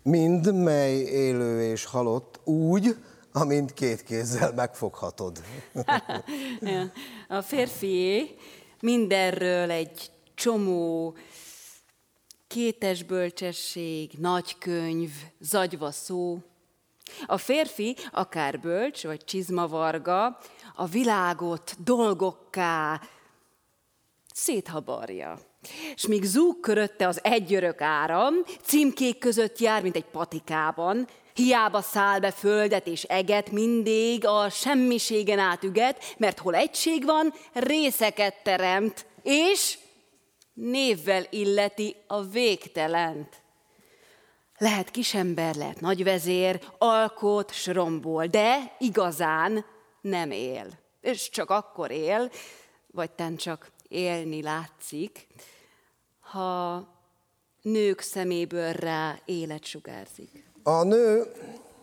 mind 0.02 0.54
mely 0.54 0.96
élő 0.98 1.62
és 1.62 1.86
halott 1.86 2.40
úgy, 2.44 2.96
amint 3.36 3.74
két 3.74 4.04
kézzel 4.04 4.54
megfoghatod. 4.54 5.44
A 7.28 7.42
férfié 7.42 8.36
mindenről 8.80 9.72
egy 9.72 10.12
csomó 10.36 11.16
kétes 12.48 13.04
bölcsesség, 13.04 14.12
nagy 14.18 14.58
könyv, 14.58 15.12
zagyva 15.40 15.92
szó. 15.92 16.38
A 17.26 17.38
férfi, 17.38 17.98
akár 18.12 18.60
bölcs 18.60 19.04
vagy 19.04 19.24
csizmavarga, 19.24 20.38
a 20.76 20.86
világot 20.86 21.76
dolgokká 21.84 23.02
széthabarja. 24.34 25.40
És 25.96 26.08
míg 26.08 26.24
zúg 26.24 26.60
körötte 26.60 27.08
az 27.08 27.20
egyörök 27.24 27.82
áram, 27.82 28.34
címkék 28.62 29.18
között 29.18 29.60
jár, 29.60 29.82
mint 29.82 29.96
egy 29.96 30.06
patikában, 30.06 31.08
Hiába 31.36 31.82
száll 31.82 32.20
be 32.20 32.32
földet 32.32 32.88
és 32.88 33.04
eget, 33.04 33.52
mindig 33.52 34.26
a 34.26 34.50
semmiségen 34.50 35.40
átüget, 35.40 36.16
mert 36.18 36.40
hol 36.40 36.56
egység 36.56 37.06
van, 37.06 37.34
részeket 37.54 38.44
teremt, 38.44 39.06
és 39.24 39.78
névvel 40.54 41.26
illeti 41.30 41.96
a 42.08 42.22
végtelent. 42.22 43.42
Lehet 44.58 44.92
kisember, 44.92 45.56
lehet 45.56 45.80
nagyvezér, 45.80 46.60
alkot, 46.78 47.54
srombol, 47.54 48.26
de 48.26 48.76
igazán 48.80 49.66
nem 50.02 50.32
él. 50.32 50.68
És 51.02 51.30
csak 51.30 51.50
akkor 51.50 51.92
él, 51.92 52.32
vagy 52.88 53.12
ten 53.12 53.36
csak 53.36 53.72
élni 53.88 54.42
látszik, 54.42 55.28
ha 56.20 56.88
nők 57.62 58.00
szeméből 58.00 58.74
rá 58.74 59.20
élet 59.26 59.66
sugárzik. 59.66 60.54
A 60.68 60.84
nő 60.84 61.26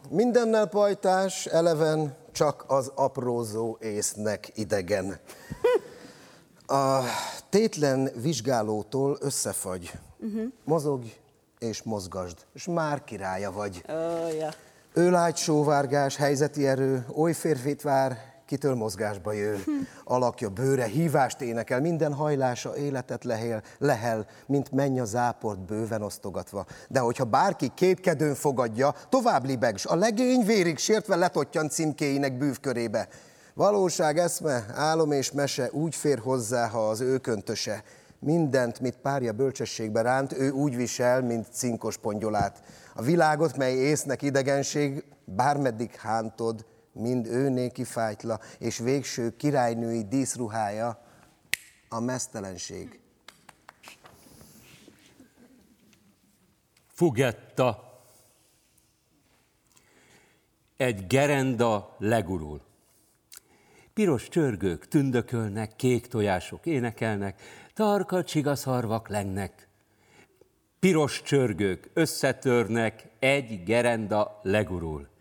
mindennel 0.08 0.66
pajtás, 0.66 1.46
eleven, 1.46 2.16
csak 2.32 2.64
az 2.66 2.92
aprózó 2.94 3.76
észnek 3.80 4.50
idegen. 4.54 5.18
A 6.66 7.00
tétlen 7.50 8.10
vizsgálótól 8.14 9.16
összefagy. 9.20 9.92
Uh-huh. 10.18 10.52
Mozogj 10.64 11.08
és 11.58 11.82
mozgasd, 11.82 12.36
és 12.54 12.64
már 12.66 13.04
királya 13.04 13.52
vagy. 13.52 13.84
Oh, 13.88 14.36
ja. 14.36 14.48
Őlágy 14.94 15.36
sóvárgás, 15.36 16.16
helyzeti 16.16 16.66
erő, 16.66 17.06
oly 17.14 17.32
férfit 17.32 17.82
vár, 17.82 18.31
kitől 18.47 18.74
mozgásba 18.74 19.32
jön. 19.32 19.62
Alakja, 20.05 20.49
bőre, 20.49 20.84
hívást 20.84 21.40
énekel, 21.40 21.80
minden 21.80 22.12
hajlása 22.14 22.76
életet 22.76 23.24
lehél, 23.24 23.62
lehel, 23.78 24.26
mint 24.47 24.70
menny 24.70 25.01
a 25.01 25.05
záport 25.05 25.61
bőven 25.61 26.03
osztogatva. 26.03 26.66
De 26.88 27.01
hogyha 27.01 27.24
bárki 27.24 27.70
kétkedőn 27.74 28.34
fogadja, 28.34 28.95
tovább 29.09 29.45
libeg, 29.45 29.76
s 29.76 29.86
a 29.86 29.95
legény 29.95 30.45
vérig 30.47 30.78
sértve 30.78 31.16
letottyan 31.16 31.68
címkéinek 31.68 32.38
bűvkörébe. 32.38 33.09
Valóság 33.55 34.18
eszme, 34.18 34.64
álom 34.74 35.12
és 35.12 35.32
mese 35.32 35.68
úgy 35.72 35.95
fér 35.95 36.18
hozzá, 36.18 36.68
ha 36.68 36.88
az 36.88 37.01
ő 37.01 37.18
köntöse. 37.18 37.82
Mindent, 38.18 38.80
mit 38.80 38.97
párja 39.03 39.32
bölcsességbe 39.32 40.03
ránt, 40.03 40.32
ő 40.32 40.51
úgy 40.51 40.76
visel, 40.76 41.22
mint 41.22 41.47
cinkos 41.53 41.97
pongyolát. 41.97 42.62
A 42.95 43.03
világot, 43.03 43.57
mely 43.57 43.74
észnek 43.74 44.22
idegenség, 44.22 45.05
bármeddig 45.24 45.95
hántod, 45.95 46.64
mind 46.93 47.26
ő 47.26 47.49
néki 47.49 47.84
fájtla, 47.84 48.40
és 48.59 48.78
végső 48.78 49.36
királynői 49.36 50.09
díszruhája 50.09 51.03
a 51.88 52.01
mesztelenség. 52.01 53.01
Fugetta. 56.86 57.90
egy 60.82 61.07
gerenda 61.07 61.97
legurul. 61.99 62.61
Piros 63.95 64.28
csörgők 64.28 64.88
tündökölnek, 64.88 65.76
kék 65.76 66.07
tojások 66.07 66.66
énekelnek, 66.66 67.40
tarka 67.74 68.24
csigaszarvak 68.24 69.09
lengnek. 69.09 69.68
Piros 70.78 71.22
csörgők 71.22 71.90
összetörnek, 71.95 73.09
egy 73.18 73.62
gerenda 73.64 74.40
legurul. 74.43 75.11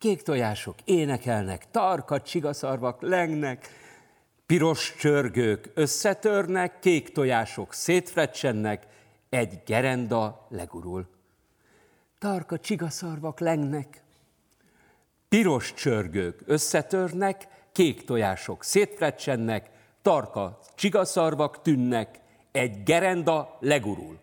Kék 0.00 0.22
tojások 0.22 0.74
énekelnek, 0.84 1.70
tarka 1.70 2.20
csigaszarvak 2.20 3.02
lengnek, 3.02 3.68
piros 4.46 4.94
csörgők 4.98 5.70
összetörnek, 5.74 6.78
kék 6.78 7.12
tojások 7.12 7.72
szétfrecsennek, 7.72 8.86
egy 9.28 9.62
gerenda 9.66 10.46
legurul. 10.48 11.06
Tarka 12.18 12.58
csigaszarvak 12.58 13.40
lengnek, 13.40 14.02
piros 15.28 15.74
csörgők 15.74 16.42
összetörnek, 16.46 17.48
kék 17.72 18.04
tojások 18.04 18.64
szétfrecsennek, 18.64 19.70
tarka 20.02 20.58
csigaszarvak 20.74 21.62
tűnnek, 21.62 22.20
egy 22.52 22.82
gerenda 22.82 23.56
legurul. 23.60 24.20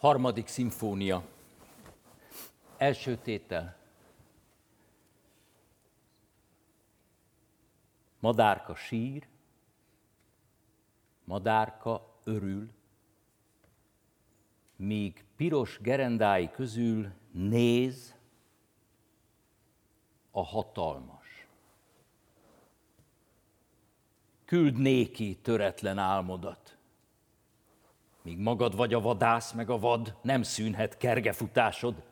Harmadik 0.00 0.46
szimfónia. 0.46 1.22
Első 2.76 3.16
tétel. 3.16 3.76
Madárka 8.20 8.74
sír, 8.74 9.26
madárka 11.24 12.16
örül, 12.24 12.70
míg 14.76 15.24
piros 15.36 15.78
gerendái 15.80 16.50
közül 16.50 17.12
néz 17.32 18.14
a 20.30 20.44
hatalmas. 20.44 21.46
Küld 24.44 24.76
néki 24.76 25.36
töretlen 25.36 25.98
álmodat, 25.98 26.76
míg 28.22 28.38
magad 28.38 28.76
vagy 28.76 28.94
a 28.94 29.00
vadász, 29.00 29.52
meg 29.52 29.70
a 29.70 29.78
vad, 29.78 30.14
nem 30.22 30.42
szűnhet 30.42 30.96
kergefutásod. 30.96 32.02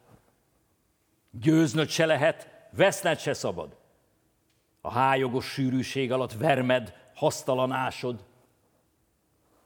Győznöd 1.30 1.88
se 1.88 2.06
lehet, 2.06 2.48
veszned 2.70 3.18
se 3.18 3.32
szabad. 3.32 3.76
A 4.80 4.90
hájogos 4.90 5.52
sűrűség 5.52 6.12
alatt 6.12 6.32
vermed, 6.32 6.94
hasztalanásod. 7.14 8.24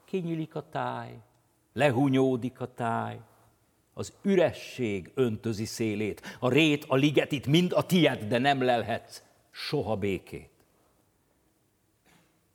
Kinyílik 0.05 0.55
a 0.55 0.69
táj, 0.69 1.19
lehúnyódik 1.73 2.61
a 2.61 2.73
táj, 2.73 3.19
az 3.93 4.13
üresség 4.21 5.11
öntözi 5.13 5.65
szélét, 5.65 6.37
a 6.39 6.49
rét, 6.49 6.85
a 6.87 6.95
ligetit, 6.95 7.45
mind 7.45 7.71
a 7.73 7.85
tied, 7.85 8.23
de 8.23 8.37
nem 8.37 8.61
lelhetsz 8.61 9.23
soha 9.51 9.95
békét. 9.95 10.49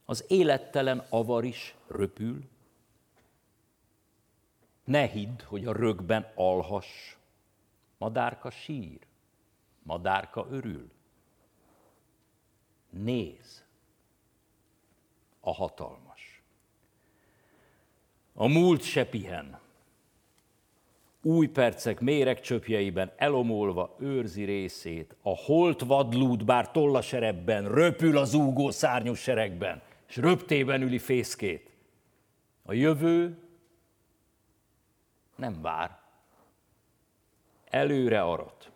Az 0.04 0.24
élettelen 0.28 1.06
avar 1.08 1.44
is 1.44 1.74
röpül, 1.88 2.42
ne 4.88 5.06
hidd, 5.06 5.42
hogy 5.44 5.66
a 5.66 5.72
rögben 5.72 6.32
alhass. 6.34 7.16
Madárka 7.98 8.50
sír, 8.50 8.98
madárka 9.82 10.46
örül. 10.50 10.90
Néz 12.90 13.64
a 15.40 15.52
hatalmas. 15.52 16.42
A 18.34 18.46
múlt 18.46 18.82
se 18.82 19.06
pihen. 19.06 19.58
Új 21.22 21.46
percek 21.46 22.00
méreg 22.00 22.40
csöpjeiben 22.40 23.12
elomolva 23.16 23.96
őrzi 23.98 24.44
részét. 24.44 25.16
A 25.22 25.36
holt 25.36 25.80
vadlúd 25.80 26.44
bár 26.44 26.70
tollaserebben, 26.70 27.68
röpül 27.68 28.18
az 28.18 28.34
úgó 28.34 28.70
szárnyú 28.70 29.14
seregben, 29.14 29.82
és 30.08 30.16
röptében 30.16 30.82
üli 30.82 30.98
fészkét. 30.98 31.70
A 32.62 32.72
jövő 32.72 33.47
nem 35.38 35.60
vár. 35.60 35.98
Előre 37.64 38.22
arat. 38.22 38.70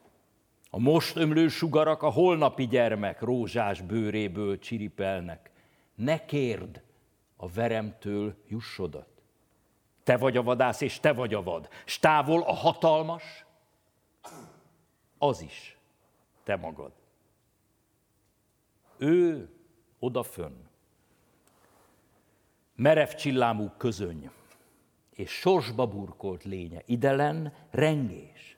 A 0.71 0.79
most 0.79 1.17
ömlő 1.17 1.49
sugarak 1.49 2.03
a 2.03 2.11
holnapi 2.11 2.67
gyermek 2.67 3.21
rózsás 3.21 3.81
bőréből 3.81 4.59
csiripelnek. 4.59 5.51
Ne 5.95 6.25
kérd 6.25 6.83
a 7.37 7.49
veremtől 7.49 8.35
jussodat. 8.47 9.09
Te 10.03 10.17
vagy 10.17 10.37
a 10.37 10.43
vadász, 10.43 10.81
és 10.81 11.01
te 11.01 11.13
vagy 11.13 11.35
a 11.35 11.43
vad. 11.43 11.69
S 11.85 11.99
a 12.03 12.55
hatalmas, 12.55 13.45
az 15.19 15.41
is 15.41 15.79
te 16.45 16.57
magad. 16.57 16.93
Ő 18.97 19.51
odafönn. 19.99 20.69
Merev 22.75 23.09
csillámú 23.09 23.71
közöny 23.77 24.31
és 25.15 25.31
sorsba 25.31 25.87
burkolt 25.87 26.45
lénye, 26.45 26.83
idelen 26.87 27.53
rengés, 27.71 28.57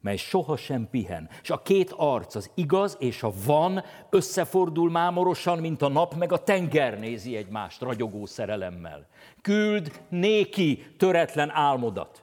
mely 0.00 0.16
sohasem 0.16 0.88
pihen, 0.90 1.28
és 1.42 1.50
a 1.50 1.62
két 1.62 1.90
arc, 1.90 2.34
az 2.34 2.50
igaz 2.54 2.96
és 3.00 3.22
a 3.22 3.32
van, 3.44 3.84
összefordul 4.10 4.90
mámorosan, 4.90 5.58
mint 5.58 5.82
a 5.82 5.88
nap 5.88 6.14
meg 6.14 6.32
a 6.32 6.42
tenger 6.42 6.98
nézi 6.98 7.36
egymást 7.36 7.80
ragyogó 7.80 8.26
szerelemmel. 8.26 9.06
Küld 9.42 10.02
néki 10.08 10.94
töretlen 10.98 11.50
álmodat, 11.50 12.22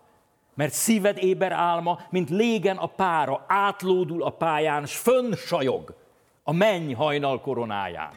mert 0.53 0.73
szíved 0.73 1.17
éber 1.17 1.51
álma, 1.51 1.99
mint 2.09 2.29
légen 2.29 2.77
a 2.77 2.87
pára, 2.87 3.45
átlódul 3.47 4.23
a 4.23 4.29
pályán, 4.29 4.85
s 4.85 4.97
fönn 4.97 5.33
sajog 5.33 5.95
a 6.43 6.51
menny 6.51 6.93
hajnal 6.93 7.41
koronáján. 7.41 8.13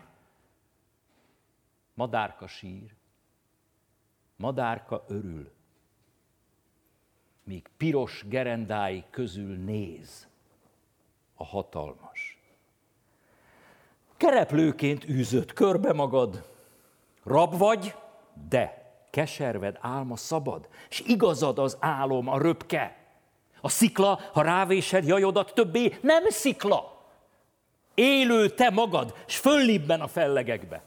Madárka 1.95 2.47
sír, 2.47 2.95
madárka 4.37 5.05
örül, 5.09 5.53
míg 7.45 7.71
piros 7.77 8.25
gerendái 8.29 9.05
közül 9.11 9.57
néz 9.57 10.29
a 11.35 11.45
hatalmas. 11.45 12.39
Kereplőként 14.17 15.09
űzött 15.09 15.53
körbe 15.53 15.93
magad, 15.93 16.51
rab 17.25 17.57
vagy, 17.57 17.95
de 18.49 18.93
keserved 19.11 19.79
álma 19.81 20.17
szabad, 20.17 20.69
és 20.89 21.01
igazad 21.01 21.59
az 21.59 21.77
álom, 21.81 22.29
a 22.29 22.39
röpke. 22.39 22.97
A 23.61 23.69
szikla, 23.69 24.21
ha 24.33 24.43
rávésed 24.43 25.07
jajodat, 25.07 25.55
többé 25.55 25.99
nem 26.01 26.29
szikla. 26.29 27.01
Élő 27.95 28.49
te 28.49 28.71
magad, 28.71 29.15
s 29.27 29.37
föllibben 29.37 30.01
a 30.01 30.07
fellegekbe 30.09 30.85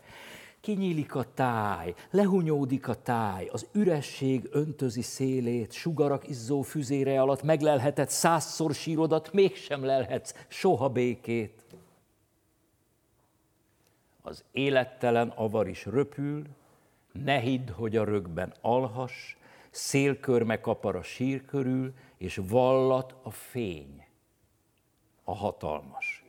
kinyílik 0.66 1.16
a 1.16 1.34
táj, 1.34 1.94
lehunyódik 2.12 2.88
a 2.88 3.02
táj, 3.02 3.48
az 3.52 3.68
üresség 3.72 4.48
öntözi 4.52 5.02
szélét, 5.02 5.72
sugarak 5.72 6.28
izzó 6.28 6.62
füzére 6.62 7.22
alatt 7.22 7.44
meglelhetett 7.44 8.10
százszor 8.10 8.74
sírodat, 8.74 9.34
mégsem 9.34 9.84
lelhetsz 9.84 10.34
soha 10.48 10.90
békét. 10.90 11.66
Az 14.22 14.44
élettelen 14.52 15.30
avar 15.30 15.68
is 15.68 15.86
röpül, 15.86 16.44
ne 17.12 17.40
hidd, 17.40 17.72
hogy 17.72 17.96
a 17.96 18.04
rögben 18.04 18.54
alhas, 18.62 19.38
szélkörme 19.72 20.62
kapar 20.62 20.96
a 20.96 21.04
sír 21.04 21.46
körül, 21.46 21.94
és 22.18 22.42
vallat 22.48 23.16
a 23.24 23.32
fény, 23.32 24.06
a 25.24 25.36
hatalmas. 25.36 26.26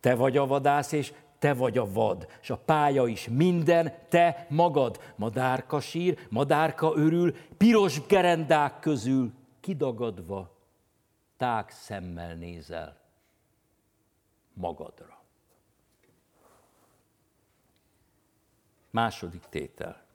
Te 0.00 0.14
vagy 0.14 0.36
a 0.36 0.46
vadász, 0.46 0.92
és 0.92 1.12
te 1.38 1.54
vagy 1.54 1.78
a 1.78 1.92
vad, 1.92 2.28
és 2.40 2.50
a 2.50 2.56
pálya 2.56 3.06
is 3.06 3.28
minden, 3.28 3.94
te 4.08 4.46
magad. 4.48 5.00
Madárka 5.16 5.80
sír, 5.80 6.26
madárka 6.30 6.92
örül, 6.96 7.36
piros 7.56 8.06
gerendák 8.06 8.80
közül 8.80 9.32
kidagadva, 9.60 10.56
tág 11.36 11.70
szemmel 11.70 12.34
nézel 12.34 13.00
magadra. 14.52 15.22
Második 18.90 19.44
tétel. 19.48 20.06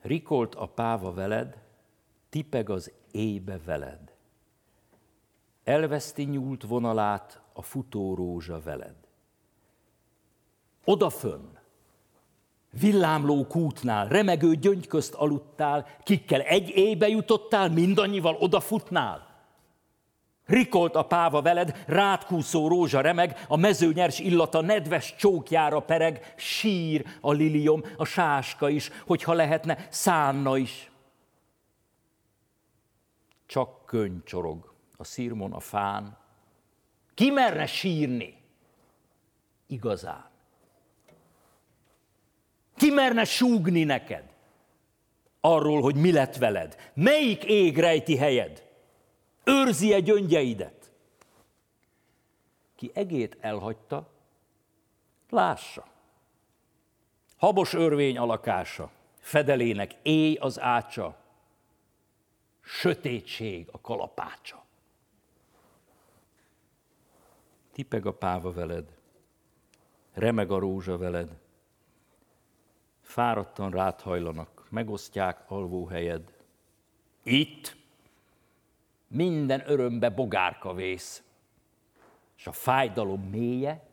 Rikolt 0.00 0.54
a 0.54 0.68
páva 0.68 1.12
veled, 1.12 1.58
tipeg 2.28 2.70
az 2.70 2.92
éjbe 3.10 3.58
veled. 3.64 4.14
Elveszti 5.64 6.22
nyúlt 6.22 6.62
vonalát 6.62 7.40
a 7.52 7.62
futó 7.62 8.14
rózsa 8.14 8.60
veled 8.60 9.05
odafönn, 10.86 11.56
villámló 12.80 13.46
kútnál, 13.46 14.08
remegő 14.08 14.54
gyöngy 14.54 14.86
közt 14.86 15.14
aludtál, 15.14 15.86
kikkel 16.02 16.40
egy 16.40 16.68
éjbe 16.68 17.08
jutottál, 17.08 17.68
mindannyival 17.68 18.36
odafutnál. 18.40 19.26
Rikolt 20.44 20.94
a 20.94 21.02
páva 21.02 21.42
veled, 21.42 21.84
rátkúszó 21.86 22.68
rózsa 22.68 23.00
remeg, 23.00 23.44
a 23.48 23.56
mező 23.56 23.92
nyers 23.92 24.18
illata 24.18 24.60
nedves 24.60 25.14
csókjára 25.16 25.80
pereg, 25.80 26.34
sír 26.36 27.06
a 27.20 27.32
lilium, 27.32 27.82
a 27.96 28.04
sáska 28.04 28.68
is, 28.68 28.90
hogyha 29.06 29.32
lehetne, 29.32 29.86
szánna 29.90 30.56
is. 30.56 30.90
Csak 33.46 33.94
csorog 34.24 34.74
a 34.96 35.04
szirmon, 35.04 35.52
a 35.52 35.60
fán. 35.60 36.18
Ki 37.14 37.30
merne 37.30 37.66
sírni? 37.66 38.42
Igazán. 39.66 40.35
Ki 42.76 42.90
merne 42.90 43.24
súgni 43.24 43.84
neked? 43.84 44.24
Arról, 45.40 45.80
hogy 45.80 45.96
mi 45.96 46.12
lett 46.12 46.36
veled? 46.36 46.92
Melyik 46.94 47.44
ég 47.44 47.78
rejti 47.78 48.16
helyed? 48.16 48.64
őrzi-e 49.46 50.00
gyöngyeidet? 50.00 50.90
Ki 52.74 52.90
egét 52.94 53.36
elhagyta, 53.40 54.10
lássa. 55.30 55.86
Habos 57.36 57.72
örvény 57.72 58.18
alakása, 58.18 58.90
fedelének 59.18 59.94
éj 60.02 60.34
az 60.34 60.60
ácsa, 60.60 61.16
sötétség 62.60 63.68
a 63.72 63.80
kalapácsa. 63.80 64.64
Tipeg 67.72 68.06
a 68.06 68.12
páva 68.12 68.52
veled, 68.52 68.96
remeg 70.12 70.50
a 70.50 70.58
rózsa 70.58 70.98
veled, 70.98 71.38
fáradtan 73.06 73.70
rád 73.70 74.00
hajlanak, 74.00 74.66
megosztják 74.70 75.50
alvóhelyed. 75.50 76.32
Itt, 77.22 77.76
minden 79.08 79.62
örömbe 79.66 80.10
bogárka 80.10 80.74
vész, 80.74 81.22
és 82.36 82.46
a 82.46 82.52
fájdalom 82.52 83.20
mélye 83.20 83.86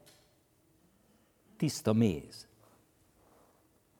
tiszta 1.57 1.93
méz. 1.93 2.47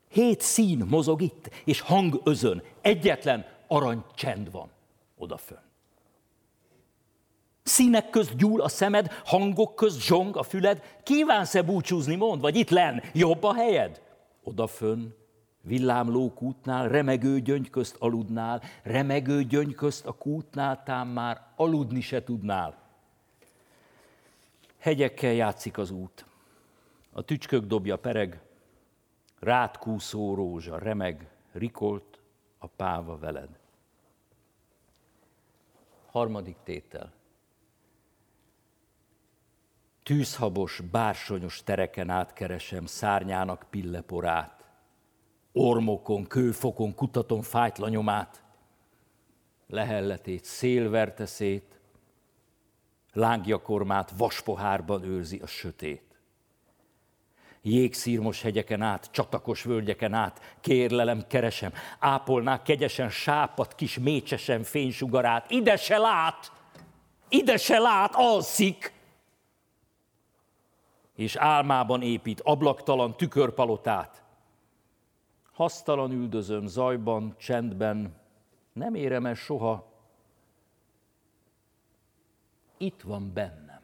Hét 0.09 0.41
szín 0.41 0.85
mozog 0.89 1.21
itt, 1.21 1.49
és 1.65 1.79
hang 1.79 2.21
özön, 2.23 2.63
egyetlen 2.81 3.45
arany 3.67 4.03
csend 4.15 4.51
van 4.51 4.71
odafön. 5.17 5.61
Színek 7.63 8.09
közt 8.09 8.35
gyúl 8.35 8.61
a 8.61 8.67
szemed, 8.67 9.11
hangok 9.25 9.75
közt 9.75 10.01
zsong 10.01 10.37
a 10.37 10.43
füled, 10.43 10.99
kívánsz-e 11.03 11.61
búcsúzni, 11.61 12.15
mond, 12.15 12.41
vagy 12.41 12.55
itt 12.55 12.69
len, 12.69 13.03
jobb 13.13 13.43
a 13.43 13.53
helyed? 13.53 14.01
Odafön 14.43 15.15
Villámló 15.65 16.33
kútnál, 16.33 16.87
remegő 16.87 17.39
gyöngy 17.39 17.69
közt 17.69 17.95
aludnál, 17.99 18.61
remegő 18.83 19.43
gyöngy 19.43 19.75
közt 19.75 20.05
a 20.05 20.11
kútnál, 20.11 20.83
tám 20.83 21.07
már 21.07 21.41
aludni 21.55 22.01
se 22.01 22.23
tudnál. 22.23 22.77
Hegyekkel 24.77 25.33
játszik 25.33 25.77
az 25.77 25.91
út, 25.91 26.25
a 27.11 27.21
tücskök 27.21 27.65
dobja 27.65 27.97
pereg, 27.97 28.41
rád 29.39 29.77
kúszó 29.77 30.35
rózsa, 30.35 30.77
remeg, 30.77 31.29
rikolt 31.51 32.19
a 32.57 32.67
páva 32.67 33.17
veled. 33.17 33.59
Harmadik 36.05 36.57
tétel. 36.63 37.11
Tűzhabos, 40.03 40.79
bársonyos 40.91 41.63
tereken 41.63 42.09
átkeresem 42.09 42.85
szárnyának 42.85 43.65
pilleporát. 43.69 44.65
Ormokon, 45.51 46.27
kőfokon 46.27 46.95
kutatom 46.95 47.41
fájtla 47.41 47.89
nyomát, 47.89 48.43
lehelletét 49.67 50.43
szél 50.43 50.89
verte 50.89 51.25
szét, 51.25 51.79
lángjakormát 53.13 54.11
vaspohárban 54.17 55.03
őrzi 55.03 55.39
a 55.39 55.47
sötét. 55.47 56.01
Jégszírmos 57.61 58.41
hegyeken 58.41 58.81
át, 58.81 59.11
csatakos 59.11 59.63
völgyeken 59.63 60.13
át, 60.13 60.57
kérlelem, 60.61 61.27
keresem, 61.27 61.73
ápolnák 61.99 62.61
kegyesen 62.61 63.09
sápat, 63.09 63.75
kis 63.75 63.99
mécsesen 63.99 64.63
fénysugarát, 64.63 65.51
ide 65.51 65.75
se 65.75 65.97
lát, 65.97 66.51
ide 67.29 67.57
se 67.57 67.79
lát, 67.79 68.15
alszik, 68.15 68.92
és 71.15 71.35
álmában 71.35 72.01
épít 72.01 72.41
ablaktalan 72.41 73.17
tükörpalotát, 73.17 74.23
Hasztalan 75.53 76.11
üldözöm 76.11 76.67
zajban, 76.67 77.35
csendben, 77.37 78.13
nem 78.73 78.95
érem 78.95 79.25
el 79.25 79.33
soha. 79.33 79.91
Itt 82.77 83.01
van 83.01 83.33
bennem. 83.33 83.81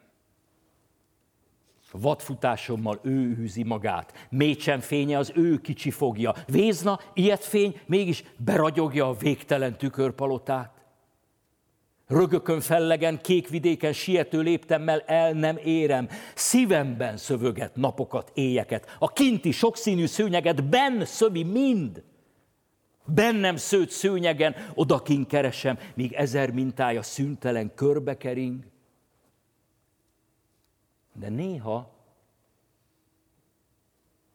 Vadfutásommal 1.92 3.00
ő 3.02 3.38
űzi 3.38 3.64
magát, 3.64 4.28
mécsen 4.30 4.80
fénye 4.80 5.18
az 5.18 5.32
ő 5.36 5.58
kicsi 5.58 5.92
fogja. 5.92 6.34
Vézna, 6.48 7.00
ilyet 7.14 7.44
fény, 7.44 7.82
mégis 7.86 8.24
beragyogja 8.38 9.08
a 9.08 9.14
végtelen 9.14 9.78
tükörpalotát. 9.78 10.79
Rögökön 12.10 12.62
fellegen, 12.62 13.22
kékvidéken 13.22 13.94
siető 13.94 14.42
léptemmel 14.42 15.00
el 15.00 15.32
nem 15.32 15.58
érem. 15.58 16.10
Szívemben 16.36 17.18
szövöget 17.18 17.76
napokat, 17.76 18.32
éjeket. 18.34 18.96
A 19.00 19.14
kinti 19.14 19.52
sokszínű 19.52 20.06
szőnyeget 20.06 20.64
benn 20.70 21.04
szövi 21.04 21.44
mind. 21.44 22.04
Bennem 23.06 23.56
szőtt 23.56 23.90
szőnyegen 23.90 24.56
odakin 24.74 25.26
keresem, 25.26 25.78
míg 25.94 26.14
ezer 26.14 26.52
mintája 26.52 27.02
szüntelen 27.02 27.74
körbekering. 27.76 28.64
De 31.14 31.30
néha 31.30 31.92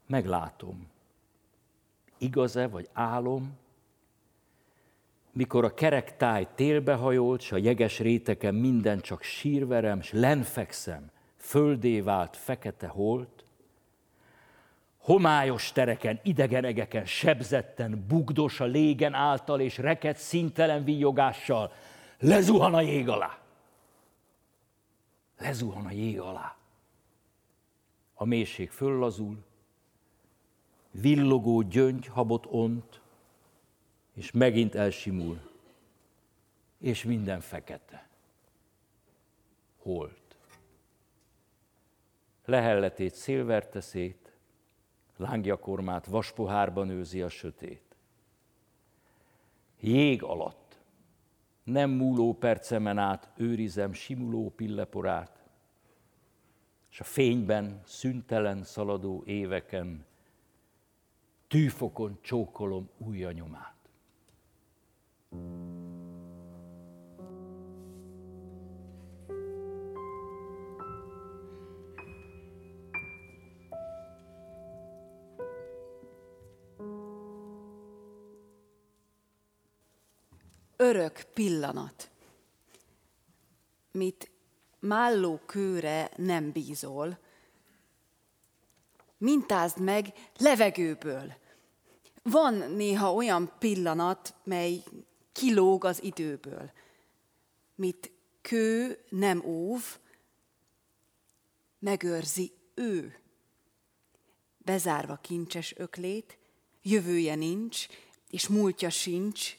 meglátom, 0.07 0.87
igaz-e 2.19 2.69
vagy 2.69 2.89
álom, 2.93 3.59
mikor 5.35 5.65
a 5.65 5.75
kerek 5.75 6.17
táj 6.17 6.47
télbehajolt, 6.55 7.41
s 7.41 7.53
a 7.53 7.57
jeges 7.57 7.99
réteken 7.99 8.55
minden 8.55 9.01
csak 9.01 9.23
sírverem, 9.23 10.01
s 10.01 10.13
lenfekszem, 10.13 11.11
földé 11.37 12.01
vált 12.01 12.37
fekete 12.37 12.87
holt, 12.87 13.45
homályos 14.99 15.73
tereken, 15.73 16.21
idegenegeken, 16.23 17.07
sebzetten, 17.07 18.05
bugdos 18.09 18.61
a 18.61 18.65
légen 18.65 19.15
által 19.15 19.61
és 19.61 19.79
reket 19.79 20.17
szintelen 20.17 20.85
víjogással, 20.85 21.73
lezuhan 22.19 22.75
a 22.75 22.81
jég 22.81 23.09
alá. 23.09 23.39
Lezuhan 25.39 25.87
a 25.87 25.91
jég 25.91 26.21
alá. 26.21 26.57
A 28.15 28.25
mélység 28.25 28.71
föllazul, 28.71 29.45
villogó 30.91 31.63
gyöngy 31.63 32.07
habot 32.07 32.47
ont, 32.47 33.01
és 34.15 34.31
megint 34.31 34.75
elsimul, 34.75 35.41
és 36.79 37.05
minden 37.05 37.41
fekete. 37.41 38.09
Holt. 39.77 40.37
Lehelletét 42.45 43.15
szélverte 43.15 43.81
szét, 43.81 44.33
lángjakormát 45.17 46.07
vaspohárban 46.07 46.89
őzi 46.89 47.23
a 47.23 47.29
sötét. 47.29 47.97
Jég 49.81 50.23
alatt, 50.23 50.79
nem 51.63 51.91
múló 51.91 52.35
percemen 52.35 52.99
át 52.99 53.31
őrizem 53.37 53.93
simuló 53.93 54.53
pilleporát, 54.57 55.43
és 56.91 57.01
a 57.01 57.05
fényben 57.05 57.81
szüntelen 57.85 58.65
szaladó 58.65 59.23
éveken 59.27 60.07
tűfokon 61.49 62.19
csókolom 62.21 62.91
újja 62.99 63.33
nyomát. 63.33 63.74
Örök 80.77 81.27
pillanat, 81.35 82.11
mit 83.91 84.31
málló 84.81 85.41
kőre 85.47 86.11
nem 86.17 86.53
bízol, 86.53 87.19
mintázd 89.19 89.81
meg 89.81 90.13
levegőből. 90.39 91.35
Van 92.23 92.55
néha 92.55 93.15
olyan 93.15 93.53
pillanat, 93.59 94.35
mely 94.43 94.83
kilóg 95.35 95.85
az 95.85 96.03
időből. 96.03 96.71
Mit 97.75 98.13
kő 98.41 99.05
nem 99.09 99.45
óv, 99.45 99.99
megőrzi 101.79 102.53
ő. 102.75 103.19
Bezárva 104.59 105.17
kincses 105.17 105.75
öklét, 105.77 106.39
jövője 106.83 107.35
nincs, 107.35 107.87
és 108.31 108.49
múltja 108.49 108.91
sincs, 108.91 109.57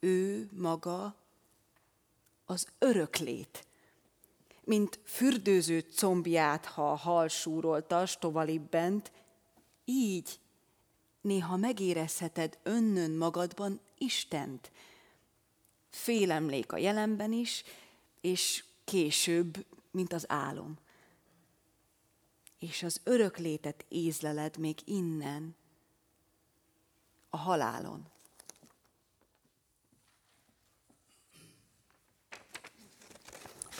ő 0.00 0.48
maga 0.52 1.16
az 2.44 2.66
öröklét. 2.78 3.66
Mint 4.64 4.98
fürdőző 5.04 5.80
combját, 5.80 6.64
ha 6.64 6.90
a 6.90 6.96
hal 6.96 7.28
súrolta, 7.28 8.06
stovalibbent, 8.06 9.12
így 9.84 10.40
néha 11.20 11.56
megérezheted 11.56 12.58
önnön 12.62 13.10
magadban 13.10 13.80
Istent. 13.98 14.70
Félemlék 15.90 16.72
a 16.72 16.76
jelenben 16.76 17.32
is, 17.32 17.64
és 18.20 18.64
később, 18.84 19.66
mint 19.90 20.12
az 20.12 20.24
álom. 20.28 20.78
És 22.58 22.82
az 22.82 23.00
öröklétet 23.04 23.84
ézleled 23.88 24.56
még 24.56 24.78
innen, 24.84 25.56
a 27.30 27.36
halálon. 27.36 28.06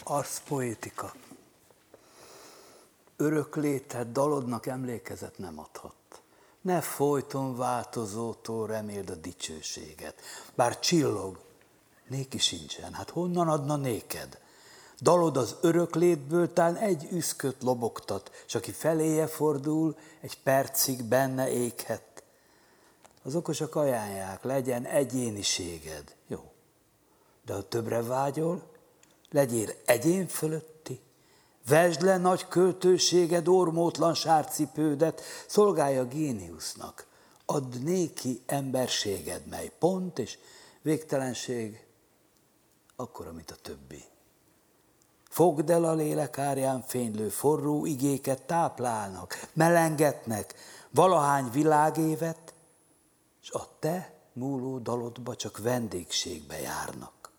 Arszpoétika. 0.03 1.13
Öröklétet 3.15 4.11
dalodnak 4.11 4.65
emlékezet 4.65 5.37
nem 5.37 5.59
adhat. 5.59 5.98
Ne 6.61 6.81
folyton 6.81 7.57
változótól 7.57 8.67
reméld 8.67 9.09
a 9.09 9.15
dicsőséget. 9.15 10.21
Bár 10.55 10.79
csillog, 10.79 11.39
néki 12.07 12.37
sincsen, 12.37 12.93
hát 12.93 13.09
honnan 13.09 13.47
adna 13.47 13.75
néked? 13.75 14.39
Dalod 15.01 15.37
az 15.37 15.55
öröklétből 15.61 16.53
tán 16.53 16.75
egy 16.75 17.07
üszköt 17.11 17.63
lobogtat, 17.63 18.31
és 18.47 18.55
aki 18.55 18.71
feléje 18.71 19.27
fordul, 19.27 19.97
egy 20.21 20.41
percig 20.43 21.03
benne 21.03 21.51
éghet. 21.51 22.23
Az 23.23 23.35
okosak 23.35 23.75
ajánlják, 23.75 24.43
legyen 24.43 24.85
egyéniséged. 24.85 26.15
Jó. 26.27 26.51
De 27.45 27.53
ha 27.53 27.67
többre 27.67 28.01
vágyol, 28.01 28.63
legyél 29.31 29.69
egyén 29.85 30.27
fölötti, 30.27 30.78
vesd 31.69 32.01
le 32.01 32.17
nagy 32.17 32.47
költőséged, 32.47 33.47
ormótlan 33.47 34.13
sárcipődet, 34.13 35.21
szolgálja 35.47 36.05
géniusznak, 36.05 37.07
add 37.45 37.83
néki 37.83 38.41
emberséged, 38.45 39.45
mely 39.47 39.71
pont 39.79 40.19
és 40.19 40.37
végtelenség, 40.81 41.85
akkor, 42.95 43.27
amit 43.27 43.51
a 43.51 43.55
többi. 43.61 44.03
Fogd 45.29 45.69
el 45.69 45.83
a 45.83 45.93
lélek 45.93 46.37
árján 46.37 46.81
fénylő 46.81 47.29
forró 47.29 47.85
igéket 47.85 48.41
táplálnak, 48.41 49.49
melengetnek, 49.53 50.53
valahány 50.89 51.51
világévet, 51.51 52.53
és 53.41 53.51
a 53.51 53.67
te 53.79 54.13
múló 54.33 54.77
dalodba 54.77 55.35
csak 55.35 55.57
vendégségbe 55.57 56.59
járnak. 56.59 57.31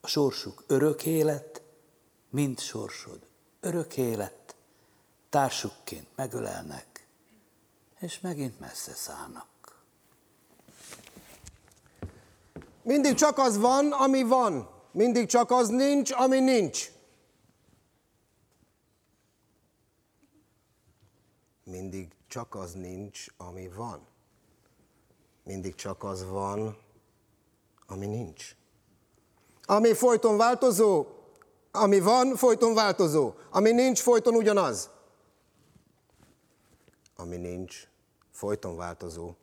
A 0.00 0.06
sorsuk 0.06 0.64
örök 0.66 1.06
élet, 1.06 1.62
mint 2.30 2.60
sorsod 2.60 3.18
örök 3.64 3.96
élet, 3.96 4.56
társukként 5.28 6.06
megölelnek, 6.14 7.06
és 7.98 8.20
megint 8.20 8.60
messze 8.60 8.92
szállnak. 8.92 9.46
Mindig 12.82 13.14
csak 13.14 13.38
az 13.38 13.58
van, 13.58 13.92
ami 13.92 14.22
van. 14.22 14.68
Mindig 14.90 15.26
csak 15.26 15.50
az 15.50 15.68
nincs, 15.68 16.10
ami 16.12 16.40
nincs. 16.40 16.90
Mindig 21.64 22.12
csak 22.28 22.54
az 22.54 22.72
nincs, 22.72 23.26
ami 23.36 23.68
van. 23.68 24.06
Mindig 25.42 25.74
csak 25.74 26.02
az 26.02 26.28
van, 26.28 26.78
ami 27.86 28.06
nincs. 28.06 28.56
Ami 29.64 29.94
folyton 29.94 30.36
változó, 30.36 31.06
ami 31.76 32.00
van, 32.00 32.36
folyton 32.36 32.74
változó. 32.74 33.32
Ami 33.50 33.72
nincs, 33.72 34.00
folyton 34.00 34.34
ugyanaz. 34.34 34.90
Ami 37.16 37.36
nincs, 37.36 37.88
folyton 38.30 38.76
változó. 38.76 39.34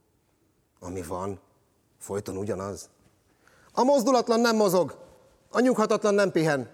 Ami 0.79 1.01
van, 1.01 1.39
folyton 1.99 2.37
ugyanaz. 2.37 2.89
A 3.73 3.83
mozdulatlan 3.83 4.39
nem 4.39 4.55
mozog, 4.55 4.97
a 5.49 5.59
nyughatatlan 5.59 6.13
nem 6.13 6.31
pihen. 6.31 6.69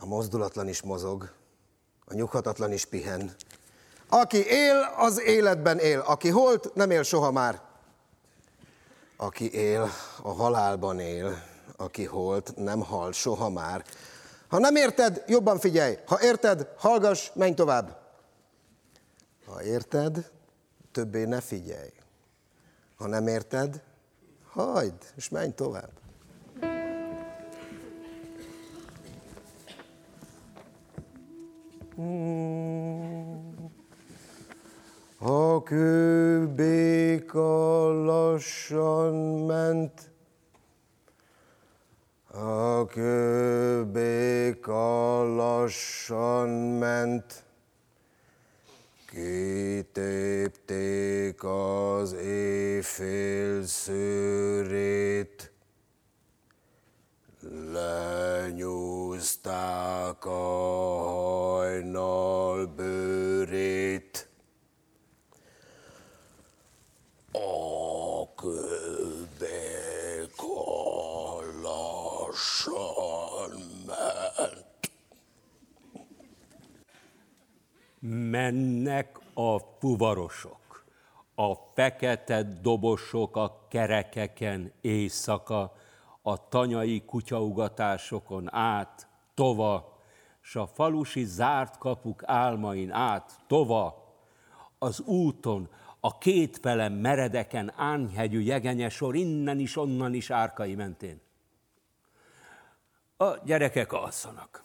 A 0.00 0.06
mozdulatlan 0.06 0.68
is 0.68 0.82
mozog, 0.82 1.32
a 2.06 2.14
nyughatatlan 2.14 2.72
is 2.72 2.84
pihen. 2.84 3.34
Aki 4.08 4.46
él, 4.46 4.94
az 4.96 5.20
életben 5.20 5.78
él. 5.78 6.00
Aki 6.00 6.28
holt, 6.28 6.74
nem 6.74 6.90
él 6.90 7.02
soha 7.02 7.30
már. 7.30 7.60
Aki 9.16 9.52
él, 9.52 9.90
a 10.22 10.32
halálban 10.32 10.98
él. 10.98 11.42
Aki 11.76 12.04
holt, 12.04 12.56
nem 12.56 12.80
hal 12.80 13.12
soha 13.12 13.50
már. 13.50 13.84
Ha 14.48 14.58
nem 14.58 14.76
érted, 14.76 15.24
jobban 15.26 15.58
figyelj. 15.58 15.98
Ha 16.06 16.22
érted, 16.22 16.68
hallgass, 16.76 17.30
menj 17.34 17.54
tovább. 17.54 17.96
Ha 19.46 19.62
érted, 19.62 20.30
többé 20.92 21.24
ne 21.24 21.40
figyelj. 21.40 21.92
Ha 22.96 23.06
nem 23.06 23.26
érted, 23.26 23.82
hagyd, 24.50 25.12
és 25.16 25.28
menj 25.28 25.54
tovább. 25.54 25.90
A 35.18 35.62
kőbéka 35.62 37.32
lassan 38.04 39.14
ment, 39.46 40.10
a 42.36 42.86
kőbéka 42.86 44.34
lassan 45.34 46.48
ment, 46.78 47.44
kitépték 49.10 50.64
az 51.44 52.12
éjfél 52.12 53.66
szőrét, 53.66 55.52
lenyúzták 58.52 59.54
a 60.24 60.30
hajnal 61.04 62.66
bőrét. 62.66 64.28
A 67.32 67.85
lassan 72.36 73.60
ment. 73.86 74.64
Mennek 78.00 79.18
a 79.34 79.58
fuvarosok, 79.58 80.84
a 81.34 81.54
fekete 81.74 82.42
dobosok 82.42 83.36
a 83.36 83.66
kerekeken 83.68 84.72
éjszaka, 84.80 85.72
a 86.22 86.48
tanyai 86.48 87.04
kutyaugatásokon 87.04 88.54
át, 88.54 89.08
tova, 89.34 89.98
s 90.40 90.56
a 90.56 90.66
falusi 90.66 91.24
zárt 91.24 91.78
kapuk 91.78 92.22
álmain 92.24 92.90
át, 92.90 93.32
tova, 93.46 94.14
az 94.78 95.00
úton, 95.00 95.68
a 96.00 96.18
két 96.18 96.58
felem 96.58 96.92
meredeken 96.92 97.72
ányhegyű 97.76 98.40
jegenyesor 98.40 99.14
innen 99.14 99.58
is, 99.58 99.76
onnan 99.76 100.14
is 100.14 100.30
árkai 100.30 100.74
mentén. 100.74 101.24
A 103.16 103.36
gyerekek 103.44 103.92
alszanak. 103.92 104.64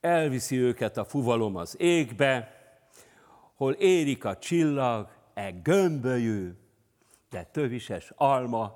Elviszi 0.00 0.56
őket 0.56 0.96
a 0.96 1.04
fuvalom 1.04 1.56
az 1.56 1.74
égbe, 1.78 2.56
hol 3.56 3.72
érik 3.72 4.24
a 4.24 4.38
csillag, 4.38 5.08
e 5.34 5.50
gömbölyű, 5.50 6.52
de 7.30 7.44
tövises 7.44 8.12
alma, 8.16 8.74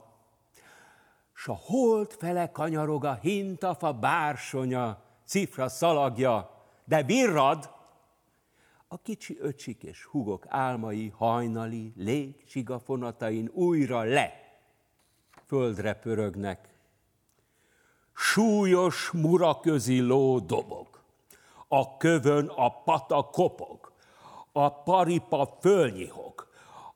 s 1.34 1.48
a 1.48 1.54
hold 1.54 2.12
fele 2.12 2.50
kanyarog 2.50 3.04
a 3.04 3.14
hintafa 3.14 3.92
bársonya, 3.92 5.02
cifra 5.24 5.68
szalagja, 5.68 6.50
de 6.84 7.02
virrad, 7.02 7.70
a 8.88 8.98
kicsi 9.02 9.38
öcsik 9.40 9.82
és 9.82 10.04
hugok 10.04 10.44
álmai 10.48 11.08
hajnali 11.08 11.92
lég 11.96 12.42
sigafonatain 12.46 13.50
újra 13.52 14.02
le, 14.02 14.58
földre 15.46 15.94
pörögnek. 15.94 16.71
Súlyos 18.14 19.10
muraközi 19.10 20.00
ló 20.00 20.38
dobog, 20.38 20.86
a 21.68 21.96
kövön 21.96 22.46
a 22.48 22.82
pata 22.82 23.22
kopog, 23.22 23.92
a 24.52 24.82
paripa 24.82 25.58
fölnyihog, 25.60 26.46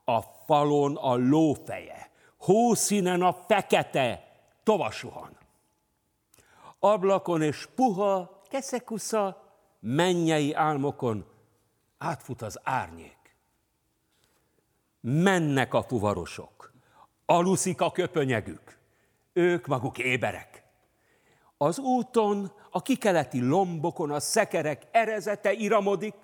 a 0.04 0.20
falon 0.20 0.96
a 0.96 1.14
lófeje, 1.14 2.10
hószínen 2.36 3.22
a 3.22 3.32
fekete 3.32 4.24
tovasuhan. 4.62 5.36
Ablakon 6.78 7.42
és 7.42 7.68
puha 7.74 8.42
keszekusza 8.48 9.46
mennyei 9.80 10.52
álmokon 10.52 11.24
átfut 11.98 12.42
az 12.42 12.60
árnyék. 12.62 13.36
Mennek 15.00 15.74
a 15.74 15.82
fuvarosok, 15.82 16.72
aluszik 17.26 17.80
a 17.80 17.92
köpönyegük, 17.92 18.78
ők 19.32 19.66
maguk 19.66 19.98
éberek. 19.98 20.55
Az 21.58 21.78
úton, 21.78 22.52
a 22.70 22.82
kikeleti 22.82 23.40
lombokon 23.40 24.10
a 24.10 24.20
szekerek 24.20 24.82
erezete 24.90 25.52
iramodik, 25.52 26.14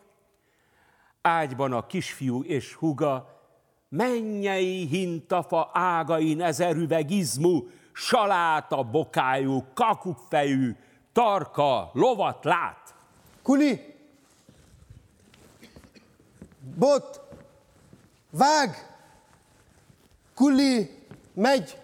ágyban 1.23 1.73
a 1.73 1.87
kisfiú 1.87 2.43
és 2.43 2.75
huga, 2.75 3.41
mennyei 3.89 4.87
hintafa 4.87 5.71
ágain 5.73 6.43
ezerüveg 6.43 7.11
izmú, 7.11 7.69
saláta 7.93 8.83
bokájú, 8.83 9.65
kakukfejű, 9.75 10.77
tarka, 11.13 11.91
lovat 11.93 12.45
lát. 12.45 12.95
Kuli! 13.43 13.95
Bot! 16.79 17.21
Vág! 18.31 18.97
Kuli! 20.35 21.05
Megy! 21.35 21.79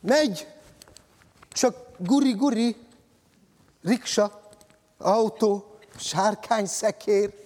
Megy! 0.00 0.46
Csak 1.48 1.83
guri-guri! 1.98 2.76
Riksa! 3.82 4.50
Autó! 4.98 5.76
Sárkány 5.96 6.66
szekér! 6.66 7.42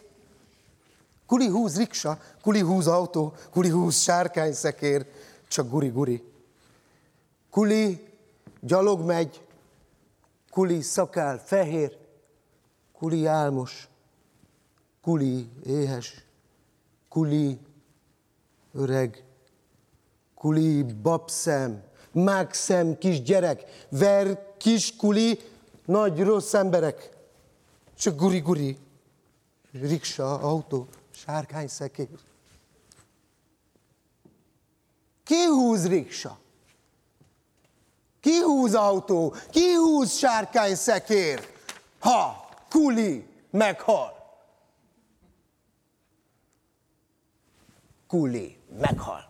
Kuli 1.26 1.48
húz 1.48 1.76
riksa, 1.76 2.20
kuli 2.42 2.60
húz 2.60 2.86
autó, 2.86 3.34
kuli 3.50 3.68
húz 3.68 3.96
sárkány 3.96 4.52
szekér, 4.52 5.06
csak 5.48 5.68
guri-guri. 5.68 6.22
Kuli 7.50 8.08
gyalog 8.60 9.00
megy, 9.04 9.42
kuli 10.50 10.80
szakál 10.80 11.38
fehér, 11.38 11.98
kuli 12.92 13.26
álmos, 13.26 13.88
kuli 15.02 15.50
éhes, 15.66 16.24
kuli 17.08 17.58
öreg, 18.72 19.24
kuli 20.34 20.82
babszem, 20.82 21.82
mágszem 22.22 22.98
kisgyerek, 22.98 23.86
ver 23.90 24.56
kis 24.56 24.96
kuli, 24.96 25.38
nagy 25.84 26.20
rossz 26.20 26.54
emberek. 26.54 27.10
Csak 27.98 28.16
guri-guri, 28.16 28.78
riksa, 29.72 30.38
autó, 30.38 30.86
sárkány 31.10 31.68
szekér. 31.68 32.08
Ki 35.24 35.44
húz 35.44 35.86
riksa? 35.86 36.38
Ki 38.20 38.40
húz 38.40 38.74
autó? 38.74 39.34
Ki 39.50 39.72
húz 39.72 40.16
sárkány 40.16 40.74
szekér? 40.74 41.46
Ha 41.98 42.48
kuli 42.68 43.26
meghal. 43.50 44.16
Kuli 48.06 48.58
meghal. 48.80 49.27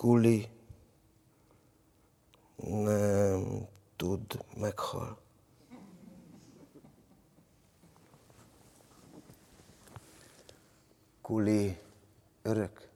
Kuli 0.00 0.48
nem 2.56 3.68
tud 3.96 4.44
meghal. 4.56 5.18
Kuli 11.20 11.78
örök. 12.42 12.88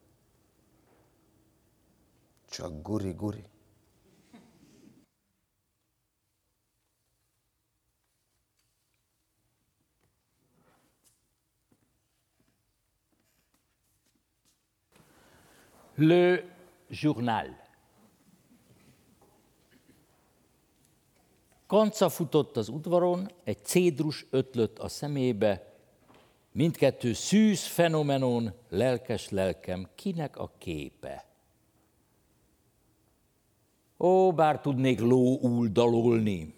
Csak 2.49 2.83
guri-guri. 2.83 3.45
Le 15.95 16.54
journal. 16.89 17.63
Kanca 21.67 22.09
futott 22.09 22.57
az 22.57 22.69
udvaron, 22.69 23.31
egy 23.45 23.65
cédrus 23.65 24.27
ötlött 24.31 24.79
a 24.79 24.89
szemébe, 24.89 25.73
mindkettő 26.53 27.13
szűz 27.13 27.67
fenomenon, 27.67 28.53
lelkes 28.69 29.29
lelkem, 29.29 29.89
kinek 29.95 30.37
a 30.37 30.51
képe? 30.59 31.27
Ó, 33.99 34.33
bár 34.33 34.61
tudnék 34.61 35.01
lóul 35.01 35.69
dalolni, 35.69 36.55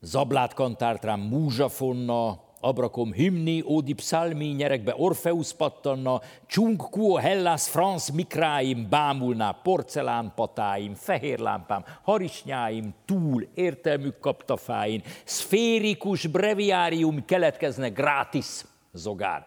zablát 0.00 0.54
kantárt 0.54 1.04
rám 1.04 1.20
múzsafonna, 1.20 2.43
abrakom 2.64 3.12
himni, 3.12 3.62
ódi 3.62 3.92
psalmi, 3.92 4.46
nyerekbe 4.46 4.94
Orfeusz 4.96 5.52
pattanna, 5.52 6.20
csunk 6.46 6.90
kuo 6.90 7.16
Hellas 7.16 7.68
France 7.68 8.12
mikráim, 8.12 8.86
bámulná 8.90 9.50
porcelán 9.50 10.32
patáim, 10.34 10.94
fehér 10.94 11.38
lámpám, 11.38 11.84
harisnyáim, 12.02 12.94
túl 13.04 13.46
értelmük 13.54 14.18
kaptafáin, 14.18 15.02
szférikus 15.24 16.26
breviárium 16.26 17.24
keletkezne 17.24 17.88
gratis, 17.88 18.64
zogár. 18.92 19.46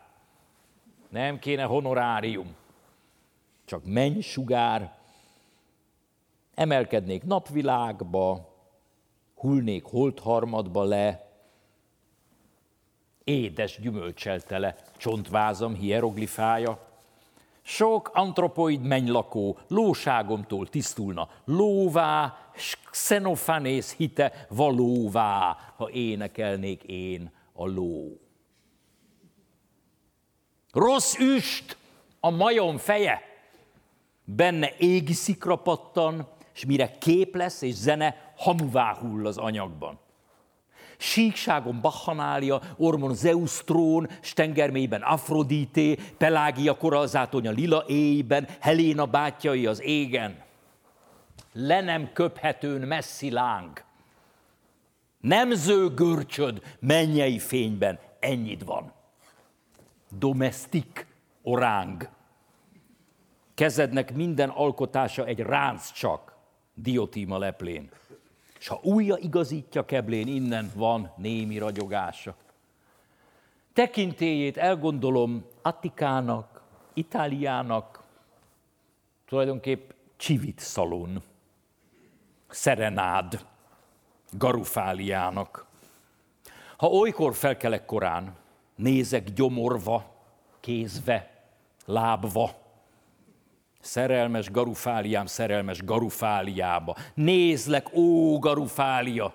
Nem 1.09 1.39
kéne 1.39 1.63
honorárium, 1.63 2.55
csak 3.65 3.81
menny 3.85 4.19
sugár, 4.19 4.95
emelkednék 6.55 7.23
napvilágba, 7.23 8.55
hulnék 9.35 9.85
holtharmadba 9.85 10.83
le, 10.83 11.26
édes 13.27 13.79
gyümölcsel 13.79 14.41
tele 14.41 14.75
csontvázam 14.97 15.75
hieroglifája. 15.75 16.79
Sok 17.61 18.11
antropoid 18.13 18.81
mennylakó 18.81 19.57
lóságomtól 19.67 20.67
tisztulna 20.67 21.29
lóvá, 21.45 22.37
Xenofanész 22.91 23.95
hite 23.95 24.45
valóvá, 24.49 25.57
ha 25.75 25.89
énekelnék 25.89 26.83
én 26.83 27.31
a 27.53 27.65
ló. 27.67 28.19
Rossz 30.71 31.15
üst 31.19 31.77
a 32.19 32.29
majom 32.29 32.77
feje, 32.77 33.21
benne 34.23 34.71
égi 34.77 35.13
szikra 35.13 35.55
pattan, 35.55 36.27
és 36.53 36.65
mire 36.65 36.97
kép 36.97 37.35
lesz 37.35 37.61
és 37.61 37.73
zene, 37.73 38.33
hamuvá 38.37 38.93
hull 38.93 39.25
az 39.25 39.37
anyagban. 39.37 39.99
Síkságon 40.97 41.81
Bachanália, 41.81 42.61
Ormon 42.77 43.15
Zeus 43.15 43.63
trón, 43.63 44.09
Stengermélyben 44.21 45.01
Afrodité, 45.01 45.95
Pelágia 46.17 46.77
koralzátonya 46.77 47.51
lila 47.51 47.83
éjben, 47.87 48.47
Heléna 48.59 49.05
bátyai 49.05 49.65
az 49.65 49.81
égen. 49.81 50.45
Le 51.53 51.81
nem 51.81 52.09
köphetőn 52.13 52.81
messzi 52.81 53.31
láng. 53.31 53.83
Nemző 55.19 55.93
görcsöd 55.93 56.61
mennyei 56.79 57.39
fényben, 57.39 57.99
ennyit 58.19 58.63
van. 58.63 58.93
Domestik 60.19 61.07
oráng. 61.41 62.09
Kezednek 63.53 64.15
minden 64.15 64.49
alkotása 64.49 65.25
egy 65.25 65.39
ránc 65.39 65.91
csak, 65.91 66.35
diotíma 66.73 67.37
leplén. 67.37 67.89
És 68.59 68.67
ha 68.67 68.79
újja 68.83 69.17
igazítja 69.17 69.85
keblén, 69.85 70.27
innen 70.27 70.71
van 70.75 71.11
némi 71.15 71.57
ragyogása. 71.57 72.35
Tekintélyét 73.73 74.57
elgondolom 74.57 75.45
Attikának, 75.61 76.61
Itáliának, 76.93 78.03
tulajdonképp 79.25 79.91
Csivit 80.15 80.59
szalon, 80.59 81.23
Szerenád, 82.49 83.45
Garufáliának. 84.31 85.65
Ha 86.77 86.87
olykor 86.87 87.35
felkelek 87.35 87.85
korán, 87.85 88.35
nézek 88.75 89.33
gyomorva, 89.33 90.15
kézve, 90.59 91.45
lábva, 91.85 92.51
Szerelmes 93.87 94.51
garufáliám, 94.51 95.25
szerelmes 95.25 95.83
garufáliába. 95.83 96.95
Nézlek, 97.13 97.95
ó 97.95 98.39
garufália! 98.39 99.33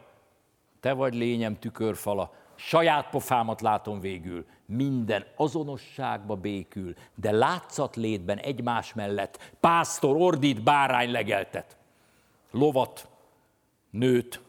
Te 0.80 0.92
vagy 0.92 1.14
lényem 1.14 1.58
tükörfala, 1.58 2.34
saját 2.54 3.10
pofámat 3.10 3.60
látom 3.60 4.00
végül, 4.00 4.46
minden 4.66 5.26
azonosságba 5.36 6.36
békül, 6.36 6.94
de 7.14 7.30
látszat 7.30 7.96
létben 7.96 8.38
egymás 8.38 8.94
mellett, 8.94 9.52
pásztor 9.60 10.16
ordít, 10.16 10.62
bárány 10.62 11.10
legeltet. 11.10 11.76
Lovat, 12.50 13.08
nőt, 13.90 14.40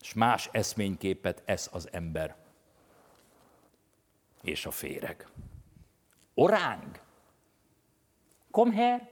és 0.00 0.14
más 0.14 0.48
eszményképet 0.52 1.42
esz 1.44 1.68
az 1.72 1.88
ember. 1.92 2.36
És 4.42 4.66
a 4.66 4.70
féreg. 4.70 5.26
Oráng! 6.34 7.01
Kom 8.52 8.72
her! 8.72 9.08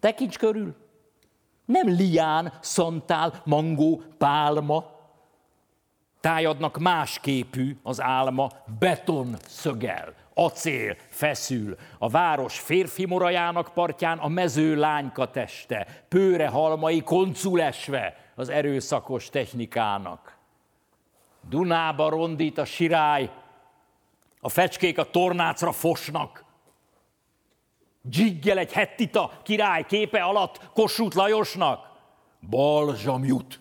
Tekints 0.00 0.38
körül! 0.38 0.76
Nem 1.64 1.88
lián, 1.88 2.52
szantál, 2.60 3.42
mangó, 3.44 4.02
pálma. 4.18 4.84
Tájadnak 6.20 6.78
más 6.78 7.18
képű 7.18 7.76
az 7.82 8.00
álma, 8.00 8.50
beton 8.78 9.36
szögel, 9.46 10.14
acél 10.34 10.96
feszül, 11.08 11.76
a 11.98 12.08
város 12.08 12.60
férfi 12.60 13.06
morajának 13.06 13.70
partján 13.74 14.18
a 14.18 14.28
mező 14.28 14.76
lányka 14.76 15.30
teste, 15.30 15.86
pőre 16.08 16.48
halmai 16.48 17.02
konculesve 17.02 18.16
az 18.34 18.48
erőszakos 18.48 19.28
technikának. 19.28 20.38
Dunába 21.48 22.08
rondít 22.08 22.58
a 22.58 22.64
sirály, 22.64 23.30
a 24.40 24.48
fecskék 24.48 24.98
a 24.98 25.10
tornácra 25.10 25.72
fosnak, 25.72 26.44
Dzsiggel 28.02 28.58
egy 28.58 28.72
hettita 28.72 29.40
király 29.42 29.84
képe 29.84 30.22
alatt 30.22 30.70
Kossuth 30.72 31.16
Lajosnak. 31.16 31.88
Balzsam 32.50 33.24
jut 33.24 33.60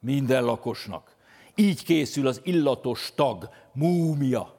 minden 0.00 0.44
lakosnak. 0.44 1.16
Így 1.54 1.84
készül 1.84 2.26
az 2.26 2.40
illatos 2.44 3.12
tag, 3.14 3.50
múmia, 3.72 4.54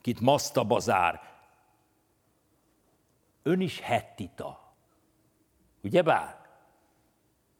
kit 0.00 0.20
maszta 0.20 0.64
bazár. 0.64 1.20
Ön 3.42 3.60
is 3.60 3.80
hettita. 3.80 4.74
Ugye 5.82 6.02
bár? 6.02 6.40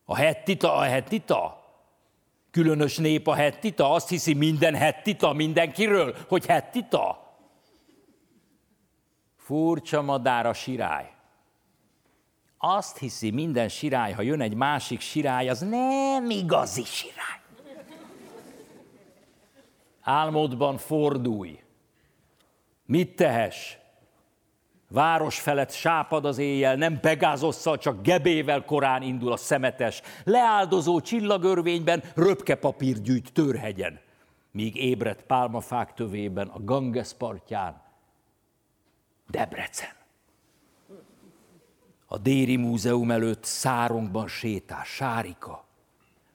A 0.04 0.16
hettita 0.16 0.74
a 0.74 0.82
hettita? 0.82 1.64
Különös 2.50 2.96
nép 2.96 3.26
a 3.26 3.34
hettita? 3.34 3.92
Azt 3.92 4.08
hiszi 4.08 4.34
minden 4.34 4.74
hettita 4.74 5.32
mindenkiről, 5.32 6.16
hogy 6.28 6.46
hettita? 6.46 7.31
Furcsa 9.52 10.02
madár 10.02 10.46
a 10.46 10.52
sirály. 10.52 11.10
Azt 12.58 12.98
hiszi 12.98 13.30
minden 13.30 13.68
sirály, 13.68 14.12
ha 14.12 14.22
jön 14.22 14.40
egy 14.40 14.54
másik 14.54 15.00
sirály, 15.00 15.48
az 15.48 15.60
nem 15.60 16.30
igazi 16.30 16.84
sirály. 16.84 17.40
Álmodban 20.00 20.76
fordulj. 20.76 21.62
Mit 22.86 23.16
tehess? 23.16 23.76
Város 24.88 25.40
felett 25.40 25.72
sápad 25.72 26.24
az 26.24 26.38
éjjel, 26.38 26.76
nem 26.76 27.00
Pegázosszal, 27.00 27.78
csak 27.78 28.02
gebével 28.02 28.64
korán 28.64 29.02
indul 29.02 29.32
a 29.32 29.36
szemetes. 29.36 30.02
Leáldozó 30.24 31.00
csillagörvényben 31.00 32.02
röpke 32.14 32.54
papír 32.54 33.00
gyűjt 33.00 33.32
törhegyen, 33.32 34.00
míg 34.50 34.76
ébredt 34.76 35.22
pálmafák 35.22 35.94
tövében 35.94 36.48
a 36.48 36.64
Ganges 36.64 37.12
partján 37.12 37.81
Debrecen. 39.32 39.88
A 42.06 42.18
Déri 42.18 42.56
Múzeum 42.56 43.10
előtt 43.10 43.44
szárongban 43.44 44.28
sétál 44.28 44.84
Sárika. 44.84 45.64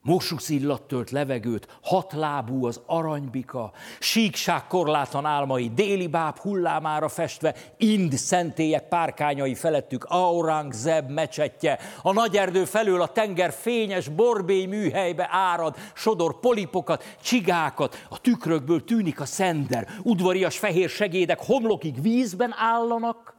Mosusz 0.07 0.49
illattölt 0.49 1.11
levegőt, 1.11 1.79
hatlábú 1.81 2.65
az 2.65 2.81
aranybika, 2.85 3.71
síkság 3.99 4.67
korlátlan 4.67 5.25
álmai, 5.25 5.71
déli 5.73 6.07
báb 6.07 6.38
hullámára 6.38 7.07
festve, 7.07 7.55
ind 7.77 8.13
szentélyek 8.13 8.88
párkányai 8.88 9.55
felettük, 9.55 10.03
Aurang 10.03 10.73
Zeb 10.73 11.09
mecsetje, 11.09 11.79
a 12.01 12.13
nagy 12.13 12.38
erdő 12.38 12.65
felől 12.65 13.01
a 13.01 13.07
tenger 13.07 13.51
fényes 13.51 14.07
borbély 14.07 14.65
műhelybe 14.65 15.27
árad, 15.31 15.75
sodor 15.93 16.39
polipokat, 16.39 17.03
csigákat, 17.21 18.05
a 18.09 18.21
tükrökből 18.21 18.84
tűnik 18.84 19.19
a 19.19 19.25
szender, 19.25 19.88
udvarias 20.03 20.57
fehér 20.57 20.89
segédek 20.89 21.45
homlokig 21.45 22.01
vízben 22.01 22.53
állanak, 22.57 23.35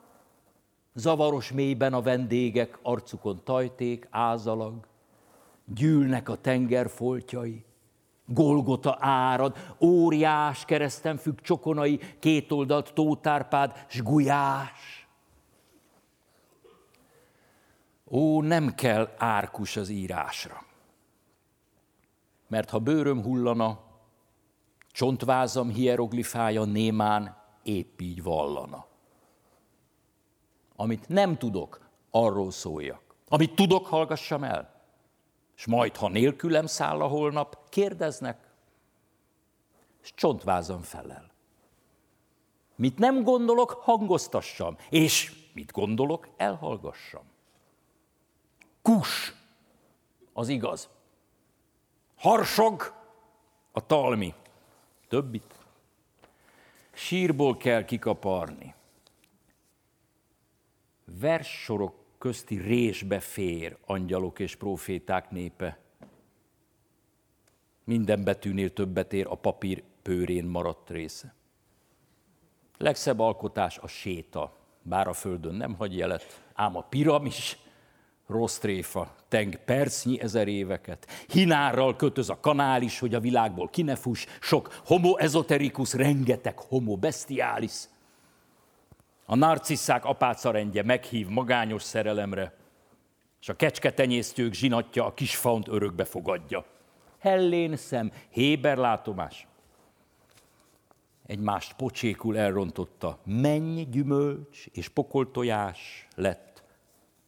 zavaros 0.94 1.52
mélyben 1.52 1.92
a 1.92 2.02
vendégek, 2.02 2.78
arcukon 2.82 3.40
tajték, 3.44 4.08
ázalag, 4.10 4.87
gyűlnek 5.74 6.28
a 6.28 6.40
tenger 6.40 6.90
foltjai, 6.90 7.64
Golgota 8.30 8.96
árad, 9.00 9.56
óriás 9.80 10.64
kereszten 10.64 11.16
függ 11.16 11.40
csokonai, 11.40 12.00
kétoldalt 12.18 12.92
tótárpád, 12.94 13.84
s 13.88 14.02
gulyás. 14.02 15.08
Ó, 18.10 18.42
nem 18.42 18.74
kell 18.74 19.14
árkus 19.16 19.76
az 19.76 19.88
írásra. 19.88 20.64
Mert 22.46 22.70
ha 22.70 22.78
bőröm 22.78 23.22
hullana, 23.22 23.80
csontvázam 24.92 25.68
hieroglifája 25.68 26.64
némán 26.64 27.36
épp 27.62 28.00
így 28.00 28.22
vallana. 28.22 28.86
Amit 30.76 31.08
nem 31.08 31.36
tudok, 31.36 31.80
arról 32.10 32.50
szóljak. 32.50 33.02
Amit 33.28 33.54
tudok, 33.54 33.86
hallgassam 33.86 34.42
el 34.44 34.77
és 35.58 35.66
majd, 35.66 35.96
ha 35.96 36.08
nélkülem 36.08 36.66
száll 36.66 37.00
a 37.00 37.06
holnap, 37.06 37.68
kérdeznek, 37.68 38.46
és 40.02 40.14
csontvázon 40.14 40.82
felel. 40.82 41.30
Mit 42.76 42.98
nem 42.98 43.22
gondolok, 43.22 43.70
hangoztassam, 43.70 44.76
és 44.90 45.32
mit 45.52 45.72
gondolok, 45.72 46.28
elhallgassam. 46.36 47.22
Kus 48.82 49.34
az 50.32 50.48
igaz. 50.48 50.88
Harsog 52.16 52.94
a 53.72 53.86
talmi. 53.86 54.34
Többit. 55.08 55.54
Sírból 56.92 57.56
kell 57.56 57.84
kikaparni. 57.84 58.74
Verssorok 61.04 61.94
közti 62.18 62.56
résbe 62.56 63.20
fér 63.20 63.76
angyalok 63.86 64.38
és 64.38 64.56
proféták 64.56 65.30
népe. 65.30 65.78
Minden 67.84 68.24
betűnél 68.24 68.72
többet 68.72 69.12
ér 69.12 69.26
a 69.28 69.34
papír 69.34 69.82
pőrén 70.02 70.44
maradt 70.44 70.90
része. 70.90 71.34
Legszebb 72.78 73.18
alkotás 73.18 73.78
a 73.78 73.86
séta, 73.86 74.56
bár 74.82 75.08
a 75.08 75.12
földön 75.12 75.54
nem 75.54 75.74
hagy 75.74 75.96
jelet, 75.96 76.42
ám 76.54 76.76
a 76.76 76.80
piramis, 76.80 77.58
rossz 78.26 78.58
tréfa, 78.58 79.14
teng 79.28 79.56
percnyi 79.56 80.20
ezer 80.20 80.48
éveket. 80.48 81.06
Hinárral 81.28 81.96
kötöz 81.96 82.30
a 82.30 82.40
kanál 82.40 82.82
is, 82.82 82.98
hogy 82.98 83.14
a 83.14 83.20
világból 83.20 83.68
kinefus, 83.68 84.26
sok 84.40 84.80
homo 84.84 85.16
ezoterikus, 85.16 85.92
rengeteg 85.92 86.58
homo 86.58 86.96
bestialis– 86.96 87.74
a 89.30 89.36
narcisszák 89.36 90.04
apácarendje 90.04 90.82
meghív 90.82 91.26
magányos 91.28 91.82
szerelemre, 91.82 92.54
és 93.40 93.48
a 93.48 93.56
kecsketenyésztők 93.56 94.52
zsinatja 94.52 95.06
a 95.06 95.14
kisfaunt 95.14 95.68
örökbe 95.68 96.04
fogadja. 96.04 96.64
Hellén 97.18 97.76
szem, 97.76 98.12
héber 98.28 98.76
látomás. 98.76 99.46
Egymást 101.26 101.72
pocsékul 101.72 102.38
elrontotta. 102.38 103.18
Menny, 103.24 103.82
gyümölcs 103.90 104.66
és 104.72 104.88
pokoltojás 104.88 106.08
lett 106.14 106.62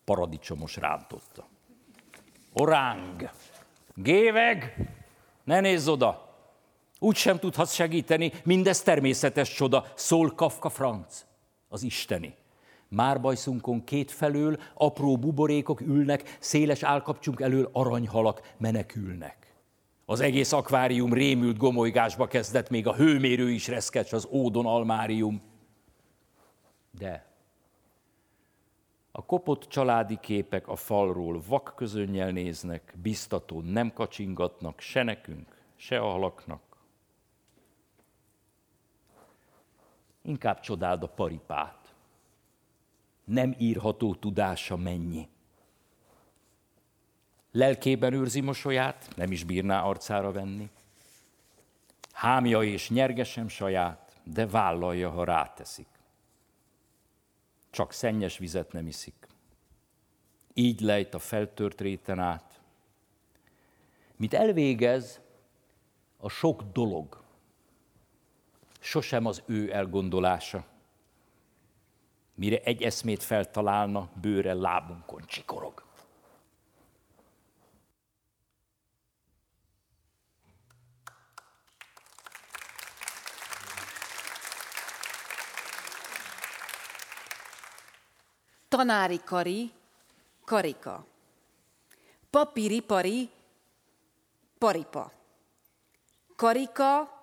paradicsomos 0.05 0.77
rántotta. 0.77 1.49
Oráng, 2.53 3.31
géveg, 3.95 4.89
ne 5.45 5.61
nézz 5.61 5.89
oda! 5.89 6.29
Úgy 6.99 7.17
sem 7.17 7.39
tudhatsz 7.39 7.73
segíteni, 7.73 8.33
mindez 8.45 8.83
természetes 8.83 9.55
csoda, 9.55 9.85
szól 9.95 10.31
Kafka 10.31 10.69
Franc 10.69 11.29
az 11.71 11.83
isteni. 11.83 12.35
Márbajszunkon 12.89 13.85
kétfelől 13.85 14.59
apró 14.75 15.17
buborékok 15.17 15.81
ülnek, 15.81 16.37
széles 16.41 16.83
állkapcsunk 16.83 17.41
elől 17.41 17.69
aranyhalak 17.73 18.55
menekülnek. 18.59 19.55
Az 20.05 20.21
egész 20.21 20.53
akvárium 20.53 21.13
rémült 21.13 21.57
gomolygásba 21.57 22.27
kezdett, 22.27 22.71
még 22.71 22.87
a 22.87 22.95
hőmérő 22.95 23.51
is 23.51 23.69
reszkecs 23.69 24.13
az 24.13 24.29
ódon 24.31 24.67
almárium. 24.67 25.43
De 26.99 27.31
a 29.13 29.25
kopott 29.25 29.65
családi 29.69 30.19
képek 30.21 30.69
a 30.69 30.77
falról 30.77 31.43
vak 31.49 31.73
közönnyel 31.77 32.31
néznek, 32.31 32.95
biztatón 33.03 33.65
nem 33.65 33.93
kacsingatnak 33.93 34.81
se 34.81 35.03
nekünk, 35.03 35.63
se 35.77 35.99
a 35.99 36.11
halaknak. 36.11 36.70
Inkább 40.23 40.61
csodáld 40.61 41.03
a 41.03 41.09
paripát. 41.09 41.95
Nem 43.25 43.55
írható 43.59 44.15
tudása 44.15 44.77
mennyi. 44.77 45.29
Lelkében 47.53 48.13
őrzi 48.13 48.41
mosolyát, 48.41 49.11
nem 49.17 49.33
is 49.33 49.45
bírná 49.45 49.83
arcára 49.83 50.33
venni. 50.33 50.71
Hámja 52.13 52.63
és 52.63 52.91
nyerge 52.91 53.25
sem 53.25 53.49
saját, 53.49 54.21
de 54.25 54.47
vállalja, 54.47 55.11
ha 55.11 55.25
ráteszik. 55.25 55.89
Csak 57.71 57.93
szennyes 57.93 58.39
vizet 58.39 58.73
nem 58.73 58.87
iszik. 58.87 59.29
Így 60.55 60.81
lejt 60.81 61.15
a 61.15 61.19
feltört 61.19 61.81
réten 61.81 62.19
át. 62.19 62.61
Mit 64.17 64.35
elvégez 64.35 65.21
a 66.17 66.29
sok 66.29 66.63
dolog, 66.73 67.20
sosem 68.81 69.27
az 69.27 69.43
ő 69.47 69.73
elgondolása. 69.73 70.65
Mire 72.35 72.59
egy 72.59 72.83
eszmét 72.83 73.23
feltalálna, 73.23 74.11
bőre 74.21 74.53
lábunkon 74.53 75.23
csikorog. 75.27 75.83
Tanári 88.69 89.21
kari, 89.25 89.73
karika. 90.45 91.07
Papíripari, 92.31 93.31
paripa. 94.59 95.13
Karika, 96.37 97.20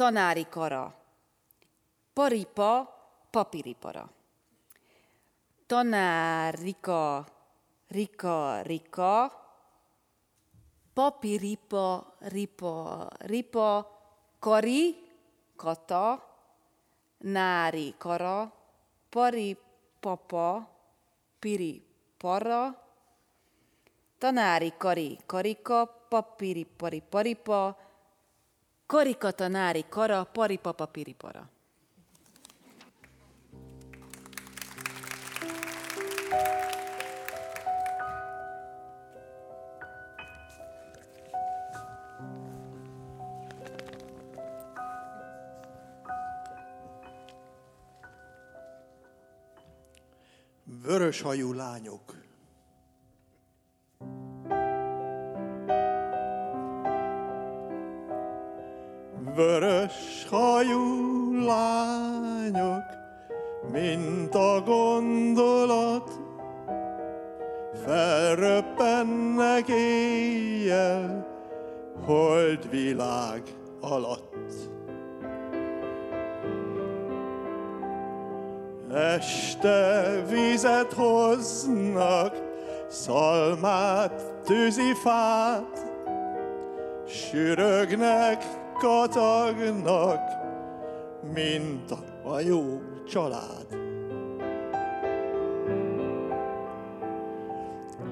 tanári 0.00 0.48
kara. 0.48 0.88
Paripa, 2.16 2.88
papíripara. 3.28 4.08
Tanárika, 5.68 7.26
rika, 7.92 8.64
rika. 8.64 9.28
Papiripa, 10.96 12.16
ripa, 12.32 13.08
ripa. 13.28 13.84
Kari, 14.40 14.96
kata. 15.60 16.16
Nári, 17.28 17.92
kara. 18.00 18.48
Pari, 19.12 19.52
papa. 20.00 20.64
Piri, 21.40 21.76
para. 22.16 22.72
Tanári, 24.18 24.72
kari, 24.80 25.20
karika. 25.28 25.84
Papiri, 25.84 26.64
pari, 26.64 27.04
paripa. 27.04 27.89
Karika, 28.90 29.32
tanári, 29.32 29.82
kara. 29.88 30.24
Paripa, 30.24 30.72
papiri, 30.72 31.14
para. 31.14 31.48
Vörös 50.82 51.22
hajú 51.22 51.52
lányok. 51.52 52.19
Vörös 59.40 60.26
hajú 60.30 61.44
lányok, 61.44 62.84
mint 63.72 64.34
a 64.34 64.62
gondolat, 64.64 66.10
felröppennek 67.86 69.68
éjjel, 69.68 71.26
holdvilág 72.04 73.42
alatt. 73.80 74.54
Este 78.92 80.22
vizet 80.28 80.92
hoznak, 80.92 82.36
szalmát, 82.88 84.42
tűzifát, 84.44 85.86
sürögnek, 87.06 88.59
katagnak, 88.80 90.20
mint 91.34 91.90
a 92.24 92.40
jó 92.40 92.80
család. 93.08 93.66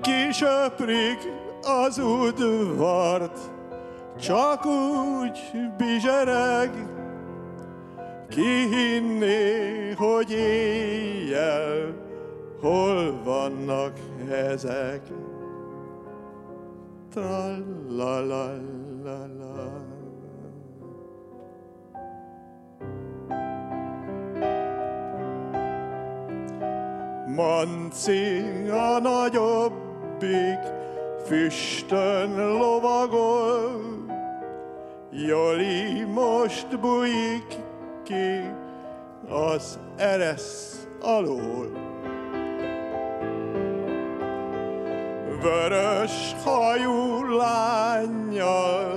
Kisöprik 0.01 1.19
az 1.63 1.99
udvart, 1.99 3.39
csak 4.21 4.67
úgy 4.67 5.39
bizsereg, 5.77 6.71
ki 8.29 8.69
hinné, 8.69 9.93
hogy 9.97 10.31
éjjel 10.31 11.95
hol 12.61 13.23
vannak 13.25 13.93
ezek? 14.31 15.03
Tra-la-la-la-la. 17.11 19.48
Manci 27.39 28.43
a 28.71 28.99
nagyobbik, 28.99 30.59
füstön 31.27 32.37
lovagol, 32.37 33.81
Joli 35.11 36.05
most 36.05 36.81
bujik 36.81 37.57
ki 38.05 38.41
az 39.29 39.79
eresz 39.97 40.87
alól. 41.01 41.71
Vörös 45.43 46.35
hajú 46.45 47.25
lányjal 47.37 48.93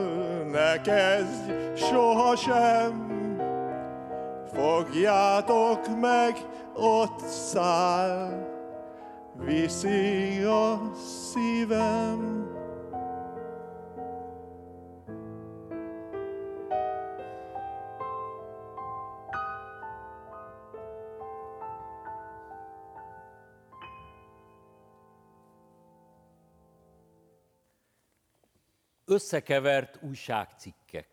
ne 0.51 0.81
kezdj 0.81 1.51
sohasem, 1.75 3.10
fogjátok 4.61 5.99
meg, 5.99 6.37
ott 6.75 7.19
száll, 7.19 8.47
viszi 9.35 10.41
a 10.41 10.91
szívem. 10.95 12.49
Összekevert 29.05 29.99
újságcikkek. 30.01 31.10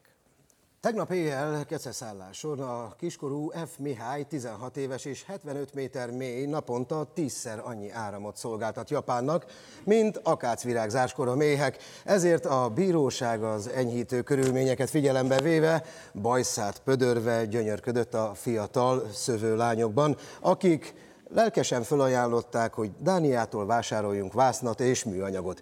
Tegnap 0.81 1.13
éjjel 1.13 1.65
keceszálláson 1.65 2.61
a 2.61 2.95
kiskorú 2.99 3.49
F. 3.49 3.77
Mihály 3.79 4.25
16 4.29 4.77
éves 4.77 5.05
és 5.05 5.25
75 5.25 5.75
méter 5.75 6.11
mély 6.11 6.47
naponta 6.47 7.11
tízszer 7.15 7.61
annyi 7.65 7.91
áramot 7.91 8.37
szolgáltat 8.37 8.91
Japánnak, 8.91 9.45
mint 9.85 10.21
akácvirágzáskor 10.23 11.29
a 11.29 11.35
méhek. 11.35 11.79
Ezért 12.05 12.47
a 12.47 12.69
bíróság 12.69 13.43
az 13.43 13.69
enyhítő 13.69 14.23
körülményeket 14.23 14.91
figyelembe 14.91 15.41
véve 15.41 15.85
bajszát 16.15 16.81
pödörve 16.85 17.45
gyönyörködött 17.45 18.15
a 18.15 18.33
fiatal 18.35 19.09
szövő 19.13 19.57
lányokban, 19.57 20.17
akik 20.41 20.95
lelkesen 21.29 21.83
felajánlották, 21.83 22.75
hogy 22.75 22.91
Dániától 22.99 23.67
vásároljunk 23.67 24.33
vásznat 24.33 24.81
és 24.81 25.05
műanyagot. 25.05 25.61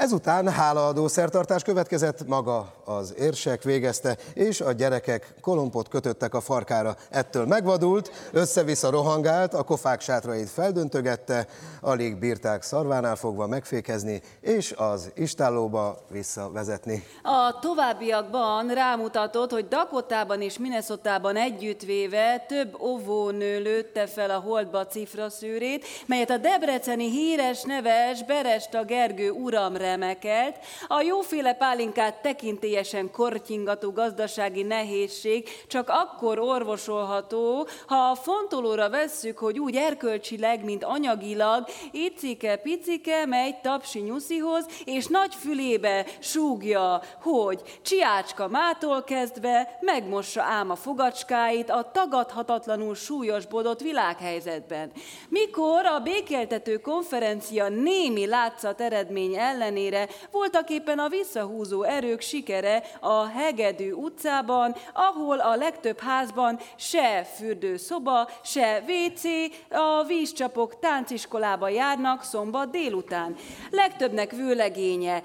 Ezután 0.00 0.48
hálaadó 0.48 1.08
szertartás 1.08 1.62
következett, 1.62 2.26
maga 2.26 2.72
az 2.84 3.14
érsek 3.18 3.62
végezte, 3.62 4.16
és 4.34 4.60
a 4.60 4.72
gyerekek 4.72 5.34
kolompot 5.40 5.88
kötöttek 5.88 6.34
a 6.34 6.40
farkára. 6.40 6.96
Ettől 7.10 7.46
megvadult, 7.46 8.10
össze-vissza 8.32 8.90
rohangált, 8.90 9.54
a 9.54 9.62
kofák 9.62 10.00
sátrait 10.00 10.50
feldöntögette, 10.50 11.46
alig 11.80 12.18
bírták 12.18 12.62
szarvánál 12.62 13.16
fogva 13.16 13.46
megfékezni, 13.46 14.22
és 14.40 14.74
az 14.76 15.10
istállóba 15.14 15.98
visszavezetni. 16.10 17.04
A 17.22 17.58
továbbiakban 17.60 18.68
rámutatott, 18.68 19.50
hogy 19.50 19.68
Dakotában 19.68 20.42
és 20.42 20.58
Minnesotában 20.58 21.36
együttvéve 21.36 22.44
több 22.48 22.80
óvónő 22.80 23.62
lőtte 23.62 24.06
fel 24.06 24.30
a 24.30 24.38
holdba 24.38 24.86
cifraszűrét, 24.86 25.84
melyet 26.06 26.30
a 26.30 26.36
debreceni 26.36 27.10
híres 27.10 27.62
neves 27.62 28.24
Beresta 28.24 28.84
Gergő 28.84 29.30
uram 29.30 29.76
felemekelt, 29.90 30.58
a 30.86 31.00
jóféle 31.00 31.54
pálinkát 31.54 32.22
tekintélyesen 32.22 33.10
kortyingató 33.10 33.90
gazdasági 33.90 34.62
nehézség 34.62 35.48
csak 35.66 35.88
akkor 35.88 36.38
orvosolható, 36.38 37.66
ha 37.86 38.14
fontolóra 38.14 38.90
vesszük, 38.90 39.38
hogy 39.38 39.58
úgy 39.58 39.76
erkölcsileg, 39.76 40.64
mint 40.64 40.84
anyagilag, 40.84 41.64
icike-picike 41.92 43.26
megy 43.26 43.60
tapsi 43.60 43.98
nyuszihoz, 43.98 44.66
és 44.84 45.06
nagy 45.06 45.34
fülébe 45.34 46.06
súgja, 46.18 47.02
hogy 47.22 47.60
csiácska 47.82 48.48
mától 48.48 49.04
kezdve 49.04 49.78
megmossa 49.80 50.42
ám 50.42 50.70
a 50.70 50.76
fogacskáit 50.76 51.70
a 51.70 51.90
tagadhatatlanul 51.92 52.94
súlyosbodott 52.94 53.80
világhelyzetben. 53.80 54.92
Mikor 55.28 55.84
a 55.84 55.98
békéltető 55.98 56.76
konferencia 56.76 57.68
némi 57.68 58.26
látszat 58.26 58.80
eredmény 58.80 59.38
ellenére 59.70 60.08
voltak 60.30 60.70
éppen 60.70 60.98
a 60.98 61.08
visszahúzó 61.08 61.82
erők 61.82 62.20
sikere 62.20 62.82
a 63.00 63.26
Hegedű 63.26 63.92
utcában, 63.92 64.74
ahol 64.94 65.38
a 65.38 65.56
legtöbb 65.56 65.98
házban 65.98 66.58
se 66.76 67.26
fürdőszoba, 67.36 68.28
se 68.42 68.82
WC, 68.88 69.24
a 69.70 70.04
vízcsapok 70.06 70.78
tánciskolába 70.78 71.68
járnak 71.68 72.22
szombat 72.22 72.70
délután. 72.70 73.36
Legtöbbnek 73.70 74.30
vőlegénye 74.30 75.22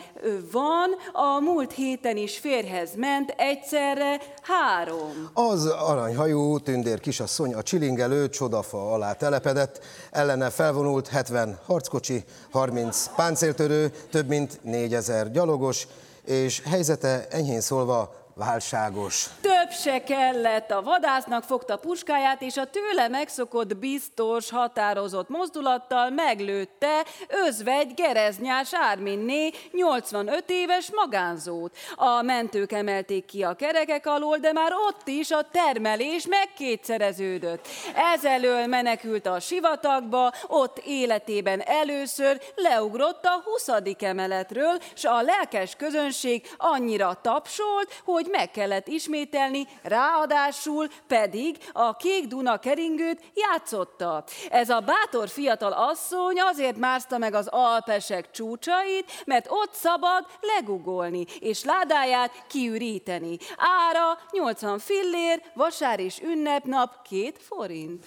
van, 0.51 0.91
a 1.11 1.39
múlt 1.39 1.71
héten 1.71 2.17
is 2.17 2.37
férhez 2.37 2.95
ment, 2.95 3.33
egyszerre 3.37 4.19
három. 4.41 5.29
Az 5.33 5.65
aranyhajú 5.65 6.59
tündér 6.59 6.99
kisasszony 6.99 7.53
a 7.53 7.63
csilingelő 7.63 8.29
csodafa 8.29 8.93
alá 8.93 9.13
telepedett, 9.13 9.79
ellene 10.11 10.49
felvonult 10.49 11.07
70 11.07 11.59
harckocsi, 11.65 12.23
30 12.51 13.09
páncéltörő, 13.15 13.91
több 14.11 14.27
mint 14.27 14.34
4000 14.61 15.31
gyalogos, 15.31 15.87
és 16.25 16.61
helyzete 16.65 17.27
enyhén 17.29 17.61
szólva 17.61 18.24
válságos. 18.35 19.27
Több 19.41 19.71
se 19.71 20.03
kellett, 20.03 20.71
a 20.71 20.81
vadásznak 20.81 21.43
fogta 21.43 21.77
puskáját, 21.77 22.41
és 22.41 22.57
a 22.57 22.65
tőle 22.65 23.07
megszokott 23.07 23.77
biztos, 23.77 24.49
határozott 24.49 25.29
mozdulattal 25.29 26.09
meglőtte 26.09 27.05
özvegy 27.45 27.93
Gereznyás 27.93 28.73
Árminné 28.73 29.51
85 29.71 30.43
éves 30.47 30.91
magánzót. 30.91 31.77
A 31.95 32.21
mentők 32.21 32.71
emelték 32.71 33.25
ki 33.25 33.43
a 33.43 33.53
kerekek 33.53 34.05
alól, 34.05 34.37
de 34.37 34.51
már 34.51 34.71
ott 34.87 35.07
is 35.07 35.31
a 35.31 35.47
termelés 35.51 36.27
megkétszereződött. 36.27 37.67
Ezelől 38.13 38.65
menekült 38.65 39.25
a 39.25 39.39
sivatagba, 39.39 40.33
ott 40.47 40.81
életében 40.85 41.61
először 41.65 42.41
leugrott 42.55 43.25
a 43.25 43.43
20. 43.43 43.69
emeletről, 43.99 44.77
s 44.95 45.05
a 45.05 45.21
lelkes 45.21 45.75
közönség 45.75 46.47
annyira 46.57 47.19
tapsolt, 47.21 48.01
hogy 48.03 48.24
hogy 48.25 48.33
meg 48.33 48.51
kellett 48.51 48.87
ismételni, 48.87 49.67
ráadásul 49.83 50.87
pedig 51.07 51.57
a 51.71 51.95
Kék 51.95 52.27
Duna 52.27 52.59
keringőt 52.59 53.21
játszotta. 53.33 54.23
Ez 54.49 54.69
a 54.69 54.79
bátor 54.79 55.29
fiatal 55.29 55.71
asszony 55.71 56.39
azért 56.39 56.77
mászta 56.77 57.17
meg 57.17 57.33
az 57.33 57.47
alpesek 57.47 58.31
csúcsait, 58.31 59.23
mert 59.25 59.47
ott 59.49 59.73
szabad 59.73 60.25
legugolni, 60.41 61.25
és 61.39 61.63
ládáját 61.63 62.45
kiüríteni. 62.47 63.37
Ára 63.57 64.19
80 64.31 64.79
fillér, 64.79 65.41
vasár 65.53 65.99
és 65.99 66.19
ünnepnap 66.21 67.07
2 67.09 67.31
forint. 67.39 68.05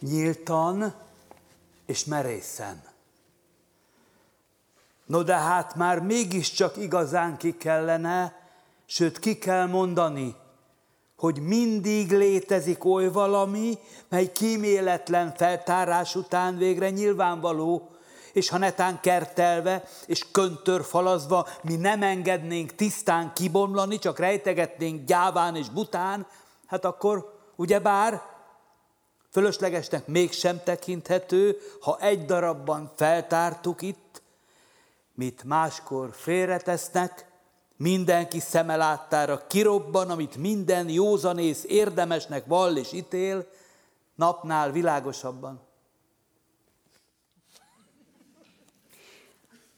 Nyíltan 0.00 0.94
és 1.86 2.04
merészen. 2.04 2.82
No 5.06 5.22
de 5.22 5.34
hát 5.34 5.74
már 5.74 6.00
mégiscsak 6.00 6.76
igazán 6.76 7.36
ki 7.36 7.56
kellene, 7.56 8.40
sőt 8.86 9.18
ki 9.18 9.38
kell 9.38 9.66
mondani, 9.66 10.34
hogy 11.16 11.40
mindig 11.40 12.12
létezik 12.12 12.84
oly 12.84 13.08
valami, 13.08 13.78
mely 14.08 14.32
kíméletlen 14.32 15.34
feltárás 15.36 16.14
után 16.14 16.56
végre 16.56 16.90
nyilvánvaló, 16.90 17.90
és 18.32 18.48
ha 18.48 18.58
netán 18.58 19.00
kertelve 19.00 19.84
és 20.06 20.30
köntörfalazva 20.30 21.46
mi 21.62 21.76
nem 21.76 22.02
engednénk 22.02 22.74
tisztán 22.74 23.32
kibomlani, 23.34 23.98
csak 23.98 24.18
rejtegetnénk 24.18 25.06
gyáván 25.06 25.56
és 25.56 25.68
bután, 25.68 26.26
hát 26.66 26.84
akkor 26.84 27.38
ugyebár 27.56 28.22
Fölöslegesnek 29.36 30.06
mégsem 30.06 30.62
tekinthető, 30.64 31.58
ha 31.80 31.98
egy 32.00 32.24
darabban 32.24 32.92
feltártuk 32.96 33.82
itt, 33.82 34.22
mit 35.14 35.44
máskor 35.44 36.10
félretesznek, 36.14 37.26
mindenki 37.76 38.40
szeme 38.40 38.76
láttára 38.76 39.46
kirobban, 39.46 40.10
amit 40.10 40.36
minden 40.36 40.88
józanész 40.88 41.64
érdemesnek 41.66 42.46
vall 42.46 42.76
és 42.76 42.92
ítél, 42.92 43.48
napnál 44.14 44.72
világosabban. 44.72 45.60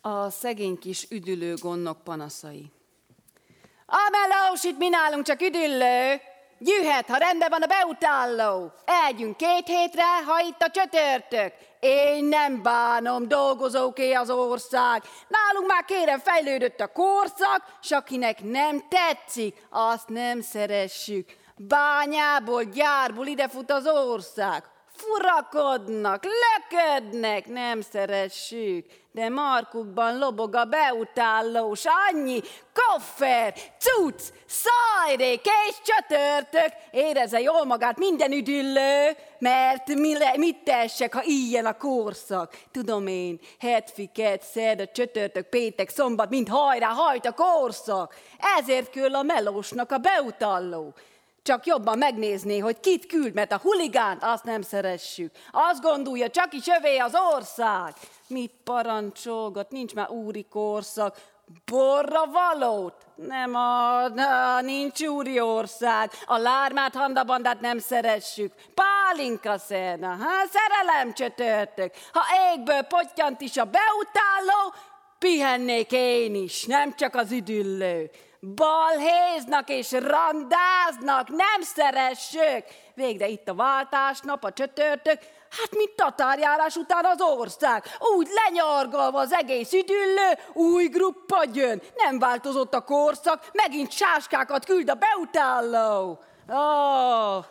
A 0.01 0.30
szegény 0.30 0.78
kis 0.78 1.06
üdülő 1.10 1.55
gondnok 1.55 2.05
panaszai. 2.05 2.70
A 3.86 4.10
melós 4.10 4.64
itt 4.64 4.78
mi 4.78 4.89
nálunk 4.89 5.24
csak 5.24 5.40
üdüllő, 5.40 6.20
Jöhet, 6.59 7.09
ha 7.09 7.16
rendben 7.16 7.51
van 7.51 7.62
a 7.62 7.66
beutáló. 7.66 8.72
Elgyünk 8.85 9.36
két 9.36 9.66
hétre, 9.66 10.05
ha 10.26 10.40
itt 10.40 10.60
a 10.60 10.70
csötörtök. 10.70 11.52
Én 11.80 12.24
nem 12.24 12.62
bánom, 12.62 13.28
dolgozóké 13.28 14.12
az 14.12 14.30
ország. 14.30 15.02
Nálunk 15.28 15.66
már 15.66 15.85
kérem 15.85 16.18
fejlődött 16.18 16.80
a 16.80 16.93
korszak, 16.93 17.62
s 17.82 17.90
akinek 17.90 18.43
nem 18.43 18.82
tetszik, 18.89 19.66
azt 19.70 20.09
nem 20.09 20.40
szeressük. 20.40 21.36
Bányából, 21.56 22.64
gyárból 22.64 23.26
idefut 23.26 23.70
az 23.70 23.86
ország 23.86 24.64
furakodnak, 24.99 26.25
löködnek, 26.25 27.47
nem 27.47 27.81
szeressük, 27.81 28.87
de 29.12 29.29
markukban 29.29 30.19
lobog 30.19 30.55
a 30.55 30.65
beutálós 30.65 31.85
annyi, 32.11 32.41
koffer, 32.75 33.55
cucc, 33.79 34.20
szajrék 34.47 35.47
és 35.69 35.77
csatörtök, 35.85 36.73
érezze 36.91 37.41
jól 37.41 37.65
magát 37.65 37.99
minden 37.99 38.33
üdüllő, 38.33 39.16
mert 39.39 39.87
mi 39.87 40.19
le, 40.19 40.33
mit 40.37 40.62
tessek, 40.65 41.15
ha 41.15 41.23
ilyen 41.25 41.66
a 41.66 41.77
korszak? 41.77 42.59
Tudom 42.73 43.07
én, 43.07 43.41
hetfi, 43.59 44.11
kett, 44.15 44.43
szerda, 44.43 44.87
csötörtök, 44.87 45.49
péntek, 45.49 45.89
szombat, 45.89 46.31
mind 46.31 46.49
hajrá, 46.49 46.89
hajt 46.89 47.27
a 47.27 47.33
korszak. 47.33 48.15
Ezért 48.59 48.91
kell 48.91 49.15
a 49.15 49.23
melósnak 49.23 49.91
a 49.91 49.99
beutalló 49.99 50.95
csak 51.43 51.66
jobban 51.66 51.98
megnézni, 51.98 52.59
hogy 52.59 52.81
kit 52.81 53.06
küld, 53.06 53.35
mert 53.35 53.52
a 53.52 53.60
huligánt 53.62 54.23
azt 54.23 54.44
nem 54.44 54.62
szeressük. 54.62 55.31
Azt 55.51 55.82
gondolja, 55.82 56.31
csak 56.31 56.52
is 56.52 56.66
övé 56.78 56.97
az 56.97 57.15
ország. 57.35 57.94
Mit 58.27 58.52
parancsolgat, 58.65 59.70
nincs 59.70 59.94
már 59.94 60.10
úri 60.10 60.47
korszak. 60.51 61.16
Borra 61.65 62.27
valót? 62.27 62.94
Nem 63.15 63.55
ad, 63.55 64.20
nincs 64.65 65.02
úri 65.02 65.40
ország. 65.40 66.10
A 66.27 66.36
lármát 66.36 66.94
handabandát 66.94 67.60
nem 67.60 67.78
szeressük. 67.78 68.52
Pálinka 68.74 69.59
szerna, 69.59 70.09
ha 70.09 70.47
szerelem 70.51 71.15
csötörtök. 71.15 71.94
Ha 72.12 72.23
égből 72.55 72.82
potyant 72.82 73.40
is 73.40 73.56
a 73.56 73.65
beutáló, 73.65 74.74
pihennék 75.19 75.93
én 75.93 76.35
is, 76.35 76.65
nem 76.65 76.94
csak 76.94 77.15
az 77.15 77.32
üdüllő 77.32 78.10
balhéznak 78.40 79.69
és 79.69 79.90
randáznak, 79.90 81.28
nem 81.28 81.60
szeressük. 81.60 82.65
Végre 82.94 83.27
itt 83.28 83.48
a 83.48 83.55
váltásnap, 83.55 84.44
a 84.44 84.52
csötörtök, 84.52 85.19
hát 85.51 85.70
mint 85.70 85.90
tatárjárás 85.97 86.77
után 86.77 87.05
az 87.05 87.20
ország. 87.20 87.85
Úgy 88.16 88.28
lenyargalva 88.44 89.20
az 89.20 89.32
egész 89.32 89.73
üdüllő, 89.73 90.39
új 90.52 90.86
gruppa 90.86 91.44
jön. 91.52 91.82
Nem 91.97 92.19
változott 92.19 92.74
a 92.74 92.85
korszak, 92.85 93.48
megint 93.52 93.90
sáskákat 93.90 94.65
küld 94.65 94.90
a 94.90 94.94
beutáló. 94.94 96.19
Oh. 96.48 97.44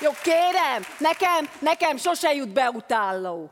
Jó, 0.00 0.10
kérem, 0.22 0.82
nekem, 0.98 1.50
nekem 1.58 1.96
sose 1.96 2.34
jut 2.34 2.52
beutáló. 2.52 3.50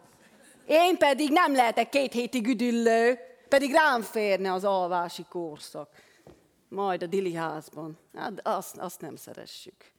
Én 0.67 0.99
pedig 0.99 1.31
nem 1.31 1.55
lehetek 1.55 1.89
két 1.89 2.13
hétig 2.13 2.47
üdüllő. 2.47 3.30
Pedig 3.51 3.73
rám 3.73 4.03
férne 4.03 4.53
az 4.53 4.65
alvási 4.65 5.25
korszak. 5.29 5.89
Majd 6.69 7.03
a 7.03 7.07
diliházban. 7.07 7.99
Hát 8.15 8.41
azt, 8.43 8.77
azt 8.77 9.01
nem 9.01 9.17
szeressük. 9.17 9.93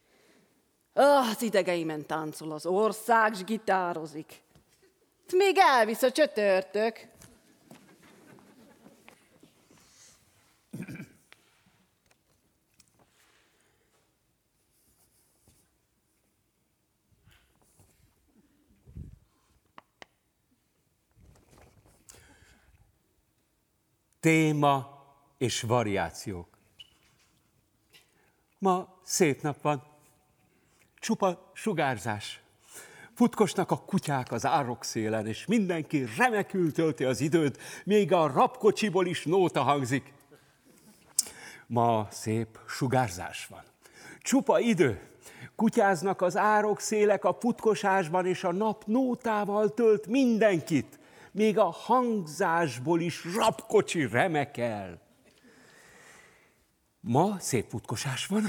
Ah, 0.93 1.29
az 1.29 1.41
idegeimen 1.41 2.05
táncol 2.05 2.51
az 2.51 2.65
ország, 2.65 3.33
s 3.33 3.43
gitározik. 3.43 4.41
Még 5.31 5.57
elvisz 5.57 6.01
a 6.01 6.11
csötörtök. 6.11 7.07
Téma 24.21 25.03
és 25.37 25.61
variációk. 25.61 26.47
Ma 28.57 28.99
szép 29.03 29.41
nap 29.41 29.61
van, 29.61 29.83
csupa 30.99 31.51
sugárzás. 31.53 32.41
Futkosnak 33.13 33.71
a 33.71 33.77
kutyák 33.77 34.31
az 34.31 34.45
árok 34.45 34.83
szélen, 34.83 35.27
és 35.27 35.45
mindenki 35.45 36.05
remekül 36.17 36.71
tölti 36.71 37.03
az 37.03 37.21
időt, 37.21 37.57
még 37.83 38.13
a 38.13 38.27
rapkocsiból 38.27 39.05
is 39.05 39.25
nóta 39.25 39.61
hangzik. 39.61 40.13
Ma 41.67 42.07
szép 42.11 42.59
sugárzás 42.67 43.45
van. 43.45 43.63
Csupa 44.19 44.59
idő. 44.59 45.09
Kutyáznak 45.55 46.21
az 46.21 46.37
árok 46.37 46.79
szélek 46.79 47.23
a 47.25 47.37
futkosásban, 47.39 48.25
és 48.25 48.43
a 48.43 48.51
nap 48.51 48.85
nótával 48.85 49.73
tölt 49.73 50.07
mindenkit. 50.07 50.99
Még 51.31 51.57
a 51.57 51.69
hangzásból 51.69 53.01
is 53.01 53.25
rapkocsi 53.35 54.07
remekel. 54.07 55.01
Ma 56.99 57.35
szép 57.39 57.69
futkosás 57.69 58.25
van. 58.25 58.43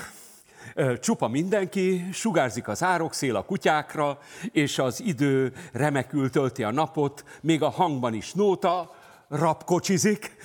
Csupa 1.00 1.28
mindenki, 1.28 2.08
sugárzik 2.12 2.68
az 2.68 2.82
árokszél 2.82 3.36
a 3.36 3.44
kutyákra, 3.44 4.18
és 4.52 4.78
az 4.78 5.00
idő 5.00 5.52
remekül 5.72 6.30
tölti 6.30 6.62
a 6.62 6.70
napot, 6.70 7.24
még 7.40 7.62
a 7.62 7.70
hangban 7.70 8.14
is 8.14 8.32
nóta, 8.32 8.94
rapkocsizik. 9.28 10.36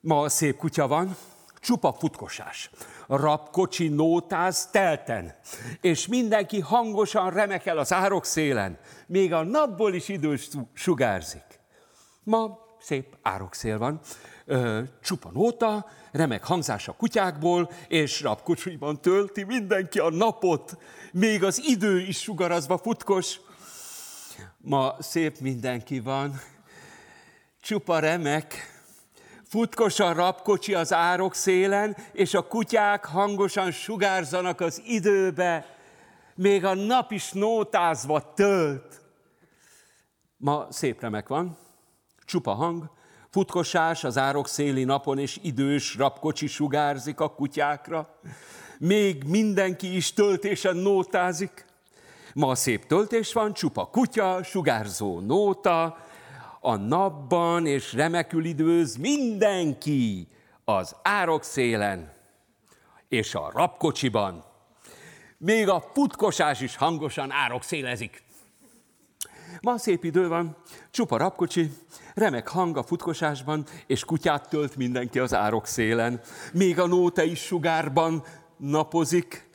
Ma 0.00 0.28
szép 0.28 0.56
kutya 0.56 0.86
van, 0.86 1.16
csupa 1.60 1.92
futkosás. 1.92 2.70
Rapkocsi 3.06 3.88
nótáz 3.88 4.66
telten, 4.70 5.34
és 5.80 6.06
mindenki 6.06 6.60
hangosan 6.60 7.30
remekel 7.30 7.78
az 7.78 7.92
árok 7.92 8.24
szélen, 8.24 8.78
még 9.06 9.32
a 9.32 9.42
napból 9.42 9.94
is 9.94 10.08
idős 10.08 10.48
sugárzik. 10.72 11.61
Ma 12.24 12.58
szép 12.78 13.16
árokszél 13.22 13.78
van, 13.78 14.00
csupa 15.02 15.30
nóta, 15.32 15.86
remek 16.12 16.44
hangzás 16.44 16.88
a 16.88 16.92
kutyákból, 16.92 17.70
és 17.88 18.20
rapkocsiban 18.20 19.00
tölti 19.00 19.42
mindenki 19.42 19.98
a 19.98 20.10
napot, 20.10 20.76
még 21.12 21.44
az 21.44 21.62
idő 21.64 22.00
is 22.00 22.20
sugarazva 22.20 22.78
futkos. 22.78 23.40
Ma 24.58 24.96
szép 24.98 25.38
mindenki 25.38 26.00
van, 26.00 26.40
csupa 27.60 27.98
remek, 27.98 28.54
futkos 29.44 30.00
a 30.00 30.12
rapkocsi 30.12 30.74
az 30.74 30.92
árok 30.92 31.34
szélen, 31.34 31.96
és 32.12 32.34
a 32.34 32.46
kutyák 32.46 33.04
hangosan 33.04 33.70
sugárzanak 33.70 34.60
az 34.60 34.82
időbe, 34.84 35.76
még 36.34 36.64
a 36.64 36.74
nap 36.74 37.12
is 37.12 37.32
nótázva 37.32 38.32
tölt. 38.34 39.00
Ma 40.36 40.66
szép 40.70 41.00
remek 41.00 41.28
van, 41.28 41.58
csupa 42.32 42.54
hang, 42.54 42.90
Futkosás 43.30 44.04
az 44.04 44.18
árok 44.18 44.48
széli 44.48 44.84
napon, 44.84 45.18
és 45.18 45.38
idős 45.42 45.96
rapkocsi 45.96 46.46
sugárzik 46.46 47.20
a 47.20 47.34
kutyákra. 47.34 48.18
Még 48.78 49.24
mindenki 49.24 49.96
is 49.96 50.12
töltésen 50.12 50.76
nótázik. 50.76 51.64
Ma 52.34 52.54
szép 52.54 52.86
töltés 52.86 53.32
van, 53.32 53.52
csupa 53.52 53.86
kutya, 53.86 54.42
sugárzó 54.42 55.20
nóta, 55.20 55.98
a 56.60 56.76
napban 56.76 57.66
és 57.66 57.92
remekül 57.92 58.44
időz 58.44 58.96
mindenki 58.96 60.28
az 60.64 60.96
árok 61.02 61.42
szélen 61.42 62.12
és 63.08 63.34
a 63.34 63.50
rapkocsiban. 63.54 64.44
Még 65.38 65.68
a 65.68 65.84
futkosás 65.92 66.60
is 66.60 66.76
hangosan 66.76 67.30
árok 67.30 67.62
szélezik. 67.62 68.22
Ma 69.60 69.78
szép 69.78 70.04
idő 70.04 70.28
van, 70.28 70.56
csupa 70.90 71.16
rapkocsi, 71.16 71.72
remek 72.14 72.48
hang 72.48 72.76
a 72.76 72.82
futkosásban, 72.82 73.64
és 73.86 74.04
kutyát 74.04 74.48
tölt 74.48 74.76
mindenki 74.76 75.18
az 75.18 75.34
árok 75.34 75.66
szélen. 75.66 76.20
Még 76.52 76.80
a 76.80 76.86
nóta 76.86 77.22
is 77.22 77.40
sugárban 77.40 78.24
napozik. 78.56 79.50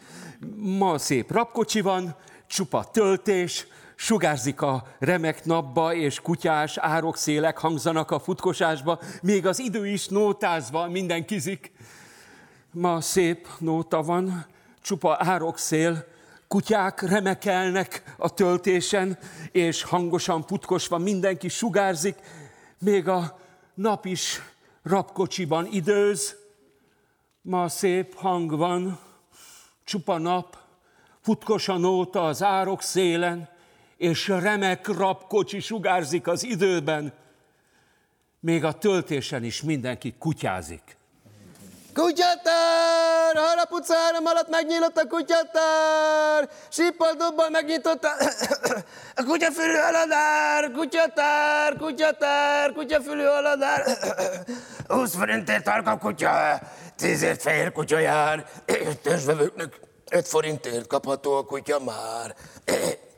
Ma 0.55 0.97
szép 0.97 1.31
rapkocsi 1.31 1.81
van, 1.81 2.15
csupa 2.47 2.83
töltés, 2.91 3.67
sugárzik 3.95 4.61
a 4.61 4.87
remek 4.99 5.45
napba, 5.45 5.93
és 5.93 6.21
kutyás 6.21 6.77
árokszélek 6.77 7.57
hangzanak 7.57 8.11
a 8.11 8.19
futkosásba, 8.19 8.99
még 9.21 9.45
az 9.45 9.59
idő 9.59 9.87
is 9.87 10.07
nótázva 10.07 10.87
mindenkizik. 10.87 11.71
Ma 12.71 13.01
szép 13.01 13.47
nóta 13.59 14.03
van, 14.03 14.45
csupa 14.81 15.17
árokszél, 15.19 16.05
kutyák 16.47 17.01
remekelnek 17.01 18.15
a 18.17 18.33
töltésen, 18.33 19.17
és 19.51 19.83
hangosan 19.83 20.43
futkosva 20.43 20.97
mindenki 20.97 21.47
sugárzik, 21.47 22.15
még 22.79 23.07
a 23.07 23.39
nap 23.73 24.05
is 24.05 24.41
rapkocsiban 24.83 25.67
időz, 25.71 26.35
ma 27.41 27.67
szép 27.67 28.15
hang 28.15 28.57
van, 28.57 28.99
csupa 29.83 30.17
nap, 30.17 30.57
futkosan 31.21 31.85
óta 31.85 32.25
az 32.25 32.43
árok 32.43 32.81
szélen, 32.81 33.49
és 33.97 34.27
remek 34.27 34.87
rapkocsi 34.87 35.59
sugárzik 35.59 36.27
az 36.27 36.43
időben, 36.43 37.13
még 38.39 38.63
a 38.63 38.77
töltésen 38.77 39.43
is 39.43 39.61
mindenki 39.61 40.15
kutyázik. 40.19 40.97
Kutyatár! 41.97 43.35
Haraputca 43.35 43.93
három 43.95 44.25
alatt 44.25 44.49
megnyílott 44.49 44.97
a 44.97 45.07
kutyatár! 45.07 46.49
Sippal 46.69 47.13
dobbal 47.13 47.49
megnyitott 47.49 48.03
a, 48.03 48.11
a 49.19 49.23
kutyafülű 49.23 49.77
aladár! 49.77 50.71
Kutyatár! 50.71 51.77
Kutyatár! 51.77 52.71
Kutyafülű 52.71 53.25
aladár! 53.25 53.83
20 54.87 55.15
forintért 55.19 55.63
tarka 55.63 55.97
kutya, 55.97 56.59
10ért 56.99 57.41
fehér 57.41 57.71
kutya 57.71 57.99
jár, 57.99 58.45
törzsvevőknek 59.03 59.79
5 60.11 60.27
forintért 60.27 60.87
kapható 60.87 61.33
a 61.33 61.45
kutya 61.45 61.79
már. 61.79 62.35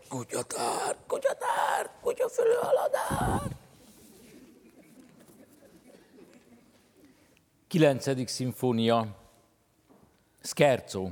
Kutyatár, 0.09 0.95
kutyatár, 1.07 1.89
kutyafülű 2.01 2.55
aladár! 2.61 3.58
9. 7.69 8.29
szimfónia, 8.29 9.15
Scherzo. 10.41 11.09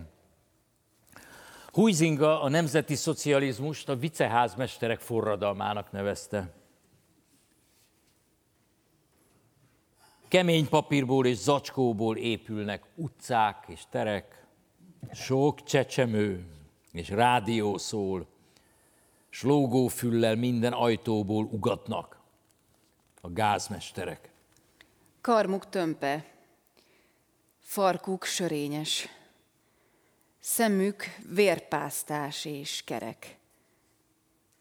Huizinga 1.72 2.42
a 2.42 2.50
nemzeti 2.50 2.96
szocializmust 2.96 3.90
a 3.90 3.96
viceházmesterek 3.96 5.00
forradalmának 5.00 5.92
nevezte. 5.92 6.54
Kemény 10.28 10.70
papírból 10.70 11.26
és 11.26 11.38
zacskóból 11.38 12.18
épülnek 12.18 12.84
utcák 12.96 13.66
és 13.68 13.84
terek, 13.90 14.46
sok 15.14 15.64
csecsemő 15.64 16.46
és 16.92 17.10
rádió 17.10 17.78
szól, 17.78 18.28
s 19.30 19.42
minden 20.36 20.74
ajtóból 20.74 21.46
ugatnak 21.46 22.20
a 23.22 23.30
gázmesterek. 23.30 24.32
Karmuk 25.22 25.70
tömpe, 25.70 26.36
farkuk 27.68 28.24
sörényes, 28.24 29.08
szemük 30.40 31.04
vérpásztás 31.30 32.46
és 32.46 32.82
kerek. 32.86 33.38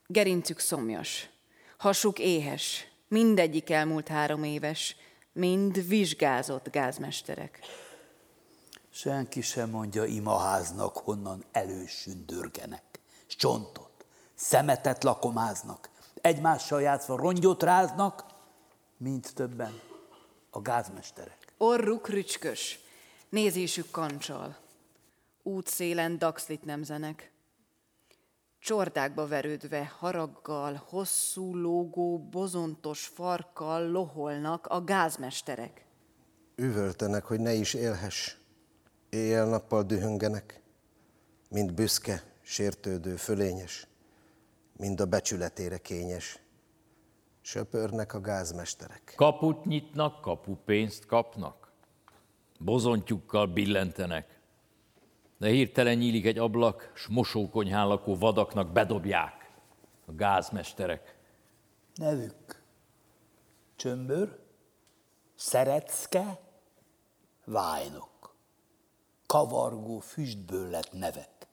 Gerincük 0.07 0.59
szomjas, 0.59 1.29
hasuk 1.77 2.19
éhes, 2.19 2.87
mindegyik 3.09 3.71
elmúlt 3.71 4.09
három 4.09 4.45
éves, 4.45 4.97
mind 5.33 5.89
vizsgázott 5.89 6.71
gázmesterek. 6.71 7.61
Senki 8.91 9.41
sem 9.41 9.71
mondja 9.71 10.05
imaháznak, 10.05 10.97
honnan 10.97 11.45
elősündörgenek, 11.53 13.01
s 13.27 13.37
csontot, 13.37 14.05
szemetet 14.35 15.05
lakomáznak, 15.05 15.91
egymással 16.21 16.83
játszva 16.83 17.17
rongyot 17.17 17.63
ráznak, 17.63 18.25
mint 18.97 19.35
többen 19.35 19.81
a 20.51 20.61
gázmesterek. 20.61 21.39
Orruk 21.59 22.09
rücskös, 22.09 22.85
nézésük 23.37 23.91
kancsal, 23.91 24.57
útszélen 25.43 26.19
daxlit 26.19 26.65
nemzenek. 26.65 27.31
Csordákba 28.59 29.27
verődve, 29.27 29.93
haraggal, 29.99 30.83
hosszú 30.89 31.57
lógó, 31.57 32.19
bozontos 32.19 33.07
farkkal 33.07 33.91
loholnak 33.91 34.67
a 34.67 34.85
gázmesterek. 34.85 35.85
Üvöltenek, 36.55 37.25
hogy 37.25 37.41
ne 37.41 37.53
is 37.53 37.75
élhess. 37.75 38.37
Éjjel-nappal 39.09 39.83
dühöngenek, 39.83 40.63
mint 41.49 41.75
büszke, 41.75 42.23
sértődő, 42.43 43.17
fölényes, 43.17 43.87
mind 44.77 45.01
a 45.01 45.07
becsületére 45.07 45.79
kényes. 45.79 46.39
Söpörnek 47.41 48.15
a 48.15 48.21
gázmesterek. 48.21 49.13
Kaput 49.17 49.65
nyitnak, 49.65 50.21
kapupénzt 50.21 51.07
kapnak. 51.07 51.66
Bozontyukkal 52.59 53.47
billentenek. 53.47 54.41
De 55.39 55.49
hirtelen 55.49 55.97
nyílik 55.97 56.27
egy 56.27 56.39
ablak, 56.39 56.93
s 56.95 57.07
mosókonyhán 57.07 57.87
lakó 57.87 58.17
vadaknak 58.17 58.73
bedobják 58.73 59.51
a 60.07 60.13
gázmesterek. 60.13 61.17
Nevük 61.95 62.63
Csömbör, 63.77 64.39
Szeretszke, 65.35 66.41
vájnok. 67.45 68.35
Kavargó 69.27 69.99
füstből 69.99 70.71
lett 70.71 70.93
nevek. 70.93 71.47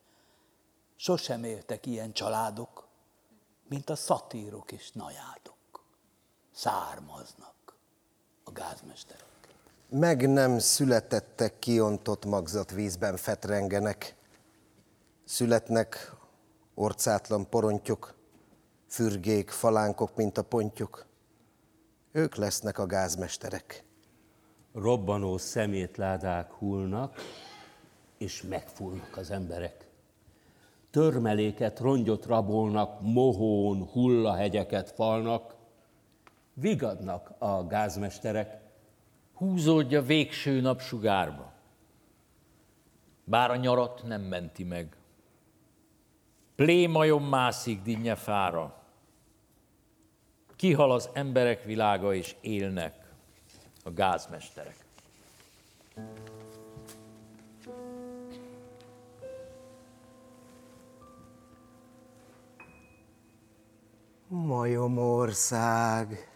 Sosem 0.96 1.44
éltek 1.44 1.86
ilyen 1.86 2.14
családok, 2.14 2.88
mint 3.68 3.90
a 3.90 3.96
szatírok 3.96 4.72
és 4.72 4.92
najádok. 4.92 5.86
Származnak 6.52 7.78
a 8.44 8.52
gázmesterek. 8.52 9.32
Meg 9.95 10.30
nem 10.30 10.60
születettek 10.60 11.60
kiontott 11.60 12.26
magzat 12.26 12.72
vízben 12.72 13.18
fetrengenek. 13.18 14.15
Születnek 15.24 16.15
orcátlan 16.74 17.49
porontyok, 17.49 18.15
fürgék, 18.88 19.49
falánkok, 19.49 20.15
mint 20.15 20.38
a 20.38 20.41
pontyok. 20.41 21.06
Ők 22.11 22.36
lesznek 22.36 22.78
a 22.78 22.86
gázmesterek. 22.86 23.84
Robbanó 24.74 25.38
szemétládák 25.38 26.52
hullnak, 26.52 27.15
és 28.18 28.41
megfúlnak 28.41 29.18
az 29.18 29.32
emberek. 29.32 29.88
Törmeléket, 30.91 31.80
rongyot 31.80 32.26
rabolnak, 32.26 33.02
mohón, 33.02 33.84
hullahegyeket 33.84 34.91
falnak, 34.91 35.56
vigadnak 36.53 37.34
a 37.38 37.68
gázmesterek. 37.68 38.62
Húzódja 39.34 40.01
végső 40.01 40.61
napsugárba. 40.61 41.53
Bár 43.23 43.51
a 43.51 43.55
nyarat 43.55 44.03
nem 44.03 44.22
menti 44.22 44.64
meg. 44.64 44.95
Plémajom 46.55 47.23
mászik 47.23 47.81
dinnye 47.81 48.15
fára. 48.15 48.81
Kihal 50.55 50.91
az 50.91 51.10
emberek 51.14 51.64
világa, 51.64 52.14
és 52.14 52.35
élnek 52.41 53.14
a 53.84 53.91
gázmesterek. 53.91 54.85
Majomország. 64.27 66.32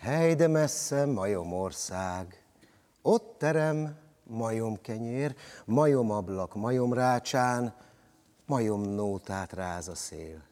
Hely, 0.00 0.46
messze 0.46 1.04
majomország. 1.04 2.44
Ott 3.02 3.34
terem, 3.38 3.96
majomkenyér, 4.24 5.34
majomablak, 5.64 6.54
majomrácsán, 6.54 7.74
majomnótát 8.46 9.52
ráz 9.52 9.88
a 9.88 9.94
szél. 9.94 10.42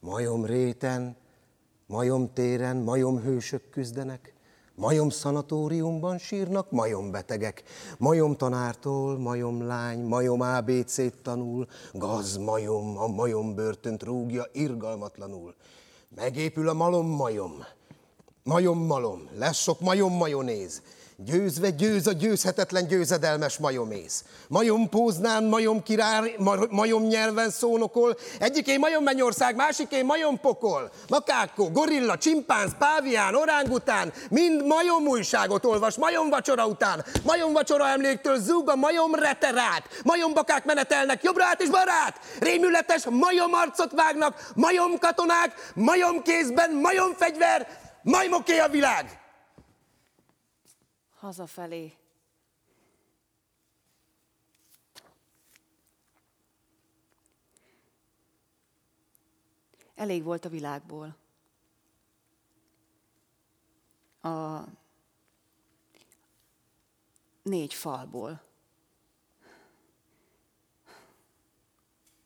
Majomréten, 0.00 1.16
majomtéren, 1.86 2.76
majomhősök 2.76 3.70
küzdenek, 3.70 4.34
Majom 4.74 5.08
szanatóriumban 5.08 6.18
sírnak 6.18 6.70
majombetegek. 6.70 7.62
Majom 7.98 8.36
tanártól, 8.36 9.18
majom 9.18 9.66
lány, 9.66 10.00
majom 10.00 10.40
ABC-t 10.40 11.22
tanul, 11.22 11.66
gaz 11.92 12.36
majom, 12.36 12.98
a 12.98 13.06
majom 13.06 13.54
börtönt 13.54 14.02
rúgja 14.02 14.44
irgalmatlanul. 14.52 15.54
Megépül 16.14 16.68
a 16.68 16.72
malom 16.72 17.06
majom, 17.06 17.64
majom 18.46 18.78
malom, 18.86 19.28
lesz 19.38 19.58
sok 19.58 19.80
majom 19.80 20.12
majonéz, 20.12 20.82
Győzve 21.18 21.70
győz 21.70 22.06
a 22.06 22.12
győzhetetlen 22.12 22.86
győzedelmes 22.86 23.58
majomész. 23.58 24.24
Majom 24.48 24.88
póznán, 24.88 25.44
majom 25.44 25.82
király, 25.82 26.36
majom 26.70 27.02
nyelven 27.02 27.50
szónokol, 27.50 28.16
egyiké 28.38 28.76
majom 28.76 29.02
mennyország, 29.02 29.56
másiké 29.56 30.02
majom 30.02 30.40
pokol. 30.40 30.90
Makákó, 31.08 31.70
gorilla, 31.70 32.18
csimpánz, 32.18 32.72
pávián, 32.78 33.34
orángután, 33.34 34.12
mind 34.30 34.66
majom 34.66 35.06
újságot 35.06 35.64
olvas, 35.64 35.96
majom 35.96 36.28
vacsora 36.28 36.66
után. 36.66 37.04
Majom 37.24 37.52
vacsora 37.52 37.88
emléktől 37.88 38.38
zúg 38.40 38.70
a 38.70 38.76
majom 38.76 39.14
reterát. 39.14 39.82
Majom 40.02 40.34
bakák 40.34 40.64
menetelnek 40.64 41.22
jobbra 41.22 41.44
át 41.44 41.62
és 41.62 41.68
barát. 41.68 42.20
Rémületes 42.40 43.04
majom 43.10 43.52
arcot 43.52 43.92
vágnak, 43.92 44.50
majom 44.54 44.98
katonák, 44.98 45.72
majom 45.74 46.22
kézben, 46.22 46.70
majom 46.70 47.12
fegyver, 47.16 47.84
majmoké 48.06 48.58
a 48.58 48.68
világ 48.68 49.20
hazafelé. 51.14 51.96
Elég 59.94 60.22
volt 60.22 60.44
a 60.44 60.48
világból. 60.48 61.16
A 64.20 64.60
négy 67.42 67.74
falból. 67.74 68.42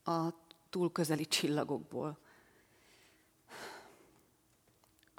A 0.05 0.29
túl 0.71 0.93
közeli 0.93 1.27
csillagokból. 1.27 2.19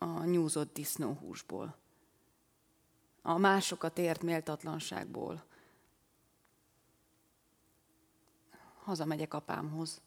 A 0.03 0.23
nyúzott 0.23 0.73
disznóhúsból 0.73 1.75
a 3.21 3.37
másokat 3.37 3.97
ért 3.97 4.21
méltatlanságból. 4.21 5.43
Hazamegyek 8.83 9.33
apámhoz, 9.33 10.01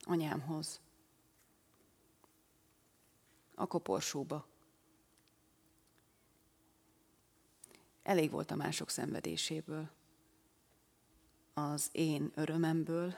anyámhoz, 0.00 0.80
a 3.54 3.66
koporsóba. 3.66 4.46
Elég 8.02 8.30
volt 8.30 8.50
a 8.50 8.54
mások 8.56 8.90
szenvedéséből, 8.90 9.90
az 11.54 11.88
én 11.92 12.32
örömemből, 12.34 13.14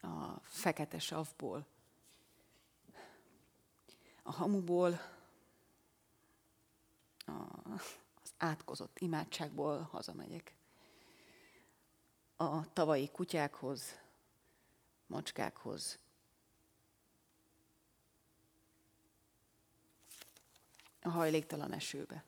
a 0.00 0.40
fekete 0.42 0.98
savból, 0.98 1.66
a 4.26 4.32
hamuból, 4.32 5.00
az 7.74 8.32
átkozott 8.36 8.98
imádságból 8.98 9.80
hazamegyek. 9.82 10.54
A 12.36 12.72
tavalyi 12.72 13.08
kutyákhoz, 13.08 13.98
macskákhoz, 15.06 15.98
a 21.00 21.08
hajléktalan 21.08 21.72
esőbe. 21.72 22.24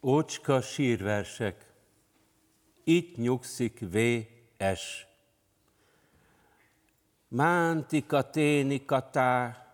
Ócska 0.00 0.60
sírversek, 0.60 1.72
itt 2.84 3.16
nyugszik 3.16 3.78
V.S. 3.80 5.11
Mántika 7.34 8.30
ténika 8.30 9.10
tá, 9.10 9.66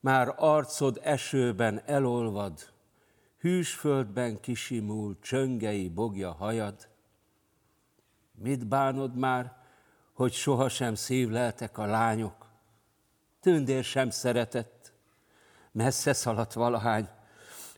már 0.00 0.34
arcod 0.36 1.00
esőben 1.02 1.82
elolvad, 1.86 2.72
hűsföldben 3.38 4.40
kisimul, 4.40 5.16
csöngei 5.20 5.88
bogja 5.88 6.32
hajad. 6.32 6.88
Mit 8.34 8.66
bánod 8.66 9.16
már, 9.16 9.56
hogy 10.12 10.32
sohasem 10.32 10.94
szívleltek 10.94 11.78
a 11.78 11.86
lányok? 11.86 12.46
Tündér 13.40 13.84
sem 13.84 14.10
szeretett, 14.10 14.92
messze 15.72 16.12
szaladt 16.12 16.52
valahány, 16.52 17.08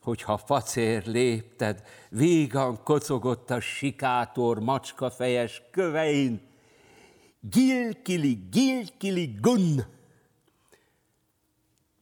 hogyha 0.01 0.37
facér 0.37 1.07
lépted, 1.07 1.83
vígan 2.09 2.83
kocogott 2.83 3.51
a 3.51 3.61
sikátor 3.61 4.61
macskafejes 4.61 5.62
kövein, 5.70 6.45
Gilkili, 7.51 8.48
gilkili, 8.51 9.39
gun. 9.40 9.85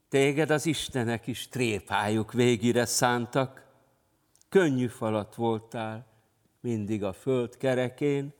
Téged 0.09 0.51
az 0.51 0.67
Istenek 0.67 1.27
is 1.27 1.49
tréfájuk 1.49 2.33
végire 2.33 2.85
szántak. 2.85 3.65
Könnyű 4.49 4.87
falat 4.87 5.35
voltál, 5.35 6.07
mindig 6.61 7.05
a 7.05 7.13
föld 7.13 7.57
kerekén. 7.57 8.33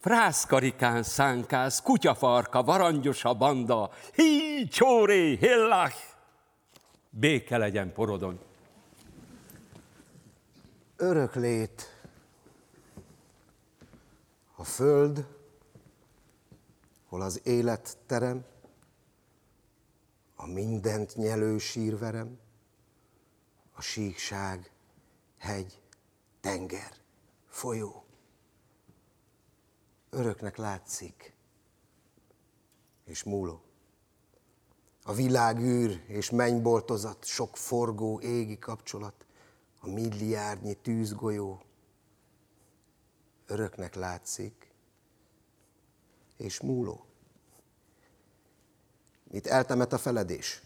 Frászkarikán 0.00 1.02
szánkász, 1.02 1.82
kutyafarka, 1.82 2.62
varangyos 2.62 3.24
a 3.24 3.34
banda, 3.34 3.90
hí, 4.14 4.68
csóré, 4.68 5.36
hillach! 5.36 5.96
Béke 7.10 7.56
legyen 7.56 7.92
porodon. 7.92 8.38
Örök 10.96 11.34
lét. 11.34 11.96
A 14.56 14.64
föld 14.64 15.26
hol 17.08 17.20
az 17.22 17.40
élet 17.44 17.98
terem, 18.06 18.44
a 20.36 20.46
mindent 20.46 21.16
nyelő 21.16 21.58
sírverem, 21.58 22.38
a 23.72 23.80
síkság, 23.80 24.72
hegy, 25.38 25.82
tenger, 26.40 26.92
folyó. 27.46 28.04
Öröknek 30.10 30.56
látszik 30.56 31.36
és 33.04 33.22
múló. 33.22 33.62
A 35.02 35.12
világűr 35.12 36.04
és 36.06 36.30
mennyboltozat, 36.30 37.24
sok 37.24 37.56
forgó 37.56 38.20
égi 38.20 38.58
kapcsolat, 38.58 39.26
a 39.80 39.88
milliárdnyi 39.88 40.74
tűzgolyó 40.74 41.62
öröknek 43.46 43.94
látszik, 43.94 44.57
és 46.38 46.60
múló. 46.60 47.06
Mit 49.24 49.46
eltemet 49.46 49.92
a 49.92 49.98
feledés? 49.98 50.62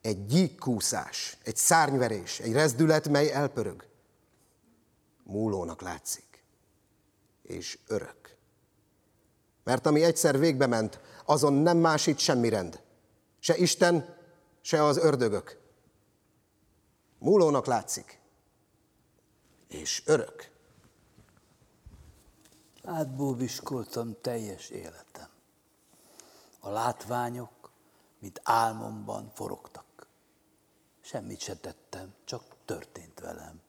Egy 0.00 0.26
gyíkkúszás, 0.26 1.36
egy 1.44 1.56
szárnyverés, 1.56 2.40
egy 2.40 2.52
rezdület, 2.52 3.08
mely 3.08 3.32
elpörög. 3.32 3.86
Múlónak 5.22 5.80
látszik, 5.80 6.44
és 7.42 7.78
örök. 7.86 8.36
Mert 9.64 9.86
ami 9.86 10.02
egyszer 10.02 10.38
végbe 10.38 10.66
ment, 10.66 11.00
azon 11.24 11.52
nem 11.52 11.76
másít 11.76 12.18
semmi 12.18 12.48
rend. 12.48 12.82
Se 13.38 13.56
Isten, 13.56 14.16
se 14.60 14.84
az 14.84 14.96
ördögök. 14.96 15.58
Múlónak 17.18 17.66
látszik, 17.66 18.18
és 19.68 20.02
örök. 20.06 20.53
Átbóbiskoltam 22.84 24.16
teljes 24.20 24.68
életem. 24.68 25.28
A 26.60 26.68
látványok, 26.68 27.70
mint 28.18 28.40
álmomban 28.42 29.30
forogtak. 29.34 30.06
Semmit 31.00 31.40
se 31.40 31.56
tettem, 31.56 32.14
csak 32.24 32.42
történt 32.64 33.20
velem. 33.20 33.60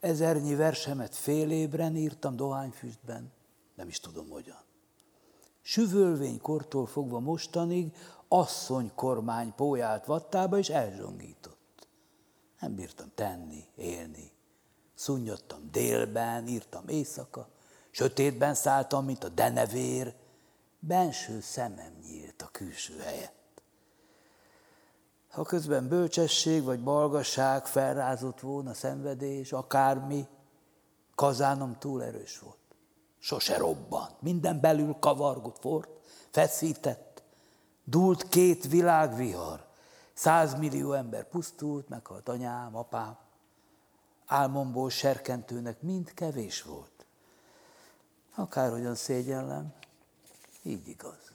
Ezernyi 0.00 0.54
versemet 0.54 1.14
fél 1.14 1.50
írtam 1.94 2.36
dohányfüstben, 2.36 3.32
nem 3.74 3.88
is 3.88 4.00
tudom 4.00 4.28
hogyan. 4.28 4.62
Süvölvény 5.62 6.40
kortól 6.40 6.86
fogva 6.86 7.20
mostanig 7.20 7.96
asszony 8.28 8.92
kormány 8.94 9.54
pójált 9.54 10.04
vattába, 10.04 10.58
és 10.58 10.68
elzsongított. 10.68 11.88
Nem 12.60 12.74
bírtam 12.74 13.10
tenni, 13.14 13.64
élni. 13.74 14.32
Szunnyadtam 14.94 15.70
délben, 15.70 16.46
írtam 16.46 16.88
éjszaka, 16.88 17.48
sötétben 17.92 18.54
szálltam, 18.54 19.04
mint 19.04 19.24
a 19.24 19.28
denevér, 19.28 20.14
benső 20.78 21.40
szemem 21.40 21.92
nyílt 22.02 22.42
a 22.42 22.48
külső 22.52 22.98
helyet. 22.98 23.32
Ha 25.30 25.42
közben 25.42 25.88
bölcsesség 25.88 26.62
vagy 26.62 26.82
balgasság 26.82 27.66
felrázott 27.66 28.40
volna 28.40 28.74
szenvedés, 28.74 29.52
akármi, 29.52 30.26
kazánom 31.14 31.78
túl 31.78 32.02
erős 32.02 32.38
volt. 32.38 32.56
Sose 33.18 33.56
robbant, 33.56 34.22
minden 34.22 34.60
belül 34.60 34.96
kavargott, 35.00 35.58
fort, 35.58 35.88
feszített, 36.30 37.22
dúlt 37.84 38.28
két 38.28 38.68
világvihar. 38.68 39.66
Százmillió 40.12 40.92
ember 40.92 41.28
pusztult, 41.28 41.88
meghalt 41.88 42.28
anyám, 42.28 42.76
apám. 42.76 43.16
Álmomból 44.26 44.90
serkentőnek 44.90 45.80
mind 45.80 46.14
kevés 46.14 46.62
volt. 46.62 46.91
Akárhogyan 48.34 48.94
szégyellem, 48.94 49.72
így 50.62 50.88
igaz. 50.88 51.32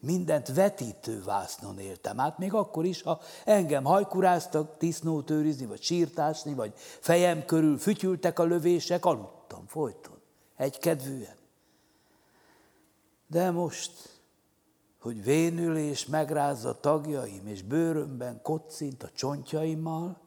Mindent 0.00 0.54
vetítő 0.54 1.22
vásznon 1.22 1.78
éltem 1.78 2.20
át, 2.20 2.38
még 2.38 2.54
akkor 2.54 2.84
is, 2.84 3.02
ha 3.02 3.20
engem 3.44 3.84
hajkuráztak 3.84 4.78
disznót 4.78 5.30
őrizni, 5.30 5.66
vagy 5.66 5.82
sírtásni, 5.82 6.54
vagy 6.54 6.72
fejem 6.76 7.44
körül 7.44 7.78
fütyültek 7.78 8.38
a 8.38 8.44
lövések, 8.44 9.04
aludtam 9.04 9.66
folyton, 9.66 10.20
egykedvűen. 10.56 11.36
De 13.26 13.50
most, 13.50 14.20
hogy 15.00 15.24
vénül 15.24 15.76
és 15.76 16.06
megrázza 16.06 16.80
tagjaim, 16.80 17.46
és 17.46 17.62
bőrömben 17.62 18.42
kocint 18.42 19.02
a 19.02 19.10
csontjaimmal, 19.10 20.20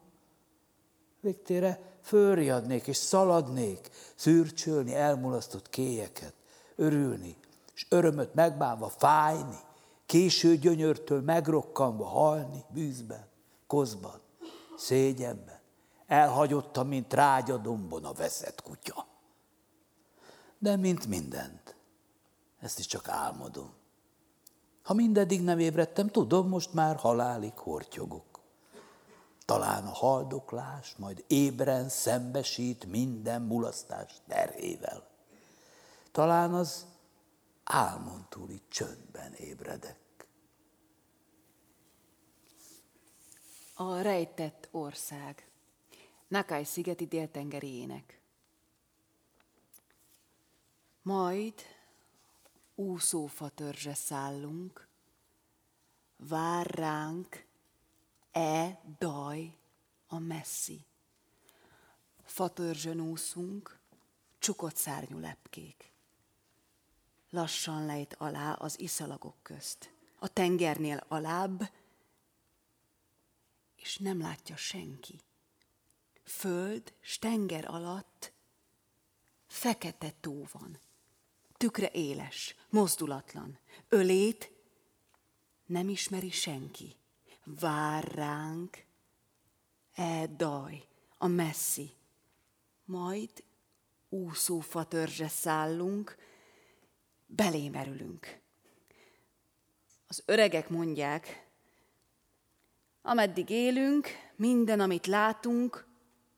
végtére 1.20 1.93
fölriadnék 2.04 2.86
és 2.86 2.96
szaladnék, 2.96 3.90
szürcsölni 4.14 4.94
elmulasztott 4.94 5.68
kéjeket, 5.70 6.34
örülni, 6.76 7.36
és 7.74 7.86
örömöt 7.88 8.34
megbánva 8.34 8.88
fájni, 8.88 9.58
késő 10.06 10.56
gyönyörtől 10.56 11.20
megrokkanva 11.20 12.04
halni 12.04 12.64
bűzben, 12.68 13.26
kozban, 13.66 14.20
szégyenben, 14.76 15.60
elhagyottam, 16.06 16.88
mint 16.88 17.12
rágyadombon 17.12 18.04
a 18.04 18.12
veszett 18.12 18.62
kutya. 18.62 19.06
De 20.58 20.76
mint 20.76 21.06
mindent, 21.06 21.74
ezt 22.60 22.78
is 22.78 22.86
csak 22.86 23.08
álmodom. 23.08 23.72
Ha 24.82 24.94
mindeddig 24.94 25.42
nem 25.42 25.58
ébredtem, 25.58 26.08
tudom, 26.08 26.48
most 26.48 26.72
már 26.72 26.96
halálig 26.96 27.52
hortyogok. 27.58 28.33
Talán 29.44 29.86
a 29.86 29.92
haldoklás 29.92 30.96
majd 30.96 31.24
ébren 31.26 31.88
szembesít 31.88 32.84
minden 32.84 33.42
mulasztás 33.42 34.12
terhével. 34.28 35.08
Talán 36.12 36.54
az 36.54 36.86
álmon 37.64 38.26
túli 38.28 38.62
csöndben 38.68 39.32
ébredek. 39.32 40.26
A 43.74 44.00
rejtett 44.00 44.68
ország. 44.70 45.48
Nakai 46.28 46.64
szigeti 46.64 47.06
déltengeri 47.06 47.74
ének. 47.74 48.20
Majd 51.02 51.54
úszófa 52.74 53.48
törzse 53.48 53.94
szállunk, 53.94 54.88
vár 56.16 56.66
ránk 56.66 57.46
e 58.34 58.80
daj 58.98 59.56
a 60.06 60.18
messzi. 60.18 60.86
Fatörzsön 62.24 63.00
úszunk, 63.00 63.78
csukott 64.38 64.76
szárnyú 64.76 65.18
lepkék 65.18 65.92
lassan 67.34 67.86
lejt 67.86 68.14
alá 68.18 68.52
az 68.52 68.80
iszalagok 68.80 69.36
közt. 69.42 69.92
A 70.18 70.28
tengernél 70.28 71.04
alább, 71.08 71.70
és 73.76 73.96
nem 73.98 74.20
látja 74.20 74.56
senki. 74.56 75.20
Föld, 76.24 76.94
stenger 77.00 77.64
alatt 77.64 78.32
fekete 79.46 80.12
tó 80.20 80.46
van. 80.52 80.78
Tükre 81.56 81.90
éles, 81.90 82.56
mozdulatlan. 82.68 83.58
Ölét 83.88 84.50
nem 85.66 85.88
ismeri 85.88 86.30
senki. 86.30 86.96
Vár 87.44 88.04
ránk, 88.04 88.84
e 89.94 90.28
a 91.18 91.26
messzi. 91.26 91.90
Majd 92.84 93.30
úszófa 94.08 94.84
törzse 94.84 95.28
szállunk, 95.28 96.16
belémerülünk. 97.26 98.40
Az 100.06 100.22
öregek 100.26 100.68
mondják, 100.68 101.48
ameddig 103.02 103.50
élünk, 103.50 104.08
minden, 104.36 104.80
amit 104.80 105.06
látunk, 105.06 105.86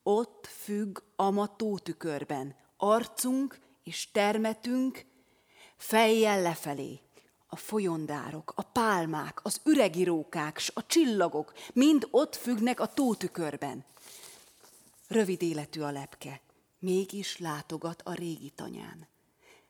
ott 0.03 0.45
függ 0.45 0.99
a 1.15 1.29
matótükörben. 1.29 2.55
Arcunk 2.77 3.59
és 3.83 4.11
termetünk 4.11 5.05
fejjel 5.75 6.41
lefelé. 6.41 6.99
A 7.47 7.55
folyondárok, 7.55 8.53
a 8.55 8.61
pálmák, 8.61 9.39
az 9.45 9.61
üregirókák, 9.63 10.57
s 10.57 10.71
a 10.73 10.85
csillagok 10.85 11.53
mind 11.73 12.07
ott 12.11 12.35
függnek 12.35 12.79
a 12.79 12.93
tótükörben. 12.93 13.85
Rövid 15.07 15.41
életű 15.41 15.81
a 15.81 15.91
lepke, 15.91 16.41
mégis 16.79 17.37
látogat 17.37 18.01
a 18.01 18.13
régi 18.13 18.49
tanyán 18.49 19.07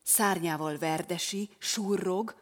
szárnyával 0.07 0.77
verdesi, 0.77 1.49
surrog, 1.57 2.35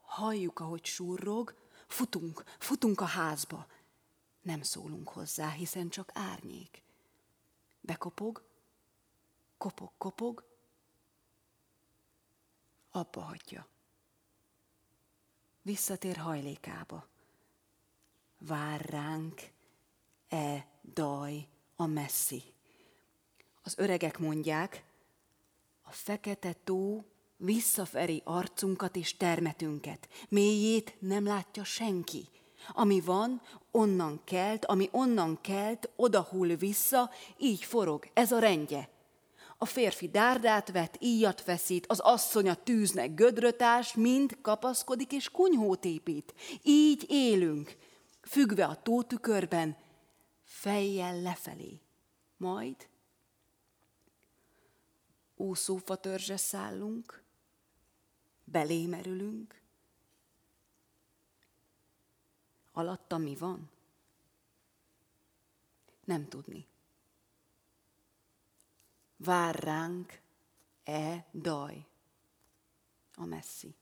halljuk, 0.00 0.60
ahogy 0.60 0.84
surrog, 0.84 1.54
futunk, 1.86 2.44
futunk 2.58 3.00
a 3.00 3.04
házba. 3.04 3.66
Nem 4.42 4.62
szólunk 4.62 5.08
hozzá, 5.08 5.50
hiszen 5.50 5.88
csak 5.88 6.10
árnyék. 6.14 6.82
Bekopog, 7.80 8.42
kopog, 9.56 9.90
kopog, 9.98 10.44
abba 12.90 13.20
hagyja. 13.20 13.66
Visszatér 15.68 16.16
hajlékába. 16.16 17.06
Vár 18.38 18.80
ránk, 18.80 19.40
e 20.28 20.66
daj 20.94 21.46
a 21.76 21.86
messzi. 21.86 22.42
Az 23.62 23.74
öregek 23.76 24.18
mondják, 24.18 24.84
a 25.82 25.90
fekete 25.90 26.52
tó 26.64 27.04
visszaferi 27.36 28.22
arcunkat 28.24 28.96
és 28.96 29.16
termetünket. 29.16 30.08
Mélyét 30.28 30.96
nem 30.98 31.24
látja 31.24 31.64
senki. 31.64 32.28
Ami 32.68 33.00
van, 33.00 33.42
onnan 33.70 34.20
kelt, 34.24 34.64
ami 34.64 34.88
onnan 34.92 35.40
kelt, 35.40 35.90
odahull 35.96 36.48
vissza, 36.48 37.10
így 37.38 37.64
forog. 37.64 38.10
Ez 38.14 38.32
a 38.32 38.38
rendje. 38.38 38.88
A 39.60 39.64
férfi 39.64 40.08
dárdát 40.08 40.70
vet, 40.70 40.96
íjat 41.00 41.40
feszít, 41.40 41.86
az 41.86 41.98
asszony 41.98 42.48
a 42.48 42.54
tűznek 42.54 43.14
gödrötás, 43.14 43.94
mind 43.94 44.38
kapaszkodik 44.40 45.12
és 45.12 45.30
kunyhót 45.30 45.84
épít. 45.84 46.34
Így 46.62 47.04
élünk, 47.08 47.76
függve 48.20 48.64
a 48.64 48.82
tótükörben, 48.82 49.76
fejjel 50.44 51.20
lefelé. 51.20 51.80
Majd 52.36 52.88
úszófa 55.36 55.96
törzse 55.96 56.36
szállunk, 56.36 57.22
belémerülünk. 58.44 59.62
Alatta 62.72 63.16
mi 63.16 63.36
van? 63.36 63.70
Nem 66.04 66.28
tudni. 66.28 66.66
Vár 69.18 69.54
ránk 69.54 70.20
e 70.84 71.24
daj, 71.32 71.86
a 73.16 73.24
messzi. 73.24 73.76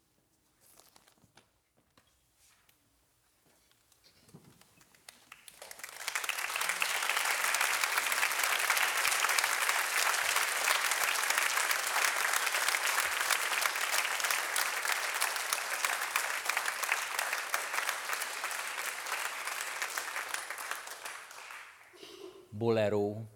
bolero. 22.56 23.35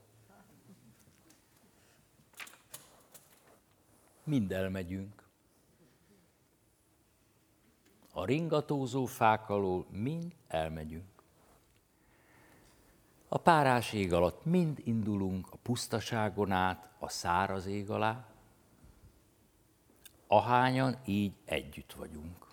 Mind 4.25 4.53
elmegyünk. 4.53 5.23
A 8.13 8.25
ringatózó 8.25 9.05
fák 9.05 9.49
alól 9.49 9.87
mind 9.91 10.35
elmegyünk. 10.49 11.23
A 13.29 13.39
párás 13.39 13.93
ég 13.93 14.13
alatt 14.13 14.45
mind 14.45 14.81
indulunk 14.85 15.49
a 15.51 15.57
pusztaságon 15.63 16.51
át, 16.51 16.91
a 16.99 17.09
száraz 17.09 17.67
ég 17.67 17.91
alá, 17.91 18.27
ahányan 20.27 20.97
így 21.05 21.33
együtt 21.45 21.93
vagyunk. 21.93 22.47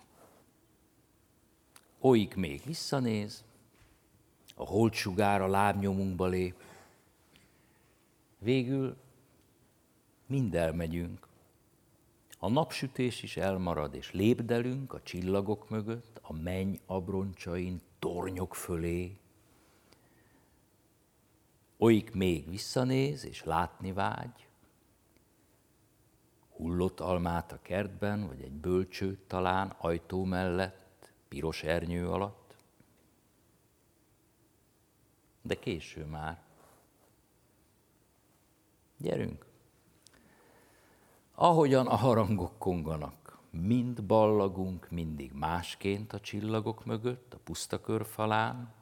Oik 1.98 2.34
még 2.34 2.62
visszanéz, 2.64 3.44
a 4.54 4.64
holtsugár 4.64 5.40
a 5.40 5.46
lábnyomunkba 5.46 6.26
lép. 6.26 6.62
Végül 8.38 8.96
mind 10.26 10.54
elmegyünk. 10.54 11.27
A 12.38 12.48
napsütés 12.48 13.22
is 13.22 13.36
elmarad, 13.36 13.94
és 13.94 14.12
lépdelünk 14.12 14.92
a 14.92 15.02
csillagok 15.02 15.68
mögött, 15.68 16.18
a 16.22 16.32
menny 16.32 16.74
abroncsain, 16.86 17.80
tornyok 17.98 18.54
fölé. 18.54 19.16
Oik 21.76 22.14
még 22.14 22.48
visszanéz, 22.48 23.24
és 23.24 23.44
látni 23.44 23.92
vágy, 23.92 24.46
hullott 26.56 27.00
almát 27.00 27.52
a 27.52 27.58
kertben, 27.62 28.26
vagy 28.26 28.42
egy 28.42 28.52
bölcsőt 28.52 29.18
talán 29.18 29.74
ajtó 29.78 30.24
mellett, 30.24 31.12
piros 31.28 31.62
ernyő 31.62 32.08
alatt 32.08 32.48
de 35.48 35.58
késő 35.58 36.04
már. 36.04 36.42
Gyerünk! 38.96 39.47
Ahogyan 41.40 41.86
a 41.86 41.96
harangok 41.96 42.58
konganak, 42.58 43.38
mind 43.50 44.04
ballagunk 44.04 44.90
mindig 44.90 45.32
másként 45.32 46.12
a 46.12 46.20
csillagok 46.20 46.84
mögött, 46.84 47.34
a 47.34 47.38
puszta 47.44 47.80
kör 47.80 48.06
falán, 48.06 48.72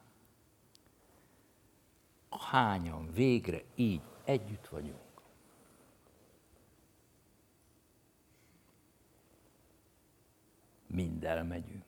hányan 2.29 3.11
végre 3.13 3.63
így 3.75 4.01
együtt 4.23 4.67
vagyunk. 4.67 5.21
Mind 10.87 11.23
elmegyünk. 11.23 11.86